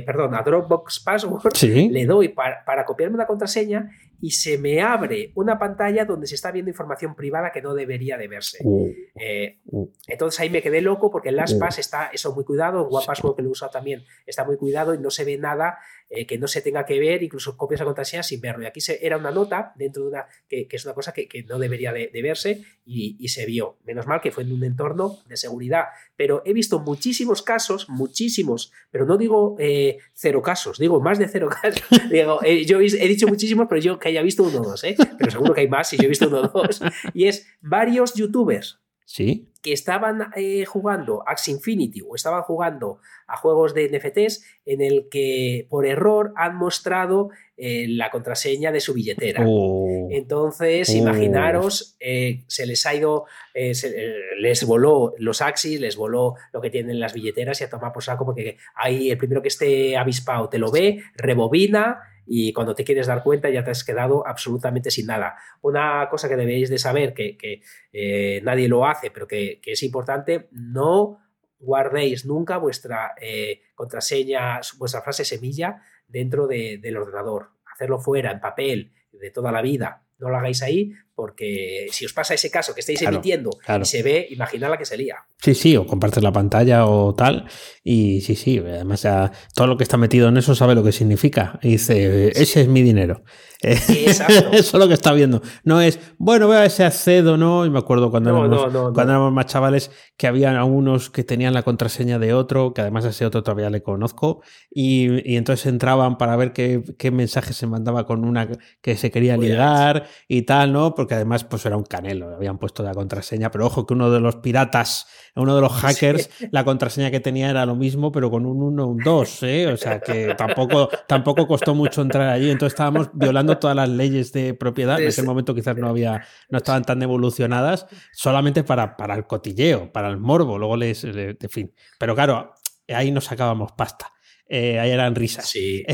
perdón, 0.06 0.34
a 0.34 0.44
Dropbox 0.44 1.02
Password, 1.02 1.52
le 1.92 2.06
doy 2.06 2.30
para, 2.30 2.64
para, 2.64 2.86
copiarme 2.86 3.16
una 3.16 3.28
contraseña 3.28 3.90
y 4.22 4.32
se 4.32 4.58
me 4.58 4.82
abre 4.82 5.32
una 5.36 5.60
pantalla 5.60 6.06
donde 6.06 6.28
se 6.28 6.36
está 6.36 6.52
viendo 6.52 6.70
información 6.70 7.16
privada 7.16 7.52
que 7.52 7.62
no 7.62 7.74
debería 7.74 8.18
de 8.18 8.28
verse. 8.28 8.60
Uh, 8.64 8.92
eh, 9.16 9.60
uh. 9.68 9.88
entonces 10.08 10.40
ahí 10.40 10.50
me 10.50 10.62
quedé 10.62 10.82
loco 10.82 11.12
porque 11.12 11.30
en 11.30 11.36
LastPass 11.36 11.78
uh. 11.78 11.82
está 11.82 12.08
eso 12.08 12.34
muy 12.34 12.44
cuidado, 12.44 12.82
en 12.82 12.96
OnePassword 12.96 13.36
que 13.36 13.42
lo 13.44 13.50
usa 13.50 13.70
también 13.70 14.04
está 14.26 14.44
muy 14.44 14.58
cuidado 14.58 14.94
y 14.94 15.00
no 15.00 15.10
se 15.10 15.24
ve 15.24 15.38
nada 15.38 15.78
eh, 16.10 16.26
que 16.26 16.38
no 16.38 16.48
se 16.48 16.62
tenga 16.62 16.86
que 16.86 17.00
ver, 17.00 17.22
incluso 17.22 17.58
copias 17.58 17.82
a 17.82 17.86
contraseña 17.86 18.24
sin 18.24 18.40
verlo. 18.40 18.64
Y 18.64 18.66
aquí 18.66 18.80
se, 18.80 19.06
era 19.06 19.18
una 19.18 19.30
nota 19.32 19.74
dentro 19.76 20.04
de 20.04 20.10
una, 20.10 20.26
que, 20.48 20.66
es 20.70 20.86
una 20.86 20.94
cosa 20.94 21.12
que, 21.14 21.28
no 21.48 21.60
debería 21.60 21.92
de, 21.92 22.10
verse 22.22 22.64
y, 22.86 23.28
se 23.28 23.46
vio. 23.46 23.78
Menos 23.84 24.08
mal 24.08 24.22
que 24.22 24.32
fue 24.32 24.44
en 24.44 24.54
un 24.54 24.64
entorno 24.64 25.20
de 25.28 25.36
seguridad. 25.36 25.86
Pero 26.16 26.44
he 26.46 26.54
visto 26.54 26.80
muchísimos 26.80 27.42
casos, 27.42 27.90
muchísimos, 27.90 28.72
pero 28.90 29.06
no 29.06 29.18
digo 29.18 29.58
eh, 29.60 29.98
cero 30.14 30.42
casos, 30.42 30.80
digo 30.80 31.02
más 31.02 31.20
de 31.20 31.28
cero 31.28 31.50
casos. 31.62 31.84
digo, 32.10 32.40
yo 32.66 32.80
he 32.80 33.08
dicho 33.08 33.28
muchísimos, 33.28 33.68
pero 33.68 33.82
yo 33.82 34.00
que 34.00 34.08
haya 34.08 34.22
visto 34.22 34.44
uno 34.44 34.62
o 34.62 34.64
dos, 34.64 34.84
¿eh? 34.86 34.96
pero 35.18 35.30
seguro 35.30 35.54
que 35.54 35.62
hay 35.62 35.68
más 35.68 35.90
si 35.90 35.98
yo 35.98 36.04
he 36.04 36.08
visto 36.08 36.30
uno 36.30 36.40
o 36.40 36.48
dos. 36.48 36.82
Y 37.14 37.26
es 37.26 37.48
varios 37.62 38.14
youtubers 38.14 38.80
¿Sí? 39.10 39.48
que 39.68 39.74
estaban 39.74 40.32
eh, 40.38 40.64
jugando 40.66 41.24
Axie 41.28 41.54
Infinity 41.54 42.02
o 42.02 42.16
estaban 42.16 42.42
jugando 42.44 43.00
a 43.28 43.36
juegos 43.36 43.74
de 43.74 43.90
NFTs 43.90 44.46
en 44.66 44.82
el 44.82 45.10
que 45.10 45.68
por 45.70 45.86
error 45.86 46.32
han 46.38 46.56
mostrado 46.56 47.32
eh, 47.58 47.86
la 47.90 48.10
contraseña 48.10 48.72
de 48.72 48.80
su 48.80 48.94
billetera. 48.94 49.44
Oh. 49.46 50.08
Entonces, 50.10 50.90
oh. 50.90 50.98
imaginaros, 50.98 51.98
eh, 52.00 52.46
se 52.48 52.66
les 52.66 52.86
ha 52.86 52.96
ido, 52.96 53.26
les 53.54 54.64
voló 54.66 55.14
los 55.18 55.42
Axis, 55.42 55.82
les 55.82 55.98
voló 55.98 56.36
lo 56.54 56.62
que 56.62 56.70
tienen 56.70 57.02
las 57.02 57.14
billeteras 57.14 57.60
y 57.60 57.66
a 57.66 57.70
tomar 57.70 57.92
por 57.92 58.06
saco 58.06 58.26
porque 58.26 58.56
ahí 58.74 59.12
el 59.12 59.18
primero 59.18 59.42
que 59.42 59.50
esté 59.50 59.98
avispado 59.98 60.48
te 60.48 60.60
lo 60.60 60.72
ve, 60.72 61.04
rebobina 61.16 62.04
y 62.28 62.54
cuando 62.54 62.76
te 62.76 62.84
quieres 62.84 63.08
dar 63.08 63.24
cuenta 63.24 63.50
ya 63.50 63.64
te 63.64 63.72
has 63.72 63.84
quedado 63.84 64.28
absolutamente 64.28 64.92
sin 64.92 65.08
nada. 65.08 65.38
Una 65.62 66.08
cosa 66.10 66.28
que 66.28 66.36
debéis 66.36 66.70
de 66.70 66.78
saber, 66.78 67.14
que, 67.14 67.62
eh, 67.94 68.42
nadie 68.44 68.68
lo 68.68 68.86
hace, 68.86 69.10
pero 69.12 69.28
que, 69.28 69.60
es 69.64 69.84
importante, 69.84 70.50
no 70.52 71.20
guardéis 71.60 72.26
nunca 72.26 72.58
vuestra 72.58 73.16
eh, 73.20 73.62
contraseña, 73.74 74.60
vuestra 74.78 75.02
frase 75.02 75.26
semilla 75.26 75.82
dentro 76.08 76.48
del 76.48 76.98
ordenador. 76.98 77.52
Hacerlo 77.66 78.00
fuera, 78.00 78.32
en 78.32 78.40
papel, 78.40 78.94
de 79.12 79.32
toda 79.32 79.52
la 79.52 79.62
vida. 79.62 80.04
No 80.20 80.30
lo 80.30 80.38
hagáis 80.38 80.62
ahí 80.62 80.94
porque 81.18 81.88
si 81.90 82.06
os 82.06 82.14
pasa 82.14 82.36
ese 82.36 82.52
caso 82.52 82.76
que 82.76 82.82
estáis 82.82 83.02
emitiendo 83.02 83.50
y 83.82 83.86
se 83.86 84.04
ve, 84.04 84.28
imaginad 84.30 84.70
la 84.70 84.78
que 84.78 84.86
se 84.86 84.96
lía. 84.96 85.16
Sí, 85.42 85.56
sí, 85.56 85.76
o 85.76 85.88
compartes 85.88 86.22
la 86.22 86.32
pantalla 86.32 86.86
o 86.86 87.16
tal. 87.16 87.46
Y 87.84 88.22
sí, 88.22 88.36
sí, 88.36 88.60
además 88.60 89.02
ya, 89.02 89.32
todo 89.56 89.66
lo 89.66 89.78
que 89.78 89.84
está 89.84 89.98
metido 89.98 90.30
en 90.30 90.38
eso 90.38 90.54
sabe 90.54 90.76
lo 90.76 90.84
que 90.84 90.92
significa. 90.92 91.58
Y 91.64 91.70
dice, 91.70 92.30
ese 92.40 92.62
es 92.62 92.68
mi 92.68 92.84
dinero. 92.84 93.24
Exacto. 93.62 94.34
eso 94.52 94.78
es 94.78 94.82
lo 94.82 94.88
que 94.88 94.94
está 94.94 95.14
viendo. 95.14 95.42
No 95.64 95.82
es, 95.82 96.00
bueno, 96.18 96.48
ver 96.48 96.70
si 96.70 96.84
accedo 96.84 97.38
no. 97.38 97.66
Y 97.66 97.70
me 97.70 97.80
acuerdo 97.80 98.12
cuando, 98.12 98.30
éramos, 98.30 98.94
cuando 98.94 99.14
éramos 99.14 99.34
más 99.34 99.48
chavales 99.48 99.92
que 100.16 100.28
había 100.28 100.52
algunos 100.52 101.10
que 101.10 101.24
tenían 101.24 101.54
la 101.54 101.64
contraseña 101.64 102.20
de 102.20 102.34
otro, 102.34 102.74
que 102.74 102.82
además 102.82 103.06
a 103.06 103.10
ese 103.10 103.26
otro 103.26 103.44
todavía 103.44 103.70
le 103.70 103.82
conozco. 103.82 104.42
Y, 104.70 105.36
entonces 105.36 105.66
entraban 105.68 106.18
para 106.18 106.36
ver 106.36 106.54
qué, 106.54 106.84
qué 106.98 107.12
mensaje 107.12 107.54
se 107.54 107.68
mandaba 107.68 108.06
con 108.06 108.24
una 108.24 108.48
que 108.82 108.96
se 108.96 109.12
quería 109.12 109.38
ligar 109.38 110.08
y 110.28 110.44
tal, 110.44 110.74
¿no? 110.74 110.94
Porque 110.94 111.07
que 111.08 111.16
además 111.16 111.44
pues 111.44 111.66
era 111.66 111.78
un 111.78 111.84
canelo, 111.84 112.36
habían 112.36 112.58
puesto 112.58 112.84
la 112.84 112.94
contraseña, 112.94 113.50
pero 113.52 113.66
ojo 113.66 113.86
que 113.86 113.94
uno 113.94 114.12
de 114.12 114.20
los 114.20 114.38
piratas, 114.38 115.08
uno 115.36 115.56
de 115.56 115.62
los 115.62 115.72
hackers, 115.72 116.30
la 116.52 116.64
contraseña 116.64 117.12
que 117.12 117.20
tenía 117.20 117.50
era 117.50 117.66
lo 117.66 117.76
mismo, 117.76 118.12
pero 118.12 118.30
con 118.30 118.46
un 118.46 118.62
1, 118.62 118.88
un 118.88 118.98
2, 118.98 119.44
¿eh? 119.44 119.68
o 119.68 119.78
sea 119.78 120.00
que 120.00 120.36
tampoco, 120.36 120.90
tampoco 121.08 121.48
costó 121.48 121.74
mucho 121.74 122.02
entrar 122.02 122.30
allí, 122.30 122.52
entonces 122.52 122.74
estábamos 122.74 123.10
violando 123.14 123.58
todas 123.58 123.76
las 123.76 123.90
leyes 123.90 124.32
de 124.34 124.54
propiedad, 124.54 125.00
en 125.00 125.08
ese 125.08 125.24
momento 125.24 125.56
quizás 125.56 125.78
no 125.78 125.88
había, 125.88 126.24
no 126.50 126.58
estaban 126.58 126.84
tan 126.84 127.02
evolucionadas, 127.02 127.88
solamente 128.12 128.64
para, 128.64 128.98
para 128.98 129.16
el 129.16 129.26
cotilleo, 129.26 129.92
para 129.92 130.10
el 130.10 130.18
morbo, 130.18 130.58
luego 130.58 130.78
les, 130.78 131.04
en 131.04 131.38
fin, 131.50 131.74
pero 131.98 132.14
claro, 132.16 132.52
ahí 132.90 133.12
nos 133.12 133.26
sacábamos 133.26 133.72
pasta. 133.72 134.12
Eh, 134.50 134.80
ahí 134.80 134.92
eran 134.92 135.14
risas. 135.14 135.50
Sí. 135.50 135.86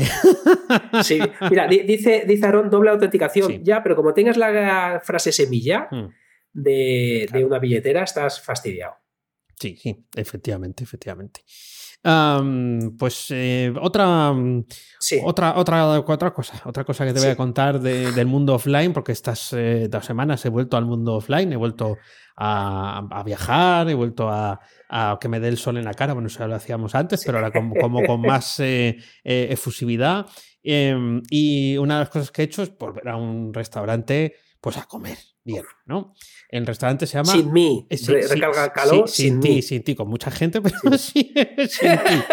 sí. 1.02 1.18
Mira, 1.50 1.66
dice, 1.66 2.24
dice 2.26 2.46
Aaron 2.46 2.70
doble 2.70 2.90
autenticación. 2.90 3.64
Ya, 3.64 3.82
pero 3.82 3.96
como 3.96 4.14
tengas 4.14 4.36
la 4.36 5.00
frase 5.04 5.32
semilla 5.32 5.88
hmm. 5.90 6.08
de, 6.52 7.44
una 7.44 7.58
billetera, 7.58 8.04
estás 8.04 8.40
fastidiado. 8.40 8.94
Sí, 9.58 9.76
sí, 9.76 10.06
efectivamente, 10.14 10.84
efectivamente. 10.84 11.40
pues 12.98 13.26
eh, 13.30 13.72
otra, 13.80 14.32
otra, 15.24 15.56
otra, 15.56 16.00
otra 16.00 16.34
cosa, 16.34 16.62
otra 16.64 16.84
cosa 16.84 17.06
que 17.06 17.12
te 17.12 17.20
voy 17.20 17.30
a 17.30 17.36
contar 17.36 17.80
del 17.80 18.26
mundo 18.26 18.54
offline, 18.54 18.92
porque 18.92 19.12
estas 19.12 19.52
eh, 19.52 19.88
dos 19.88 20.04
semanas 20.04 20.44
he 20.44 20.48
vuelto 20.48 20.76
al 20.76 20.84
mundo 20.84 21.14
offline, 21.14 21.52
he 21.52 21.56
vuelto 21.56 21.98
a, 22.36 23.22
viajar, 23.24 23.88
he 23.88 23.94
vuelto 23.94 24.28
a, 24.28 24.60
que 25.20 25.28
me 25.28 25.40
dé 25.40 25.48
el 25.48 25.58
sol 25.58 25.76
en 25.76 25.84
la 25.84 25.94
cara, 25.94 26.12
bueno, 26.12 26.28
eso 26.28 26.40
ya 26.40 26.48
lo 26.48 26.54
hacíamos 26.54 26.94
antes, 26.94 27.22
pero 27.24 27.38
ahora 27.38 27.52
como, 27.52 28.02
con 28.04 28.20
más 28.22 28.60
eh, 28.60 28.96
eh, 29.22 29.48
efusividad. 29.50 30.26
Em, 30.62 31.22
y 31.28 31.76
una 31.76 31.94
de 31.94 32.00
las 32.00 32.10
cosas 32.10 32.30
que 32.30 32.42
he 32.42 32.44
hecho 32.46 32.62
es 32.62 32.76
volver 32.76 33.08
a 33.08 33.16
un 33.16 33.52
restaurante 33.52 34.34
pues 34.60 34.78
a 34.78 34.84
comer 34.86 35.18
bien, 35.44 35.64
¿no? 35.84 36.14
El 36.48 36.66
restaurante 36.66 37.06
se 37.06 37.18
llama... 37.18 37.32
Sin 37.32 37.52
mí, 37.52 37.86
eh, 37.90 38.26
recarga 38.28 38.72
calor. 38.72 39.08
sin, 39.08 39.40
ti, 39.40 39.62
sin 39.62 39.82
ti, 39.82 39.94
con 39.94 40.08
mucha 40.08 40.30
gente, 40.30 40.60
pero 40.82 40.98
sí, 40.98 41.34
sin 41.68 41.92
ti. 41.92 42.24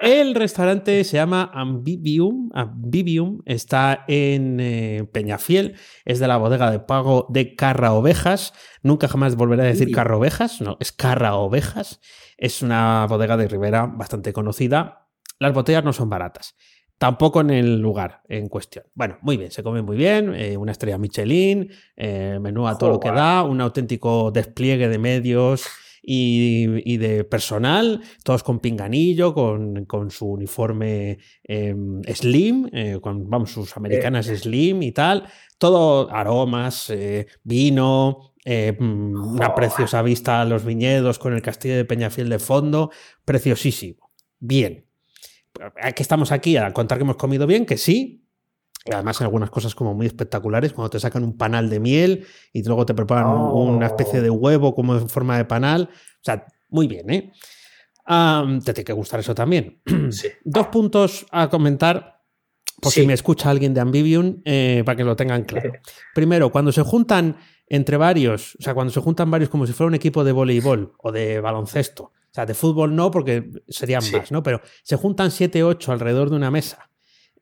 El 0.00 0.34
restaurante 0.34 1.02
se 1.04 1.16
llama 1.16 1.50
Ambibium, 1.52 2.50
Ambibium 2.54 3.42
está 3.46 4.04
en 4.06 4.58
eh, 4.60 5.08
Peñafiel, 5.12 5.76
es 6.04 6.20
de 6.20 6.28
la 6.28 6.36
bodega 6.36 6.70
de 6.70 6.80
pago 6.80 7.26
de 7.30 7.54
Carra 7.54 7.92
Ovejas. 7.92 8.52
Nunca 8.82 9.08
jamás 9.08 9.36
volveré 9.36 9.62
a 9.62 9.66
decir 9.66 9.90
Carra 9.92 10.16
Ovejas, 10.16 10.60
no, 10.60 10.76
es 10.80 10.92
Carra 10.92 11.34
Ovejas. 11.34 12.00
Es 12.36 12.62
una 12.62 13.06
bodega 13.08 13.36
de 13.36 13.48
Ribera 13.48 13.86
bastante 13.86 14.32
conocida. 14.32 15.08
Las 15.38 15.52
botellas 15.52 15.84
no 15.84 15.92
son 15.92 16.08
baratas. 16.08 16.56
Tampoco 17.02 17.40
en 17.40 17.50
el 17.50 17.80
lugar 17.80 18.22
en 18.28 18.48
cuestión. 18.48 18.84
Bueno, 18.94 19.18
muy 19.22 19.36
bien, 19.36 19.50
se 19.50 19.64
come 19.64 19.82
muy 19.82 19.96
bien, 19.96 20.32
eh, 20.36 20.56
una 20.56 20.70
estrella 20.70 20.98
Michelin, 20.98 21.68
eh, 21.96 22.38
menú 22.40 22.68
a 22.68 22.78
todo 22.78 22.90
lo 22.90 23.00
que 23.00 23.10
da, 23.10 23.42
un 23.42 23.60
auténtico 23.60 24.30
despliegue 24.30 24.88
de 24.88 24.98
medios 24.98 25.66
y, 26.00 26.96
de 26.98 27.24
personal, 27.24 28.02
todos 28.22 28.44
con 28.44 28.60
pinganillo, 28.60 29.34
con, 29.34 30.10
su 30.10 30.28
uniforme 30.28 31.18
em, 31.42 32.02
slim, 32.04 32.68
eh, 32.72 33.00
con 33.02 33.28
vamos, 33.28 33.50
sus 33.50 33.76
americanas 33.76 34.26
slim 34.26 34.80
y 34.84 34.92
tal, 34.92 35.26
todo 35.58 36.08
aromas, 36.08 36.92
vino, 37.42 38.32
mm, 38.46 39.34
una 39.34 39.56
preciosa 39.56 40.02
vista 40.02 40.40
a 40.40 40.44
los 40.44 40.64
viñedos 40.64 41.18
con 41.18 41.34
el 41.34 41.42
castillo 41.42 41.74
de 41.74 41.84
Peñafiel 41.84 42.28
de 42.28 42.38
fondo, 42.38 42.92
preciosísimo. 43.24 44.12
Bien, 44.38 44.84
que 45.94 46.02
estamos 46.02 46.32
aquí 46.32 46.56
a 46.56 46.72
contar 46.72 46.98
que 46.98 47.04
hemos 47.04 47.16
comido 47.16 47.46
bien, 47.46 47.66
que 47.66 47.76
sí. 47.76 48.26
Y 48.84 48.92
además 48.92 49.20
hay 49.20 49.26
algunas 49.26 49.50
cosas 49.50 49.74
como 49.74 49.94
muy 49.94 50.06
espectaculares, 50.06 50.72
cuando 50.72 50.90
te 50.90 50.98
sacan 50.98 51.22
un 51.22 51.36
panal 51.36 51.70
de 51.70 51.78
miel 51.78 52.26
y 52.52 52.64
luego 52.64 52.84
te 52.84 52.94
preparan 52.94 53.28
una 53.28 53.86
especie 53.86 54.20
de 54.20 54.30
huevo 54.30 54.74
como 54.74 54.96
en 54.96 55.08
forma 55.08 55.36
de 55.36 55.44
panal. 55.44 55.88
O 55.92 56.24
sea, 56.24 56.46
muy 56.68 56.88
bien, 56.88 57.10
¿eh? 57.10 57.32
te 58.64 58.72
tiene 58.72 58.84
que 58.84 58.92
gustar 58.92 59.20
eso 59.20 59.34
también. 59.34 59.80
Dos 60.44 60.66
puntos 60.68 61.26
a 61.30 61.48
comentar, 61.48 62.22
por 62.80 62.92
si 62.92 63.06
me 63.06 63.12
escucha 63.12 63.50
alguien 63.50 63.72
de 63.74 63.80
Ambivium, 63.80 64.42
eh, 64.44 64.82
para 64.84 64.96
que 64.96 65.04
lo 65.04 65.14
tengan 65.14 65.44
claro. 65.44 65.72
Primero, 66.14 66.50
cuando 66.50 66.72
se 66.72 66.82
juntan 66.82 67.36
entre 67.68 67.96
varios, 67.96 68.56
o 68.58 68.62
sea, 68.62 68.74
cuando 68.74 68.92
se 68.92 69.00
juntan 69.00 69.30
varios 69.30 69.48
como 69.48 69.66
si 69.66 69.72
fuera 69.72 69.88
un 69.88 69.94
equipo 69.94 70.24
de 70.24 70.32
voleibol 70.32 70.94
o 70.98 71.12
de 71.12 71.40
baloncesto, 71.40 72.12
o 72.32 72.34
sea, 72.34 72.46
de 72.46 72.54
fútbol 72.54 72.96
no, 72.96 73.10
porque 73.10 73.50
serían 73.68 74.02
más, 74.10 74.32
¿no? 74.32 74.42
Pero 74.42 74.62
se 74.82 74.96
juntan 74.96 75.30
7, 75.30 75.62
8 75.62 75.92
alrededor 75.92 76.30
de 76.30 76.36
una 76.36 76.50
mesa 76.50 76.90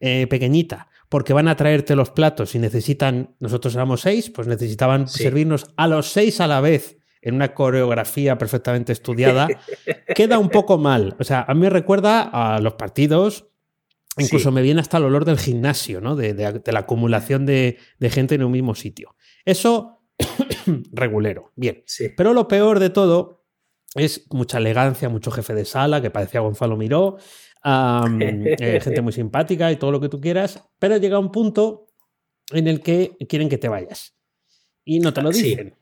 eh, 0.00 0.26
pequeñita, 0.26 0.88
porque 1.09 1.33
van 1.33 1.46
a 1.46 1.55
traerte 1.55 1.94
los 1.94 2.11
platos 2.11 2.57
y 2.57 2.59
necesitan, 2.59 3.37
nosotros 3.38 3.76
éramos 3.76 4.00
6, 4.00 4.31
pues 4.31 4.48
necesitaban 4.48 5.07
servirnos 5.07 5.66
a 5.76 5.87
los 5.87 6.11
6 6.11 6.40
a 6.40 6.48
la 6.48 6.61
vez 6.61 6.98
en 7.22 7.37
una 7.37 7.55
coreografía 7.55 8.37
perfectamente 8.37 8.92
estudiada, 8.92 9.46
queda 10.16 10.40
un 10.40 10.48
poco 10.48 10.76
mal. 10.76 11.14
O 11.20 11.24
sea, 11.24 11.44
a 11.46 11.55
mí 11.55 11.61
me 11.61 11.70
recuerda 11.70 12.22
a 12.22 12.59
los 12.59 12.74
partidos, 12.74 13.46
incluso 14.18 14.50
me 14.50 14.62
viene 14.62 14.81
hasta 14.81 14.96
el 14.96 15.05
olor 15.05 15.24
del 15.24 15.38
gimnasio, 15.38 16.00
¿no? 16.00 16.16
De, 16.16 16.35
de 16.35 16.72
la 16.72 16.81
acumulación 16.81 17.46
de, 17.46 17.79
de, 18.00 18.11
gente 18.11 18.35
en 18.35 18.42
un 18.42 18.50
mismo 18.50 18.74
sitio. 18.74 19.14
Eso, 19.44 20.03
regulero. 20.92 21.53
Bien. 21.55 21.85
Pero 22.16 22.35
lo 22.35 22.48
peor 22.48 22.81
de 22.81 22.90
todo 22.90 23.39
es 23.94 24.26
mucha 24.31 24.59
elegancia, 24.59 25.09
mucho 25.09 25.31
jefe 25.31 25.55
de 25.55 25.64
sala, 25.64 26.00
que 26.00 26.11
parecía 26.11 26.40
Gonzalo 26.40 26.76
Miró. 26.76 27.16
eh, 27.64 28.81
gente 28.83 29.03
muy 29.03 29.12
simpática 29.12 29.70
y 29.70 29.76
todo 29.76 29.92
lo 29.92 30.00
que 30.00 30.09
tú 30.09 30.20
quieras, 30.20 30.64
pero 30.79 30.96
llega 30.96 31.18
un 31.18 31.31
punto 31.31 31.88
en 32.53 32.66
el 32.68 32.81
que 32.81 33.16
quieren 33.29 33.48
que 33.48 33.59
te 33.59 33.68
vayas. 33.68 34.14
Y 34.85 35.00
no 35.00 35.12
te 35.12 35.22
lo 35.22 35.33
Sí. 35.33 35.50
dicen, 35.50 35.74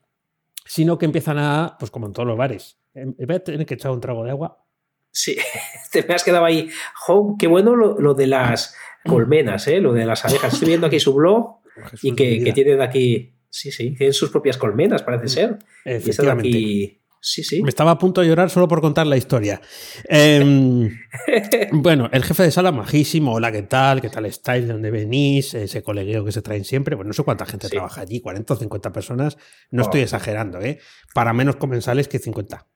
sino 0.67 0.99
que 0.99 1.07
empiezan 1.07 1.39
a, 1.39 1.77
pues 1.79 1.91
como 1.91 2.07
en 2.07 2.13
todos 2.13 2.27
los 2.27 2.37
bares, 2.37 2.79
en 2.95 3.15
vez 3.17 3.29
de 3.29 3.41
tener 3.41 3.67
que 3.67 3.75
echar 3.75 3.91
un 3.93 4.01
trago 4.01 4.25
de 4.25 4.31
agua, 4.31 4.65
Sí, 5.11 5.37
te 5.93 6.05
me 6.05 6.15
has 6.15 6.23
quedado 6.23 6.45
ahí. 6.45 6.69
Jo, 6.95 7.37
qué 7.39 7.47
bueno 7.47 7.75
lo, 7.75 7.99
lo 7.99 8.13
de 8.15 8.27
las 8.27 8.75
colmenas, 9.07 9.67
¿eh? 9.67 9.81
lo 9.81 9.95
de 9.95 10.05
las 10.05 10.25
abejas. 10.25 10.53
Estoy 10.53 10.69
viendo 10.69 10.87
aquí 10.87 11.01
su 11.01 11.15
blog 11.15 11.61
Jesús 11.91 12.05
y 12.05 12.15
que, 12.15 12.53
tienen 12.53 12.83
aquí, 12.83 13.33
sí, 13.49 13.73
sí, 13.73 13.95
tienen 13.97 14.13
sus 14.13 14.31
propias 14.31 14.59
colmenas, 14.59 15.03
parece 15.03 15.29
ser. 15.29 15.59
Y 15.87 15.91
están 15.91 15.97
Efectivamente. 15.97 16.49
aquí, 16.49 16.98
sí, 17.21 17.43
sí. 17.43 17.63
Me 17.63 17.69
estaba 17.69 17.93
a 17.93 17.99
punto 17.99 18.21
de 18.21 18.29
llorar 18.29 18.51
solo 18.51 18.69
por 18.69 18.81
contar 18.81 19.07
la 19.07 19.17
historia. 19.17 19.61
Em, 20.09 20.91
bueno, 21.73 22.09
el 22.13 22.25
jefe 22.25 22.45
de 22.45 22.51
sala 22.51 22.73
majísimo, 22.73 23.33
hola, 23.35 23.53
¿qué 23.53 23.63
tal? 23.63 24.01
¿Qué 24.01 24.09
tal 24.11 24.27
estáis? 24.27 24.67
¿De 24.67 24.73
dónde 24.73 24.91
venís? 24.91 25.55
Ese 25.55 25.83
colegueo 25.83 26.25
que 26.25 26.33
se 26.33 26.43
traen 26.43 26.65
siempre. 26.65 26.95
Bueno, 26.97 27.09
no 27.09 27.15
sé 27.15 27.23
cuánta 27.25 27.47
gente 27.47 27.69
Sí. 27.69 27.73
trabaja 27.73 28.01
allí, 28.03 28.21
40 28.21 28.55
o 28.55 28.57
50 28.57 28.93
personas. 28.93 29.37
No 29.71 29.83
Oh. 29.83 29.85
estoy 29.87 30.01
exagerando, 30.03 30.61
¿eh? 30.61 30.79
Para 31.15 31.33
menos 31.33 31.57
comensales 31.57 32.09
que 32.09 32.19
50. 32.19 32.67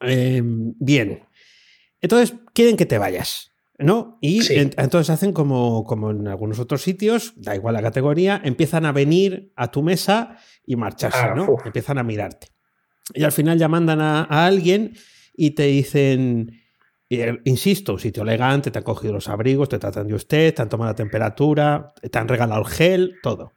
Em, 0.00 0.74
bien. 0.78 1.24
Entonces, 2.00 2.34
quieren 2.54 2.76
que 2.76 2.86
te 2.86 2.96
vayas, 2.98 3.52
¿no? 3.78 4.18
Y 4.22 4.42
Sí. 4.42 4.54
en- 4.54 4.70
entonces 4.78 5.10
hacen 5.10 5.32
como, 5.32 5.84
como 5.84 6.10
en 6.10 6.26
algunos 6.28 6.58
otros 6.58 6.82
sitios, 6.82 7.34
da 7.36 7.54
igual 7.54 7.74
la 7.74 7.82
categoría, 7.82 8.40
empiezan 8.42 8.86
a 8.86 8.92
venir 8.92 9.52
a 9.56 9.70
tu 9.70 9.82
mesa 9.82 10.38
y 10.64 10.76
marcharse, 10.76 11.18
Ah, 11.18 11.34
¿no? 11.36 11.44
uf. 11.52 11.66
Empiezan 11.66 11.98
a 11.98 12.02
mirarte. 12.02 12.48
Y 13.14 13.24
al 13.24 13.32
final 13.32 13.58
ya 13.58 13.68
mandan 13.68 14.00
a, 14.00 14.22
a 14.24 14.46
alguien 14.46 14.94
y 15.34 15.52
te 15.52 15.64
dicen, 15.64 16.52
insisto, 17.44 17.94
un 17.94 17.98
sitio 18.00 18.22
elegante, 18.22 18.70
te 18.70 18.78
han 18.78 18.84
cogido 18.84 19.12
los 19.14 19.28
abrigos, 19.28 19.68
te 19.68 19.78
tratan 19.78 20.06
de 20.06 20.14
usted, 20.14 20.54
te 20.54 20.62
han 20.62 20.68
tomado 20.68 20.90
la 20.90 20.96
temperatura, 20.96 21.92
te 22.10 22.18
han 22.18 22.28
regalado 22.28 22.60
el 22.60 22.68
gel, 22.68 23.16
todo. 23.22 23.52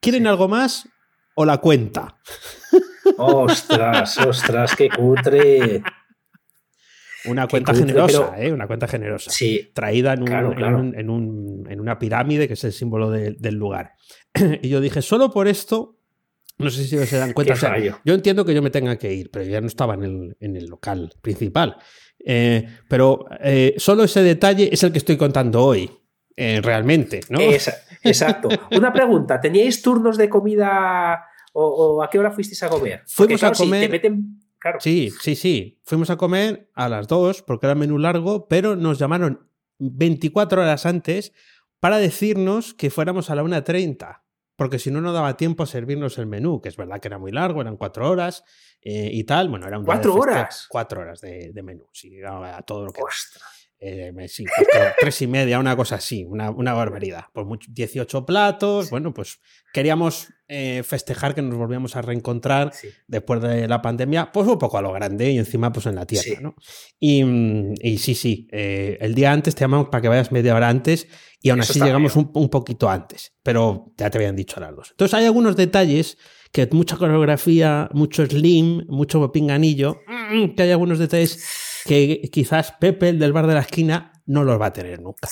¿Quieren 0.00 0.26
algo 0.26 0.48
más 0.48 0.88
o 1.34 1.44
la 1.44 1.58
cuenta? 1.58 2.18
Ostras, 3.18 4.18
ostras, 4.18 4.74
qué 4.76 4.88
cutre. 4.88 5.82
Una 7.26 7.46
cuenta 7.48 7.72
cutre, 7.72 7.86
generosa, 7.86 8.30
pero- 8.32 8.42
¿eh? 8.42 8.52
Una 8.52 8.66
cuenta 8.66 8.88
generosa. 8.88 9.30
Sí, 9.30 9.70
traída 9.74 10.14
en, 10.14 10.20
un- 10.20 10.26
Claro, 10.26 10.52
en 10.52 10.74
un- 10.74 10.94
en 10.98 11.10
un- 11.10 11.66
en 11.68 11.80
una 11.80 11.98
pirámide 11.98 12.48
que 12.48 12.54
es 12.54 12.64
el 12.64 12.72
símbolo 12.72 13.10
de- 13.10 13.32
del 13.38 13.56
lugar. 13.56 13.92
y 14.62 14.68
yo 14.70 14.80
dije, 14.80 15.02
solo 15.02 15.30
por 15.30 15.46
esto, 15.48 15.99
no 16.64 16.70
sé 16.70 16.84
si 16.84 16.96
se 17.06 17.16
dan 17.18 17.32
cuenta. 17.32 17.54
O 17.54 17.56
sea, 17.56 17.76
yo 17.78 18.14
entiendo 18.14 18.44
que 18.44 18.54
yo 18.54 18.62
me 18.62 18.70
tenga 18.70 18.96
que 18.96 19.12
ir, 19.12 19.30
pero 19.30 19.44
ya 19.44 19.60
no 19.60 19.66
estaba 19.66 19.94
en 19.94 20.02
el, 20.04 20.36
en 20.40 20.56
el 20.56 20.66
local 20.66 21.12
principal. 21.20 21.76
Eh, 22.24 22.66
pero 22.88 23.24
eh, 23.42 23.74
solo 23.78 24.04
ese 24.04 24.22
detalle 24.22 24.68
es 24.72 24.82
el 24.82 24.92
que 24.92 24.98
estoy 24.98 25.16
contando 25.16 25.64
hoy, 25.64 25.90
eh, 26.36 26.60
realmente, 26.62 27.20
¿no? 27.30 27.40
Esa- 27.40 27.76
exacto. 28.04 28.48
Una 28.76 28.92
pregunta, 28.92 29.40
¿teníais 29.40 29.80
turnos 29.82 30.16
de 30.18 30.28
comida 30.28 31.24
o, 31.52 31.64
o 31.96 32.02
a 32.02 32.10
qué 32.10 32.18
hora 32.18 32.30
fuisteis 32.30 32.62
a 32.62 32.68
comer? 32.68 33.02
Porque, 33.16 33.38
Fuimos 33.38 33.42
a 33.42 33.54
si 33.54 33.62
comer- 33.64 33.80
te 33.82 33.88
meten, 33.88 34.40
claro, 34.58 34.78
Sí, 34.80 35.10
sí, 35.20 35.34
sí. 35.34 35.80
Fuimos 35.84 36.10
a 36.10 36.16
comer 36.16 36.68
a 36.74 36.88
las 36.88 37.08
2 37.08 37.42
porque 37.42 37.66
era 37.66 37.74
menú 37.74 37.98
largo, 37.98 38.46
pero 38.48 38.76
nos 38.76 38.98
llamaron 38.98 39.48
24 39.78 40.60
horas 40.62 40.84
antes 40.86 41.32
para 41.80 41.96
decirnos 41.98 42.74
que 42.74 42.90
fuéramos 42.90 43.30
a 43.30 43.34
la 43.34 43.42
1.30, 43.42 44.20
porque 44.60 44.78
si 44.78 44.90
no, 44.90 45.00
no 45.00 45.14
daba 45.14 45.38
tiempo 45.38 45.62
a 45.62 45.66
servirnos 45.66 46.18
el 46.18 46.26
menú, 46.26 46.60
que 46.60 46.68
es 46.68 46.76
verdad 46.76 47.00
que 47.00 47.08
era 47.08 47.16
muy 47.16 47.32
largo, 47.32 47.62
eran 47.62 47.78
4 47.78 48.10
horas 48.10 48.44
eh, 48.82 49.08
y 49.10 49.24
tal. 49.24 49.48
Bueno, 49.48 49.66
era 49.66 49.78
un 49.78 49.86
día 49.86 49.94
de 49.94 50.02
¿Cuatro 50.02 50.14
horas? 50.16 50.66
Cuatro 50.68 51.00
horas 51.00 51.22
de, 51.22 51.50
de 51.54 51.62
menú, 51.62 51.88
sí, 51.92 52.22
a 52.22 52.58
a 52.58 52.60
todo 52.60 52.84
lo 52.84 52.92
que. 52.92 53.00
ostras. 53.00 53.59
Eh, 53.82 54.12
sí, 54.28 54.44
pues, 54.44 54.68
tres 55.00 55.22
y 55.22 55.26
media, 55.26 55.58
una 55.58 55.74
cosa 55.74 55.94
así, 55.96 56.24
una, 56.24 56.50
una 56.50 56.74
barbaridad. 56.74 57.24
Pues 57.32 57.46
mucho- 57.46 57.68
18 57.72 58.26
platos, 58.26 58.90
bueno, 58.90 59.14
pues 59.14 59.40
queríamos 59.72 60.28
eh, 60.48 60.82
festejar 60.84 61.34
que 61.34 61.40
nos 61.42 61.56
volvíamos 61.56 61.96
a 61.96 62.02
reencontrar 62.02 62.72
Sí. 62.74 62.88
después 63.06 63.40
de 63.40 63.66
la 63.68 63.80
pandemia, 63.80 64.32
pues 64.32 64.46
un 64.48 64.58
poco 64.58 64.76
a 64.78 64.82
lo 64.82 64.92
grande 64.92 65.30
y 65.30 65.38
encima 65.38 65.72
pues 65.72 65.86
en 65.86 65.94
la 65.94 66.04
tierra, 66.06 66.24
Sí. 66.24 66.34
¿no? 66.42 66.56
Y, 66.98 67.24
y 67.80 67.98
sí, 67.98 68.14
sí, 68.14 68.48
eh, 68.52 68.98
el 69.00 69.14
día 69.14 69.32
antes 69.32 69.54
te 69.54 69.60
llamamos 69.62 69.88
para 69.88 70.02
que 70.02 70.08
vayas 70.08 70.30
media 70.32 70.54
hora 70.54 70.68
antes 70.68 71.06
y 71.40 71.48
aún 71.50 71.60
Eso 71.60 71.72
así 71.72 71.80
llegamos 71.80 72.16
un, 72.16 72.30
un 72.34 72.48
poquito 72.50 72.90
antes, 72.90 73.32
pero 73.42 73.92
ya 73.96 74.10
te 74.10 74.18
habían 74.18 74.36
dicho 74.36 74.56
a 74.58 74.60
las 74.60 74.76
dos. 74.76 74.90
Entonces 74.90 75.14
hay 75.14 75.24
algunos 75.24 75.56
detalles 75.56 76.18
que 76.52 76.68
mucha 76.72 76.96
coreografía, 76.96 77.88
mucho 77.92 78.26
slim, 78.26 78.84
mucho 78.88 79.30
pinganillo, 79.32 80.00
mm, 80.32 80.54
que 80.56 80.64
hay 80.64 80.70
algunos 80.72 80.98
detalles 80.98 81.44
que 81.84 82.22
quizás 82.32 82.72
Pepe, 82.72 83.10
el 83.10 83.18
del 83.18 83.32
bar 83.32 83.46
de 83.46 83.54
la 83.54 83.60
esquina, 83.60 84.22
no 84.26 84.44
los 84.44 84.60
va 84.60 84.66
a 84.66 84.72
tener 84.72 85.00
nunca. 85.00 85.28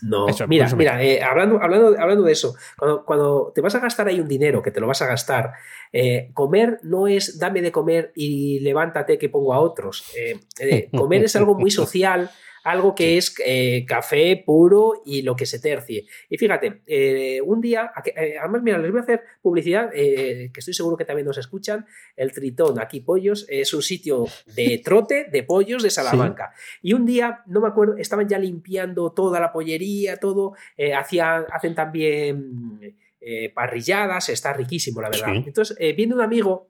No, 0.00 0.28
Eso, 0.28 0.46
mira, 0.46 0.66
eso 0.66 0.76
mira, 0.76 1.02
eh, 1.02 1.20
hablando, 1.22 1.60
hablando, 1.60 1.96
hablando 1.98 2.22
de 2.22 2.32
eso, 2.32 2.54
cuando, 2.76 3.04
cuando 3.04 3.52
te 3.52 3.60
vas 3.60 3.74
a 3.74 3.80
gastar 3.80 4.06
ahí 4.06 4.20
un 4.20 4.28
dinero, 4.28 4.62
que 4.62 4.70
te 4.70 4.78
lo 4.78 4.86
vas 4.86 5.02
a 5.02 5.06
gastar, 5.06 5.54
eh, 5.92 6.30
comer 6.34 6.78
no 6.82 7.08
es 7.08 7.38
dame 7.38 7.62
de 7.62 7.72
comer 7.72 8.12
y 8.14 8.60
levántate 8.60 9.18
que 9.18 9.28
pongo 9.28 9.54
a 9.54 9.60
otros. 9.60 10.04
Eh, 10.16 10.38
eh, 10.60 10.88
comer 10.96 11.24
es 11.24 11.34
algo 11.34 11.54
muy 11.54 11.70
social, 11.72 12.30
algo 12.70 12.94
que 12.94 13.16
es 13.16 13.34
eh, 13.44 13.84
café 13.86 14.42
puro 14.44 15.02
y 15.04 15.22
lo 15.22 15.34
que 15.36 15.46
se 15.46 15.58
tercie. 15.60 16.06
Y 16.28 16.36
fíjate, 16.36 16.82
eh, 16.86 17.40
un 17.42 17.60
día, 17.60 17.92
eh, 18.04 18.36
además, 18.38 18.62
mira, 18.62 18.78
les 18.78 18.90
voy 18.90 19.00
a 19.00 19.02
hacer 19.02 19.22
publicidad, 19.42 19.90
eh, 19.94 20.50
que 20.52 20.60
estoy 20.60 20.74
seguro 20.74 20.96
que 20.96 21.04
también 21.04 21.26
nos 21.26 21.38
escuchan, 21.38 21.86
el 22.16 22.32
Tritón, 22.32 22.80
aquí 22.80 23.00
Pollos, 23.00 23.46
es 23.48 23.72
un 23.74 23.82
sitio 23.82 24.26
de 24.54 24.80
trote 24.84 25.26
de 25.30 25.42
pollos 25.42 25.82
de 25.82 25.90
Salamanca. 25.90 26.52
Y 26.82 26.92
un 26.92 27.06
día, 27.06 27.42
no 27.46 27.60
me 27.60 27.68
acuerdo, 27.68 27.96
estaban 27.96 28.28
ya 28.28 28.38
limpiando 28.38 29.12
toda 29.12 29.40
la 29.40 29.52
pollería, 29.52 30.16
todo, 30.16 30.54
hacían, 30.94 31.46
hacen 31.50 31.74
también 31.74 32.96
eh, 33.20 33.50
parrilladas, 33.52 34.28
está 34.28 34.52
riquísimo, 34.52 35.02
la 35.02 35.10
verdad. 35.10 35.32
Sí. 35.32 35.42
Entonces, 35.44 35.76
eh, 35.80 35.92
viene 35.92 36.14
un 36.14 36.20
amigo 36.20 36.67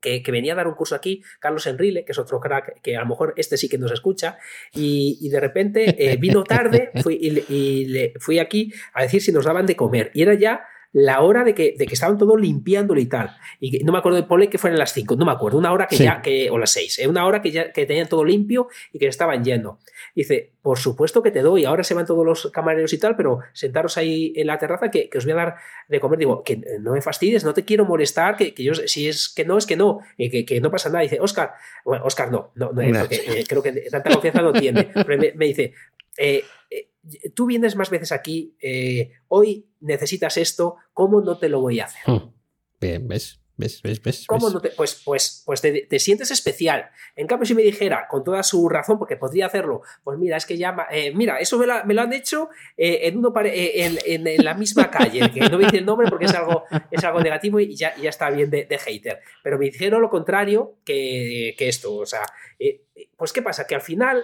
que, 0.00 0.22
que 0.22 0.32
venía 0.32 0.52
a 0.52 0.56
dar 0.56 0.68
un 0.68 0.74
curso 0.74 0.94
aquí, 0.94 1.22
Carlos 1.40 1.66
Enrile, 1.66 2.04
que 2.04 2.12
es 2.12 2.18
otro 2.18 2.40
crack, 2.40 2.80
que 2.82 2.96
a 2.96 3.00
lo 3.00 3.06
mejor 3.06 3.34
este 3.36 3.56
sí 3.56 3.68
que 3.68 3.78
nos 3.78 3.92
escucha, 3.92 4.38
y, 4.72 5.28
de 5.28 5.40
repente 5.40 6.12
eh, 6.12 6.16
vino 6.16 6.44
tarde 6.44 6.90
fui, 7.02 7.18
y 7.20 7.84
le, 7.86 8.14
fui 8.18 8.38
aquí 8.38 8.72
a 8.92 9.02
decir 9.02 9.22
si 9.22 9.32
nos 9.32 9.44
daban 9.44 9.66
de 9.66 9.76
comer. 9.76 10.10
Y 10.14 10.22
era 10.22 10.34
ya 10.34 10.64
la 10.92 11.20
hora 11.20 11.44
de 11.44 11.54
que, 11.54 11.74
de 11.78 11.86
que 11.86 11.94
estaban 11.94 12.16
todos 12.16 12.40
limpiándolo 12.40 12.98
y 13.00 13.06
tal. 13.06 13.30
Y 13.60 13.70
que- 13.70 13.84
no 13.84 13.92
me 13.92 13.98
acuerdo 13.98 14.16
de 14.16 14.22
Pole 14.24 14.48
que 14.48 14.56
fueran 14.58 14.78
las 14.78 14.92
5, 14.94 15.16
no 15.16 15.26
me 15.26 15.32
acuerdo, 15.32 15.58
una 15.58 15.70
hora 15.72 15.86
que 15.86 15.96
Sí. 15.96 16.04
ya, 16.04 16.22
que, 16.22 16.50
o 16.50 16.56
las 16.58 16.70
6, 16.70 17.00
una 17.06 17.26
hora 17.26 17.42
que 17.42 17.50
ya 17.50 17.72
que 17.72 17.84
tenían 17.86 18.08
todo 18.08 18.24
limpio 18.24 18.68
y 18.92 18.98
que 18.98 19.06
estaban 19.06 19.44
yendo. 19.44 19.78
Dice, 20.14 20.52
por 20.62 20.78
supuesto 20.78 21.22
que 21.22 21.30
te 21.30 21.40
doy, 21.42 21.64
ahora 21.66 21.84
se 21.84 21.92
van 21.94 22.06
todos 22.06 22.24
los 22.24 22.50
camareros 22.52 22.92
y 22.94 22.98
tal, 22.98 23.16
pero 23.16 23.40
sentaros 23.52 23.96
ahí 23.98 24.32
en 24.36 24.46
la 24.46 24.58
terraza 24.58 24.90
que, 24.90 25.08
que 25.10 25.18
os 25.18 25.24
voy 25.24 25.32
a 25.32 25.36
dar 25.36 25.54
de 25.88 26.00
comer. 26.00 26.18
Digo, 26.18 26.42
que 26.42 26.60
no 26.80 26.92
me 26.92 27.02
fastidies, 27.02 27.44
no 27.44 27.52
te 27.54 27.64
quiero 27.64 27.84
molestar, 27.84 28.36
que, 28.36 28.54
que 28.54 28.62
yo, 28.64 28.74
si 28.74 29.08
es 29.08 29.28
que 29.28 29.44
no, 29.44 29.58
es 29.58 29.66
que 29.66 29.76
no, 29.76 30.00
que, 30.16 30.44
que 30.46 30.60
no 30.60 30.70
pasa 30.70 30.88
nada. 30.88 31.02
Dice, 31.02 31.18
Oscar, 31.20 31.52
bueno, 31.84 32.04
Oscar 32.04 32.30
no, 32.32 32.50
no, 32.54 32.72
no, 32.72 32.80
eh, 32.80 32.90
No. 32.92 33.00
porque 33.00 33.16
eh, 33.26 33.44
creo 33.46 33.62
que 33.62 33.72
tanta 33.90 34.10
confianza 34.10 34.40
no 34.42 34.52
tiene. 34.54 34.90
Pero 34.94 35.18
me, 35.18 35.32
me 35.34 35.46
dice, 35.46 35.72
eh, 36.16 36.42
eh, 36.70 36.88
tú 37.34 37.46
vienes 37.46 37.76
más 37.76 37.90
veces 37.90 38.12
aquí, 38.12 38.54
eh, 38.60 39.12
hoy 39.28 39.66
necesitas 39.80 40.36
esto, 40.36 40.76
¿cómo 40.92 41.20
no 41.20 41.38
te 41.38 41.48
lo 41.48 41.60
voy 41.60 41.80
a 41.80 41.84
hacer? 41.84 42.02
Hmm. 42.06 42.32
Bien, 42.80 43.06
¿ves? 43.08 43.40
¿Ves? 43.56 43.82
¿Ves? 43.82 44.00
¿Ves? 44.00 44.24
¿Cómo 44.28 44.50
no 44.50 44.60
te, 44.60 44.68
pues, 44.70 45.02
pues, 45.04 45.42
pues 45.44 45.60
te, 45.60 45.82
te 45.90 45.98
sientes 45.98 46.30
especial. 46.30 46.90
En 47.16 47.26
cambio, 47.26 47.44
si 47.44 47.56
me 47.56 47.62
dijera, 47.62 48.06
con 48.08 48.22
toda 48.22 48.44
su 48.44 48.68
razón, 48.68 49.00
porque 49.00 49.16
podría 49.16 49.46
hacerlo, 49.46 49.82
pues 50.04 50.16
mira, 50.16 50.36
es 50.36 50.46
que 50.46 50.56
ya, 50.56 50.76
eh, 50.92 51.12
mira, 51.12 51.40
eso 51.40 51.58
me, 51.58 51.66
la- 51.66 51.82
me 51.82 51.92
lo 51.92 52.02
han 52.02 52.12
hecho 52.12 52.50
eh, 52.76 53.00
en, 53.08 53.18
uno 53.18 53.32
pare- 53.32 53.52
eh, 53.58 53.84
en, 53.84 53.98
en- 54.06 54.26
en 54.28 54.44
la 54.44 54.54
misma 54.54 54.92
calle, 54.92 55.28
que 55.32 55.40
no 55.40 55.56
a 55.56 55.58
decir 55.58 55.80
el 55.80 55.86
nombre 55.86 56.06
porque 56.08 56.26
es 56.26 56.34
algo, 56.34 56.62
es 56.92 57.02
algo 57.02 57.18
negativo 57.18 57.58
y 57.58 57.74
ya, 57.74 57.96
ya 57.96 58.10
está 58.10 58.30
bien 58.30 58.48
de, 58.48 58.64
de 58.64 58.78
hater. 58.78 59.18
Pero 59.42 59.58
me 59.58 59.64
dijeron 59.64 60.02
lo 60.02 60.08
contrario 60.08 60.76
que, 60.84 61.56
que 61.58 61.68
esto. 61.68 61.96
O 61.96 62.06
sea, 62.06 62.22
eh, 62.60 62.82
pues 63.16 63.32
¿qué 63.32 63.42
pasa? 63.42 63.66
Que 63.66 63.74
al 63.74 63.80
final 63.82 64.22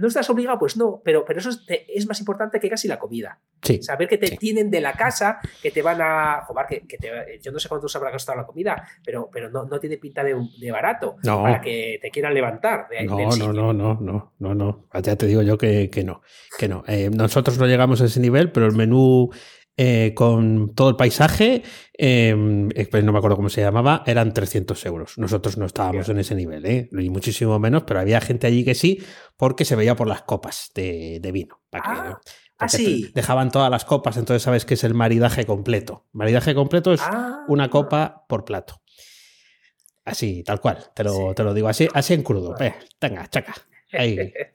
no 0.00 0.08
estás 0.08 0.28
obligado, 0.30 0.58
pues 0.58 0.76
no, 0.76 1.00
pero, 1.04 1.24
pero 1.24 1.38
eso 1.40 1.50
es, 1.68 2.06
más 2.06 2.18
importante 2.20 2.58
que 2.58 2.68
casi 2.68 2.88
la 2.88 2.98
comida. 2.98 3.38
Sí. 3.62 3.82
Saber 3.82 4.08
que 4.08 4.18
te 4.18 4.26
Sí. 4.28 4.36
tienen 4.38 4.70
de 4.70 4.80
la 4.80 4.94
casa, 4.94 5.38
que 5.62 5.70
te 5.70 5.82
van 5.82 6.00
a. 6.00 6.42
Joder, 6.46 6.66
que, 6.66 6.86
que 6.86 6.96
te- 6.96 7.38
yo 7.42 7.52
no 7.52 7.58
sé 7.58 7.68
cuánto 7.68 7.88
se 7.88 7.98
habrá 7.98 8.10
gastado 8.10 8.38
la 8.38 8.46
comida, 8.46 8.84
pero, 9.04 9.28
pero 9.32 9.50
no, 9.50 9.64
no 9.64 9.78
tiene 9.78 9.98
pinta 9.98 10.24
de, 10.24 10.34
de 10.58 10.70
barato 10.72 11.16
No. 11.24 11.42
para 11.42 11.60
que 11.60 11.98
te 12.00 12.10
quieran 12.10 12.34
levantar. 12.34 12.88
de- 12.88 13.04
No, 13.04 13.16
del 13.16 13.26
no, 13.26 13.32
sitio. 13.32 13.52
no, 13.52 13.72
no, 13.72 13.94
no, 14.00 14.32
no, 14.38 14.54
no. 14.54 14.86
Ya 15.02 15.16
te 15.16 15.26
digo 15.26 15.42
yo 15.42 15.58
que, 15.58 15.90
que 15.90 16.02
no, 16.04 16.22
que 16.58 16.68
no. 16.68 16.82
Eh, 16.86 17.10
nosotros 17.10 17.58
no 17.58 17.66
llegamos 17.66 18.00
a 18.00 18.06
ese 18.06 18.20
nivel, 18.20 18.50
pero 18.52 18.66
el 18.66 18.72
menú 18.74 19.30
eh, 19.76 20.12
con 20.14 20.74
todo 20.74 20.90
el 20.90 20.96
paisaje, 20.96 21.62
eh, 21.96 22.68
eh, 22.74 22.88
pues 22.90 23.02
no 23.04 23.12
me 23.12 23.18
acuerdo 23.18 23.36
cómo 23.36 23.48
se 23.48 23.60
llamaba, 23.62 24.02
eran 24.06 24.34
300 24.34 24.84
euros. 24.86 25.16
Nosotros 25.16 25.56
no 25.56 25.64
estábamos 25.66 26.08
en 26.10 26.18
ese 26.18 26.34
nivel, 26.34 26.66
¿eh? 26.66 26.88
y 26.92 27.08
muchísimo 27.10 27.58
menos, 27.58 27.84
pero 27.86 28.00
había 28.00 28.20
gente 28.20 28.46
allí 28.46 28.64
que 28.64 28.74
sí, 28.74 29.02
porque 29.36 29.64
se 29.64 29.76
veía 29.76 29.96
por 29.96 30.06
las 30.06 30.22
copas 30.22 30.70
de, 30.74 31.18
de 31.20 31.32
vino. 31.32 31.60
para 31.70 31.82
que- 32.20 32.30
Ah, 32.62 32.68
sí. 32.68 33.06
te- 33.06 33.12
Dejaban 33.20 33.50
todas 33.50 33.70
las 33.70 33.86
copas, 33.86 34.18
entonces 34.18 34.42
sabes 34.42 34.66
que 34.66 34.74
es 34.74 34.84
el 34.84 34.92
maridaje 34.92 35.46
completo. 35.46 36.04
Maridaje 36.12 36.54
completo 36.54 36.92
es 36.92 37.00
Ah, 37.02 37.44
una 37.48 37.70
copa 37.70 38.26
por 38.28 38.44
plato. 38.44 38.82
Así, 40.04 40.42
tal 40.42 40.60
cual. 40.60 40.78
Te 40.94 41.04
lo, 41.04 41.12
Sí. 41.12 41.22
te 41.36 41.42
lo 41.44 41.54
digo 41.54 41.68
así, 41.68 41.88
así 41.94 42.14
en 42.14 42.22
crudo. 42.22 42.54
Eh, 42.60 42.74
venga, 43.00 43.26
chaca. 43.28 43.54
Ahí. 43.92 44.32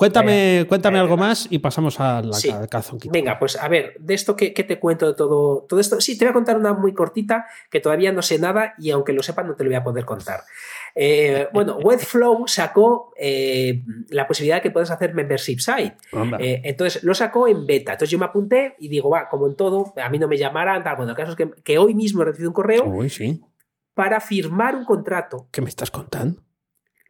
Cuéntame, 0.00 0.64
cuéntame 0.66 0.98
algo 0.98 1.18
más 1.18 1.46
y 1.50 1.58
pasamos 1.58 2.00
a 2.00 2.22
la 2.22 2.32
Sí. 2.32 2.50
calzonquita. 2.70 3.12
Venga, 3.12 3.38
pues 3.38 3.56
a 3.56 3.68
ver, 3.68 3.96
de 4.00 4.14
esto 4.14 4.34
que, 4.34 4.50
te 4.52 4.78
cuento 4.78 5.06
de 5.06 5.12
todo, 5.12 5.66
todo 5.68 5.78
esto. 5.78 6.00
Sí, 6.00 6.16
te 6.16 6.24
voy 6.24 6.30
a 6.30 6.32
contar 6.32 6.56
una 6.56 6.72
muy 6.72 6.94
cortita 6.94 7.44
que 7.70 7.80
todavía 7.80 8.10
no 8.10 8.22
sé 8.22 8.38
nada 8.38 8.72
y 8.78 8.92
aunque 8.92 9.12
lo 9.12 9.22
sepa 9.22 9.42
no 9.42 9.56
te 9.56 9.62
lo 9.62 9.68
voy 9.68 9.76
a 9.76 9.84
poder 9.84 10.06
contar. 10.06 10.40
Eh, 10.94 11.48
bueno, 11.52 11.76
Webflow 11.76 12.48
sacó 12.48 13.12
eh, 13.18 13.82
la 14.08 14.26
posibilidad 14.26 14.56
de 14.56 14.62
que 14.62 14.70
puedas 14.70 14.90
hacer 14.90 15.12
membership 15.12 15.58
site. 15.58 15.98
Eh, 16.38 16.62
entonces 16.64 17.04
lo 17.04 17.12
sacó 17.12 17.46
en 17.46 17.66
beta. 17.66 17.92
Entonces 17.92 18.10
yo 18.10 18.18
me 18.18 18.24
apunté 18.24 18.76
y 18.78 18.88
digo, 18.88 19.10
va, 19.10 19.28
como 19.28 19.48
en 19.48 19.54
todo, 19.54 19.92
a 20.02 20.08
mí 20.08 20.18
no 20.18 20.28
me 20.28 20.38
llamaran, 20.38 20.82
tal. 20.82 20.96
Bueno, 20.96 21.10
el 21.10 21.16
caso 21.18 21.32
es 21.32 21.36
que, 21.36 21.50
que 21.62 21.76
hoy 21.76 21.94
mismo 21.94 22.22
he 22.22 22.24
recibido 22.24 22.48
un 22.48 22.54
correo 22.54 22.84
Uy, 22.86 23.10
sí. 23.10 23.42
para 23.92 24.18
firmar 24.20 24.76
un 24.76 24.86
contrato. 24.86 25.46
¿Qué 25.52 25.60
me 25.60 25.68
estás 25.68 25.90
contando? 25.90 26.40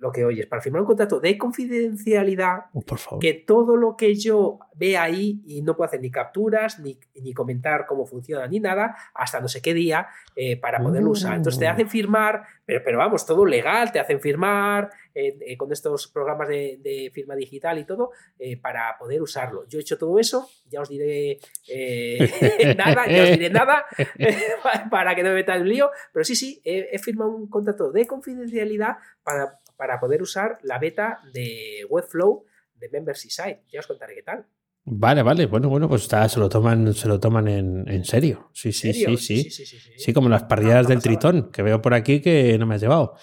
Lo 0.01 0.11
que 0.12 0.24
oyes, 0.24 0.46
para 0.46 0.62
firmar 0.62 0.80
un 0.80 0.86
contrato 0.86 1.20
de 1.20 1.36
confidencialidad 1.36 2.64
Oh, 2.72 2.80
por 2.80 2.98
favor. 2.98 3.20
que 3.20 3.34
todo 3.34 3.76
lo 3.76 3.96
que 3.96 4.14
yo 4.14 4.59
vea 4.74 5.03
ahí 5.03 5.42
y 5.46 5.61
no 5.61 5.76
puedo 5.76 5.88
hacer 5.88 6.01
ni 6.01 6.11
capturas, 6.11 6.78
ni, 6.80 6.98
ni 7.22 7.34
comentar 7.34 7.84
cómo 7.86 8.07
funciona, 8.07 8.46
ni 8.46 8.61
nada, 8.61 8.96
hasta 9.14 9.40
no 9.40 9.48
sé 9.48 9.61
qué 9.61 9.74
día 9.74 10.09
eh, 10.36 10.57
para 10.59 10.80
poderlo 10.82 11.11
usar. 11.11 11.36
Entonces 11.36 11.59
te 11.61 11.66
Mm. 11.66 11.72
hacen 11.72 11.88
firmar, 11.90 12.42
pero, 12.64 12.80
pero 12.82 12.96
vamos, 12.98 13.26
todo 13.26 13.44
legal, 13.44 13.92
te 13.92 14.01
hacen 14.01 14.20
firmar 14.20 14.88
eh, 15.14 15.36
eh, 15.46 15.57
con 15.59 15.70
estos 15.70 16.09
programas 16.09 16.48
de, 16.48 16.78
de 16.82 17.11
firma 17.12 17.34
digital 17.34 17.78
y 17.78 17.84
todo 17.84 18.12
eh, 18.38 18.57
para 18.57 18.96
poder 18.98 19.20
usarlo. 19.20 19.66
Yo 19.68 19.78
he 19.78 19.82
hecho 19.82 19.98
todo 19.98 20.18
eso, 20.18 20.48
ya 20.66 20.80
os 20.80 20.88
diré 20.88 21.38
nada, 22.76 23.07
ya 23.07 23.22
os 23.24 23.30
diré 23.30 23.51
nada 23.51 23.84
para 24.90 25.14
que 25.14 25.22
no 25.22 25.28
me 25.30 25.34
meta 25.36 25.57
en 25.57 25.62
un 25.62 25.68
lío, 25.68 25.90
pero 26.12 26.24
sí, 26.24 26.34
sí, 26.34 26.61
he 26.64 26.98
firmado 26.98 27.30
un 27.30 27.48
contrato 27.48 27.92
de 27.92 28.07
confidencialidad 28.07 28.96
para, 29.22 29.59
para 29.81 29.99
poder 29.99 30.20
usar 30.20 30.59
la 30.62 30.78
beta 30.78 31.20
de 31.33 31.87
Webflow 31.89 32.45
de 32.74 32.91
Membership 32.91 33.31
Site. 33.31 33.62
Ya 33.72 33.81
os 33.81 33.87
contaré 33.87 34.14
qué 34.14 34.22
tal. 34.22 34.45
Vale, 34.85 35.22
vale. 35.22 35.47
Bueno, 35.47 35.70
bueno, 35.70 35.89
pues 35.89 36.03
está, 36.03 36.28
se 36.28 36.39
lo 36.39 36.51
toman, 36.51 36.93
se 36.93 37.09
lo 37.09 37.18
toman 37.18 37.49
en, 37.49 37.89
en 37.89 38.05
serio. 38.05 38.51
Sí, 38.53 38.72
sí, 38.72 38.93
sí, 38.93 39.16
sí. 39.16 39.43
sí, 39.45 39.51
sí, 39.51 39.64
sí. 39.66 39.93
Sí, 39.97 40.12
como 40.12 40.28
las 40.28 40.43
parrilladas 40.45 40.85
Ah, 40.85 40.89
del. 40.91 41.01
Tritón, 41.01 41.51
que 41.51 41.62
veo 41.62 41.81
por 41.81 41.95
aquí 41.95 42.20
que 42.20 42.59
no 42.59 42.66
me 42.66 42.74
has 42.74 42.83
llevado. 42.83 43.14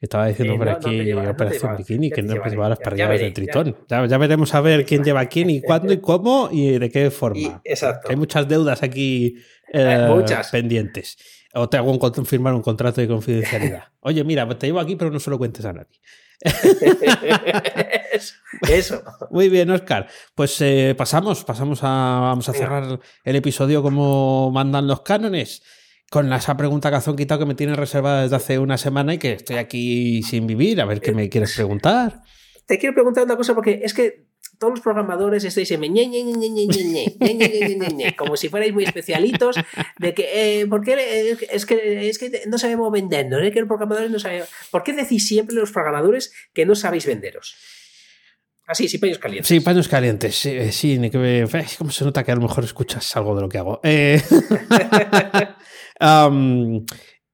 Estaba 0.00 0.28
diciendo 0.28 0.54
Eh, 0.54 0.58
por 0.58 0.66
no, 0.66 0.72
aquí 0.72 1.12
no 1.12 1.30
Operación. 1.30 1.76
Bikini, 1.76 2.10
que 2.10 2.22
no 2.22 2.28
me 2.28 2.34
llevaré, 2.34 2.50
llevaba 2.52 2.68
las 2.70 2.78
parrilladas 2.78 3.20
del. 3.20 3.32
Tritón. 3.34 3.76
Ya, 3.88 4.06
ya 4.06 4.16
veremos 4.16 4.54
a 4.54 4.60
ver 4.62 4.86
quién 4.86 5.04
lleva 5.04 5.26
quién 5.26 5.50
y 5.50 5.60
cuándo 5.68 5.92
y 5.92 5.98
cómo 6.00 6.48
y 6.50 6.78
de 6.78 6.88
qué 6.88 7.10
forma. 7.10 7.38
Y- 7.38 7.52
exacto. 7.70 8.08
Hay 8.08 8.16
muchas 8.16 8.48
deudas 8.48 8.82
aquí 8.82 9.36
eh, 9.72 10.06
muchas. 10.08 10.50
pendientes. 10.50 11.18
O 11.54 11.68
te 11.68 11.76
hago 11.76 11.90
un, 11.90 12.26
firmar 12.26 12.54
un 12.54 12.62
contrato 12.62 13.00
de 13.00 13.08
confidencialidad. 13.08 13.84
Oye, 14.00 14.22
mira, 14.24 14.48
te 14.58 14.66
llevo 14.66 14.80
aquí, 14.80 14.96
pero 14.96 15.10
no 15.10 15.18
se 15.18 15.30
lo 15.30 15.38
cuentes 15.38 15.64
a 15.64 15.72
nadie. 15.72 15.98
Eso. 18.68 19.02
Muy 19.30 19.48
bien, 19.48 19.70
Oscar. 19.70 20.08
Pues 20.34 20.60
eh, 20.60 20.94
pasamos, 20.96 21.44
pasamos 21.44 21.80
a. 21.82 22.20
Vamos 22.20 22.48
a 22.48 22.52
cerrar 22.52 23.00
el 23.24 23.36
episodio 23.36 23.82
como 23.82 24.50
mandan 24.52 24.86
los 24.86 25.00
cánones. 25.00 25.62
Con 26.10 26.32
esa 26.32 26.56
pregunta 26.56 26.90
que 26.90 27.16
quitado 27.16 27.40
que 27.40 27.46
me 27.46 27.54
tiene 27.54 27.74
reservada 27.74 28.22
desde 28.22 28.36
hace 28.36 28.58
una 28.58 28.78
semana 28.78 29.14
y 29.14 29.18
que 29.18 29.32
estoy 29.32 29.56
aquí 29.56 30.22
sin 30.22 30.46
vivir. 30.46 30.80
A 30.80 30.86
ver 30.86 31.00
qué 31.00 31.12
me 31.12 31.28
quieres 31.28 31.54
preguntar. 31.54 32.22
Te 32.66 32.78
quiero 32.78 32.94
preguntar 32.94 33.24
una 33.24 33.36
cosa 33.36 33.54
porque 33.54 33.80
es 33.82 33.92
que 33.92 34.27
todos 34.58 34.72
los 34.72 34.80
programadores 34.80 35.44
estáis 35.44 35.70
en 35.70 35.80
ñe, 35.80 36.06
ñe, 36.06 36.22
ñe, 36.22 38.16
como 38.16 38.36
si 38.36 38.48
fuerais 38.48 38.72
muy 38.72 38.84
especialitos 38.84 39.56
de 39.98 40.14
que 40.14 40.60
eh, 40.60 40.66
porque 40.66 40.94
eh, 40.94 41.36
es 41.50 41.64
que 41.64 42.08
es 42.08 42.18
que 42.18 42.42
no 42.46 42.58
sabemos 42.58 42.90
vendernos, 42.92 43.42
eh, 43.42 43.52
que 43.52 43.60
los 43.60 43.68
programadores 43.68 44.10
no 44.10 44.18
sabemos. 44.18 44.48
¿Por 44.70 44.82
qué 44.82 44.92
decís 44.92 45.26
siempre 45.26 45.54
los 45.54 45.70
programadores 45.70 46.32
que 46.52 46.66
no 46.66 46.74
sabéis 46.74 47.06
venderos? 47.06 47.56
Así, 48.66 48.84
ah, 48.84 48.88
sí, 48.88 48.98
paños 48.98 49.18
calientes. 49.18 49.48
Sí, 49.48 49.60
paños 49.60 49.88
calientes. 49.88 50.34
Sí, 50.34 50.72
sí 50.72 51.00
como 51.78 51.90
se 51.90 52.04
nota 52.04 52.22
que 52.22 52.32
a 52.32 52.34
lo 52.34 52.42
mejor 52.42 52.64
escuchas 52.64 53.16
algo 53.16 53.34
de 53.34 53.40
lo 53.40 53.48
que 53.48 53.58
hago. 53.58 53.80
um, 56.00 56.84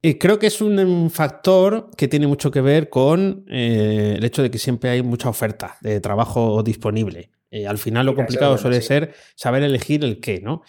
y 0.04 0.16
creo 0.18 0.38
que 0.38 0.48
es 0.48 0.60
un, 0.60 1.10
factor 1.10 1.88
que 1.96 2.08
tiene 2.08 2.26
mucho 2.26 2.50
que 2.50 2.60
ver 2.60 2.90
con 2.90 3.46
eh, 3.48 4.16
el 4.18 4.24
hecho 4.24 4.42
de 4.42 4.50
que 4.50 4.58
siempre 4.58 4.90
hay 4.90 5.02
mucha 5.02 5.30
oferta 5.30 5.78
de 5.80 5.98
trabajo 5.98 6.62
disponible. 6.62 7.30
Eh, 7.50 7.66
al 7.66 7.78
final 7.78 8.04
lo 8.04 8.14
complicado 8.14 8.58
suele 8.58 8.82
ser 8.82 9.14
saber 9.34 9.62
elegir 9.62 10.04
el 10.04 10.20
qué, 10.20 10.40
¿no? 10.42 10.62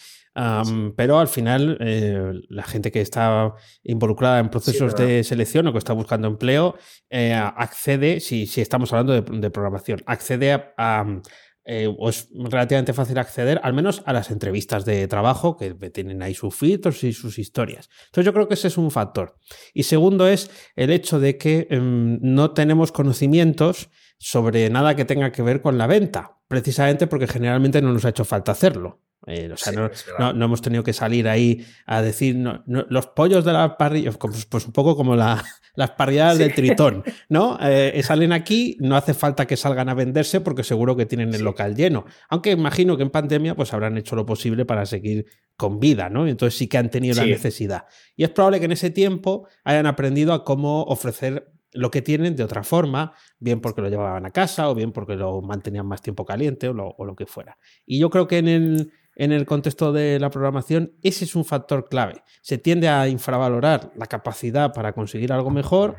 Pero 0.96 1.20
al 1.20 1.28
final 1.30 1.78
eh, 1.80 2.34
la 2.50 2.64
gente 2.64 2.92
que 2.92 3.02
está 3.02 3.54
involucrada 3.84 4.40
en 4.40 4.50
procesos 4.50 4.94
de 4.96 5.24
selección 5.24 5.66
o 5.68 5.72
que 5.72 5.80
está 5.80 5.94
buscando 5.94 6.28
empleo 6.28 6.76
eh, 7.10 7.34
accede, 7.34 8.20
si, 8.20 8.46
si 8.46 8.62
estamos 8.62 8.92
hablando 8.92 9.14
de, 9.14 9.40
de 9.40 9.50
programación, 9.50 10.02
accede 10.06 10.52
a, 10.52 10.74
a, 10.78 11.22
eh, 11.66 11.94
es 12.08 12.30
relativamente 12.32 12.94
fácil 12.94 13.18
acceder 13.18 13.60
al 13.64 13.74
menos 13.74 14.04
a 14.06 14.14
las 14.14 14.30
entrevistas 14.30 14.86
de 14.86 15.08
trabajo 15.08 15.58
que 15.58 15.74
tienen 15.90 16.22
ahí 16.22 16.34
sus 16.36 16.56
filtros 16.56 17.04
y 17.04 17.12
sus 17.12 17.40
historias. 17.40 17.90
Entonces 18.06 18.26
yo 18.26 18.34
creo 18.34 18.48
que 18.48 18.54
ese 18.54 18.68
es 18.68 18.78
un 18.78 18.92
factor. 18.92 19.38
Y 19.74 19.84
segundo 19.84 20.28
es 20.28 20.52
el 20.76 20.92
hecho 20.92 21.20
de 21.20 21.38
que 21.38 21.68
em, 21.72 22.20
no 22.22 22.52
tenemos 22.52 22.92
conocimientos 22.92 23.90
sobre 24.18 24.70
nada 24.70 24.96
que 24.96 25.06
tenga 25.06 25.32
que 25.32 25.42
ver 25.42 25.62
con 25.62 25.78
la 25.78 25.88
venta, 25.88 26.38
precisamente 26.48 27.08
porque 27.08 27.28
generalmente 27.28 27.82
no 27.82 27.92
nos 27.92 28.06
ha 28.06 28.10
hecho 28.10 28.26
falta 28.26 28.52
hacerlo. 28.52 29.02
Eh, 29.28 29.50
o 29.52 29.58
sea, 29.58 29.74
Sí, 29.74 29.78
no, 29.78 29.90
no- 30.20 30.34
no 30.34 30.46
hemos 30.46 30.62
tenido 30.62 30.84
que 30.84 30.94
salir 30.94 31.28
ahí 31.28 31.66
a 31.86 32.02
decir 32.02 32.36
no, 32.36 32.64
los 32.68 33.08
pollos 33.08 33.44
de 33.46 33.54
la 33.54 33.78
parrilla, 33.78 34.12
pues, 34.12 34.46
pues 34.46 34.66
un 34.66 34.72
poco 34.74 34.96
como 34.96 35.16
la- 35.16 35.44
las 35.76 35.92
parrilladas 35.92 36.38
Sí. 36.38 36.44
del 36.44 36.54
tritón, 36.54 37.04
¿no? 37.30 37.58
Eh, 37.62 38.02
salen 38.04 38.32
aquí, 38.32 38.78
no 38.80 38.96
hace 38.96 39.14
falta 39.14 39.46
que 39.48 39.58
salgan 39.58 39.90
a 39.90 39.94
venderse 39.94 40.42
porque 40.42 40.64
seguro 40.64 40.96
que 40.96 41.06
tienen 41.06 41.30
el 41.30 41.38
Sí. 41.40 41.44
local 41.44 41.76
lleno. 41.76 42.06
Aunque 42.30 42.52
imagino 42.52 42.96
que 42.98 43.04
en 43.04 43.10
pandemia 43.10 43.56
pues 43.56 43.74
habrán 43.74 43.98
hecho 43.98 44.16
lo 44.16 44.26
posible 44.26 44.66
para 44.66 44.86
seguir 44.86 45.26
con 45.58 45.80
vida, 45.80 46.10
¿no? 46.10 46.28
Entonces 46.28 46.58
sí 46.58 46.68
que 46.68 46.78
han 46.78 46.90
tenido 46.90 47.16
la 47.16 47.26
necesidad. 47.26 47.86
Y 48.16 48.24
es 48.24 48.30
probable 48.30 48.60
que 48.60 48.66
en 48.66 48.72
ese 48.74 48.90
tiempo 48.90 49.48
hayan 49.64 49.86
aprendido 49.88 50.34
a 50.34 50.44
cómo 50.46 50.84
ofrecer 50.84 51.52
lo 51.74 51.92
que 51.92 52.02
tienen 52.02 52.38
de 52.38 52.44
otra 52.46 52.64
forma, 52.64 53.12
bien 53.38 53.60
porque 53.60 53.82
lo 53.82 53.90
llevaban 53.90 54.26
a 54.26 54.32
casa 54.32 54.70
o 54.70 54.76
bien 54.76 54.94
porque 54.94 55.16
lo 55.18 55.42
mantenían 55.42 55.86
más 55.86 56.02
tiempo 56.02 56.24
caliente 56.24 56.70
o 56.70 56.74
lo, 56.74 56.88
o 56.98 57.04
lo 57.04 57.18
que 57.18 57.26
fuera. 57.26 57.58
Y 57.86 58.00
yo 58.00 58.10
creo 58.10 58.28
que 58.28 58.38
en 58.38 58.48
el, 58.48 58.92
en 59.16 59.32
el 59.32 59.46
contexto 59.46 59.92
de 59.94 60.20
la 60.20 60.30
programación 60.30 60.94
ese 61.04 61.26
es 61.26 61.36
un 61.36 61.46
factor 61.46 61.88
clave. 61.90 62.24
Se 62.42 62.58
tiende 62.58 62.88
a 62.90 63.08
infravalorar 63.08 63.92
la 63.96 64.08
capacidad 64.08 64.74
para 64.74 64.94
conseguir 64.94 65.32
algo 65.32 65.50
mejor 65.50 65.98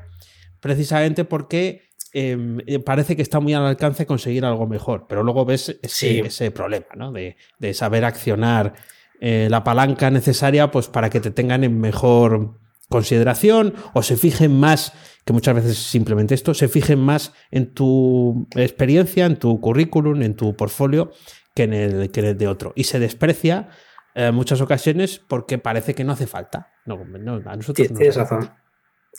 precisamente 0.60 1.24
porque 1.24 1.82
eh, 2.12 2.36
eh, 2.66 2.78
parece 2.78 3.14
que 3.14 3.22
está 3.22 3.40
muy 3.40 3.52
al 3.54 3.66
alcance 3.66 4.06
conseguir 4.06 4.44
algo 4.44 4.66
mejor, 4.66 5.06
pero 5.08 5.22
luego 5.22 5.44
ves 5.44 5.78
ese, 5.82 5.88
Sí. 5.88 6.22
ese 6.24 6.50
problema 6.50 6.86
¿no? 6.96 7.12
de, 7.12 7.36
de 7.58 7.74
saber 7.74 8.04
accionar 8.04 8.74
eh, 9.20 9.48
la 9.50 9.64
palanca 9.64 10.10
necesaria 10.10 10.70
pues, 10.70 10.88
para 10.88 11.10
que 11.10 11.20
te 11.20 11.30
tengan 11.30 11.64
en 11.64 11.78
mejor 11.80 12.58
consideración 12.88 13.74
o 13.94 14.02
se 14.02 14.16
fijen 14.16 14.58
más, 14.58 14.92
que 15.24 15.32
muchas 15.32 15.54
veces 15.56 15.72
es 15.72 15.78
simplemente 15.78 16.34
esto, 16.34 16.54
se 16.54 16.68
fijen 16.68 17.00
más 17.00 17.32
en 17.50 17.74
tu 17.74 18.46
experiencia, 18.54 19.26
en 19.26 19.36
tu 19.38 19.60
currículum, 19.60 20.22
en 20.22 20.34
tu 20.36 20.54
portfolio 20.54 21.12
que 21.56 21.64
en 21.64 21.72
el, 21.72 22.10
que 22.12 22.20
en 22.20 22.26
el 22.26 22.38
de 22.38 22.46
otro. 22.46 22.72
Y 22.76 22.84
se 22.84 23.00
desprecia 23.00 23.68
en 24.14 24.32
muchas 24.34 24.60
ocasiones 24.60 25.18
porque 25.26 25.58
parece 25.58 25.94
que 25.94 26.04
no 26.04 26.12
hace 26.12 26.28
falta. 26.28 26.72
No, 26.84 27.04
no, 27.04 27.34
a 27.44 27.56
nosotros 27.56 27.74
Tien- 27.88 27.90
nos 27.90 27.98
Tienes 27.98 28.16
razón. 28.16 28.42
falta. 28.42 28.62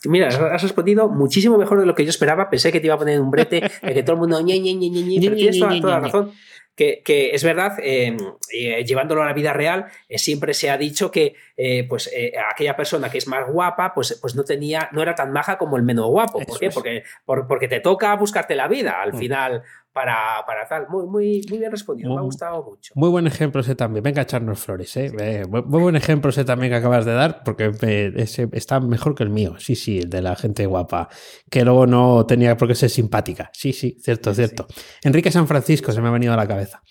Mira, 0.06 0.28
has- 0.28 0.62
respondido 0.62 1.10
muchísimo 1.10 1.58
mejor 1.58 1.80
de 1.80 1.86
lo 1.88 1.96
que 1.96 2.04
yo 2.06 2.12
esperaba. 2.12 2.50
Pensé 2.52 2.72
que 2.72 2.80
te 2.80 2.86
iba 2.86 2.96
a 2.96 3.00
poner 3.00 3.20
un 3.20 3.32
brete, 3.32 3.58
en 3.82 3.94
que 3.94 4.04
todo 4.04 4.14
el 4.14 4.20
mundo 4.20 4.40
ñe, 4.42 4.60
ñe, 4.60 4.76
ñe, 4.76 4.90
ñe, 4.90 5.20
pero 5.20 5.36
tienes 5.36 5.60
toda, 5.60 5.82
toda 5.82 5.94
la 5.96 6.00
razón. 6.00 6.32
Que, 6.76 7.02
que 7.04 7.32
es 7.32 7.44
verdad, 7.44 7.80
eh, 7.82 8.16
eh, 8.54 8.84
llevándolo 8.86 9.24
a 9.24 9.26
la 9.26 9.34
vida 9.34 9.52
real, 9.52 9.88
eh, 10.08 10.20
siempre 10.20 10.54
se 10.54 10.70
ha 10.70 10.78
dicho 10.78 11.10
que 11.10 11.34
eh, 11.58 11.88
pues, 11.90 12.08
eh, 12.16 12.34
aquella 12.54 12.76
persona 12.78 13.10
que 13.10 13.18
es 13.18 13.28
más 13.28 13.52
guapa, 13.52 13.96
pues, 13.96 14.20
pues 14.22 14.36
no 14.36 14.44
tenía, 14.44 14.88
no 14.92 15.02
era 15.02 15.16
tan 15.16 15.32
maja 15.32 15.58
como 15.58 15.76
el 15.78 15.82
menos 15.82 16.06
guapo. 16.06 16.34
¿Por 16.34 16.44
Eso 16.50 16.60
qué? 16.60 16.70
Porque, 16.70 17.04
por- 17.26 17.48
porque 17.48 17.68
te 17.68 17.80
toca 17.80 18.16
buscarte 18.16 18.54
la 18.56 18.68
vida 18.68 19.02
al 19.02 19.14
Mm. 19.14 19.18
final 19.18 19.64
para, 19.98 20.46
para 20.46 20.68
tal. 20.68 20.88
Muy, 20.90 21.08
muy, 21.08 21.42
muy 21.50 21.58
bien 21.58 21.72
respondido, 21.72 22.14
me 22.14 22.20
ha 22.20 22.22
gustado 22.22 22.64
mucho. 22.64 22.94
Muy 22.94 23.10
buen 23.10 23.26
ejemplo 23.26 23.62
ese 23.62 23.74
también. 23.74 24.04
Venga 24.04 24.22
a 24.22 24.24
echarnos 24.24 24.60
flores, 24.60 24.96
¿eh? 24.96 25.12
Eh, 25.20 25.44
muy 25.50 25.82
buen 25.82 25.96
ejemplo 25.96 26.30
ese 26.30 26.46
también 26.46 26.72
que 26.72 26.76
acabas 26.76 27.04
de 27.04 27.14
dar, 27.14 27.42
porque 27.44 27.72
eh, 27.82 28.14
ese 28.16 28.48
está 28.52 28.80
mejor 28.80 29.16
que 29.16 29.24
el 29.24 29.32
mío. 29.32 29.56
Sí, 29.58 29.76
sí, 29.76 29.98
el 29.98 30.10
de 30.12 30.22
la 30.22 30.36
gente 30.36 30.68
guapa, 30.68 31.10
que 31.50 31.66
luego 31.66 31.88
no 31.88 32.28
tenía 32.28 32.56
por 32.56 32.68
qué 32.68 32.76
ser 32.76 32.92
simpática. 32.92 33.50
Sí, 33.54 33.74
sí, 33.74 33.98
cierto, 34.00 34.36
Sí, 34.36 34.46
cierto. 34.46 34.68
Enrique 35.02 35.32
San 35.32 35.48
Francisco 35.48 35.92
se 35.92 36.00
me 36.00 36.10
ha 36.10 36.12
venido 36.12 36.34
a 36.34 36.38
la 36.38 36.48
cabeza. 36.48 36.84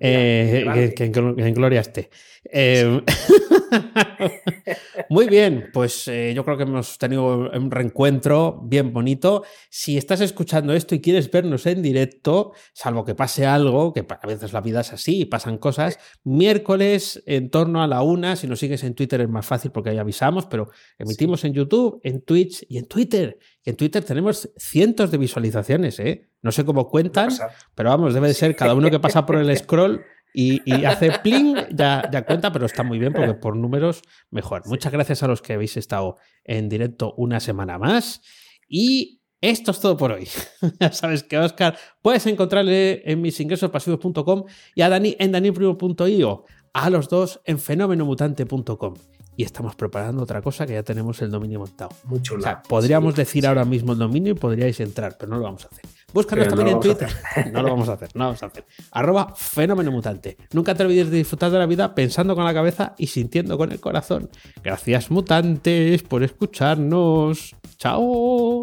Eh, 0.00 0.64
que, 0.74 0.94
que 0.94 1.04
en 1.04 1.12
glo- 1.12 1.44
en 1.46 1.54
gloria 1.54 1.80
esté. 1.80 2.10
Eh, 2.52 3.00
Muy 5.10 5.28
bien, 5.28 5.70
pues 5.72 6.08
eh, 6.08 6.32
yo 6.34 6.44
creo 6.44 6.56
que 6.56 6.62
hemos 6.64 6.98
tenido 6.98 7.50
un 7.50 7.70
reencuentro 7.70 8.60
bien 8.64 8.92
bonito. 8.92 9.44
Si 9.70 9.96
estás 9.96 10.20
escuchando 10.20 10.72
esto 10.74 10.94
y 10.94 11.00
quieres 11.00 11.30
vernos 11.30 11.66
en 11.66 11.82
directo, 11.82 12.52
salvo 12.72 13.04
que 13.04 13.14
pase 13.14 13.46
algo, 13.46 13.92
que 13.92 14.04
a 14.08 14.26
veces 14.26 14.52
la 14.52 14.60
vida 14.60 14.80
es 14.80 14.92
así 14.92 15.20
y 15.20 15.24
pasan 15.26 15.58
cosas, 15.58 15.98
miércoles 16.24 17.22
en 17.26 17.50
torno 17.50 17.82
a 17.82 17.86
la 17.86 18.02
una, 18.02 18.36
si 18.36 18.46
nos 18.46 18.58
sigues 18.60 18.82
en 18.84 18.94
Twitter 18.94 19.20
es 19.20 19.28
más 19.28 19.46
fácil 19.46 19.70
porque 19.70 19.90
ahí 19.90 19.98
avisamos, 19.98 20.46
pero 20.46 20.70
emitimos 20.98 21.44
en 21.44 21.52
YouTube, 21.52 22.00
en 22.02 22.22
Twitch 22.22 22.64
y 22.68 22.78
en 22.78 22.86
Twitter. 22.86 23.38
que 23.62 23.70
en 23.70 23.76
Twitter 23.76 24.04
tenemos 24.04 24.50
cientos 24.56 25.10
de 25.10 25.18
visualizaciones, 25.18 25.98
¿eh? 26.00 26.28
No 26.46 26.52
sé 26.52 26.64
cómo 26.64 26.88
cuentan, 26.88 27.28
pero 27.74 27.90
vamos, 27.90 28.14
debe 28.14 28.28
de 28.28 28.34
ser 28.34 28.54
cada 28.54 28.72
uno 28.72 28.88
que 28.88 29.00
pasa 29.00 29.26
por 29.26 29.34
el 29.34 29.54
scroll 29.58 30.04
y, 30.32 30.84
hace 30.84 31.10
pling, 31.24 31.56
ya, 31.74 32.08
ya, 32.12 32.24
cuenta, 32.24 32.52
pero 32.52 32.66
está 32.66 32.84
muy 32.84 33.00
bien 33.00 33.12
porque 33.12 33.34
por 33.34 33.56
números 33.56 34.02
mejor. 34.30 34.62
Muchas 34.66 34.92
gracias 34.92 35.24
a 35.24 35.26
los 35.26 35.42
que 35.42 35.54
habéis 35.54 35.76
estado 35.76 36.18
en 36.44 36.68
directo 36.68 37.14
una 37.16 37.40
semana 37.40 37.78
más. 37.78 38.22
Y 38.68 39.22
esto 39.40 39.72
es 39.72 39.80
todo 39.80 39.96
por 39.96 40.12
hoy. 40.12 40.28
ya 40.80 40.92
sabes 40.92 41.24
que 41.24 41.36
Oscar 41.36 41.76
puedes 42.00 42.24
encontrarle 42.28 43.02
en 43.10 43.22
misingresospasivos.com 43.22 44.44
y 44.76 44.82
a 44.82 44.88
Dani 44.88 45.16
en 45.18 45.32
daniprimo.io. 45.32 46.44
A 46.74 46.90
los 46.90 47.08
dos 47.08 47.40
en 47.44 47.58
fenomenomutante.com 47.58 48.94
y 49.36 49.42
estamos 49.42 49.76
preparando 49.76 50.22
otra 50.22 50.40
cosa 50.40 50.66
que 50.66 50.72
ya 50.72 50.82
tenemos 50.82 51.20
el 51.22 51.30
dominio 51.30 51.58
montado. 51.58 51.90
Mucho 52.04 52.36
o 52.36 52.40
sea, 52.40 52.62
podríamos 52.62 53.14
decir 53.14 53.46
ahora 53.46 53.64
mismo 53.64 53.92
el 53.92 53.98
dominio 53.98 54.32
y 54.32 54.36
podríais 54.36 54.80
entrar, 54.80 55.16
pero 55.18 55.30
no 55.30 55.38
lo 55.38 55.44
vamos 55.44 55.64
a 55.64 55.68
hacer. 55.68 55.84
Búscanos 56.16 56.48
también 56.48 56.68
en 56.68 56.80
Twitter. 56.80 57.10
No 57.52 57.62
lo 57.62 57.68
vamos 57.68 57.90
a 57.90 57.92
hacer, 57.92 58.08
no 58.14 58.20
lo 58.20 58.24
vamos 58.28 58.42
a 58.42 58.46
hacer. 58.46 58.64
Arroba 58.90 59.34
fenómeno 59.36 59.92
mutante. 59.92 60.38
Nunca 60.54 60.74
te 60.74 60.82
olvides 60.82 61.10
de 61.10 61.18
disfrutar 61.18 61.50
de 61.50 61.58
la 61.58 61.66
vida 61.66 61.94
pensando 61.94 62.34
con 62.34 62.44
la 62.44 62.54
cabeza 62.54 62.94
y 62.96 63.08
sintiendo 63.08 63.58
con 63.58 63.70
el 63.70 63.80
corazón. 63.80 64.30
Gracias, 64.64 65.10
mutantes, 65.10 66.02
por 66.02 66.22
escucharnos. 66.22 67.54
Chao. 67.76 68.62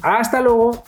Hasta 0.00 0.40
luego. 0.40 0.84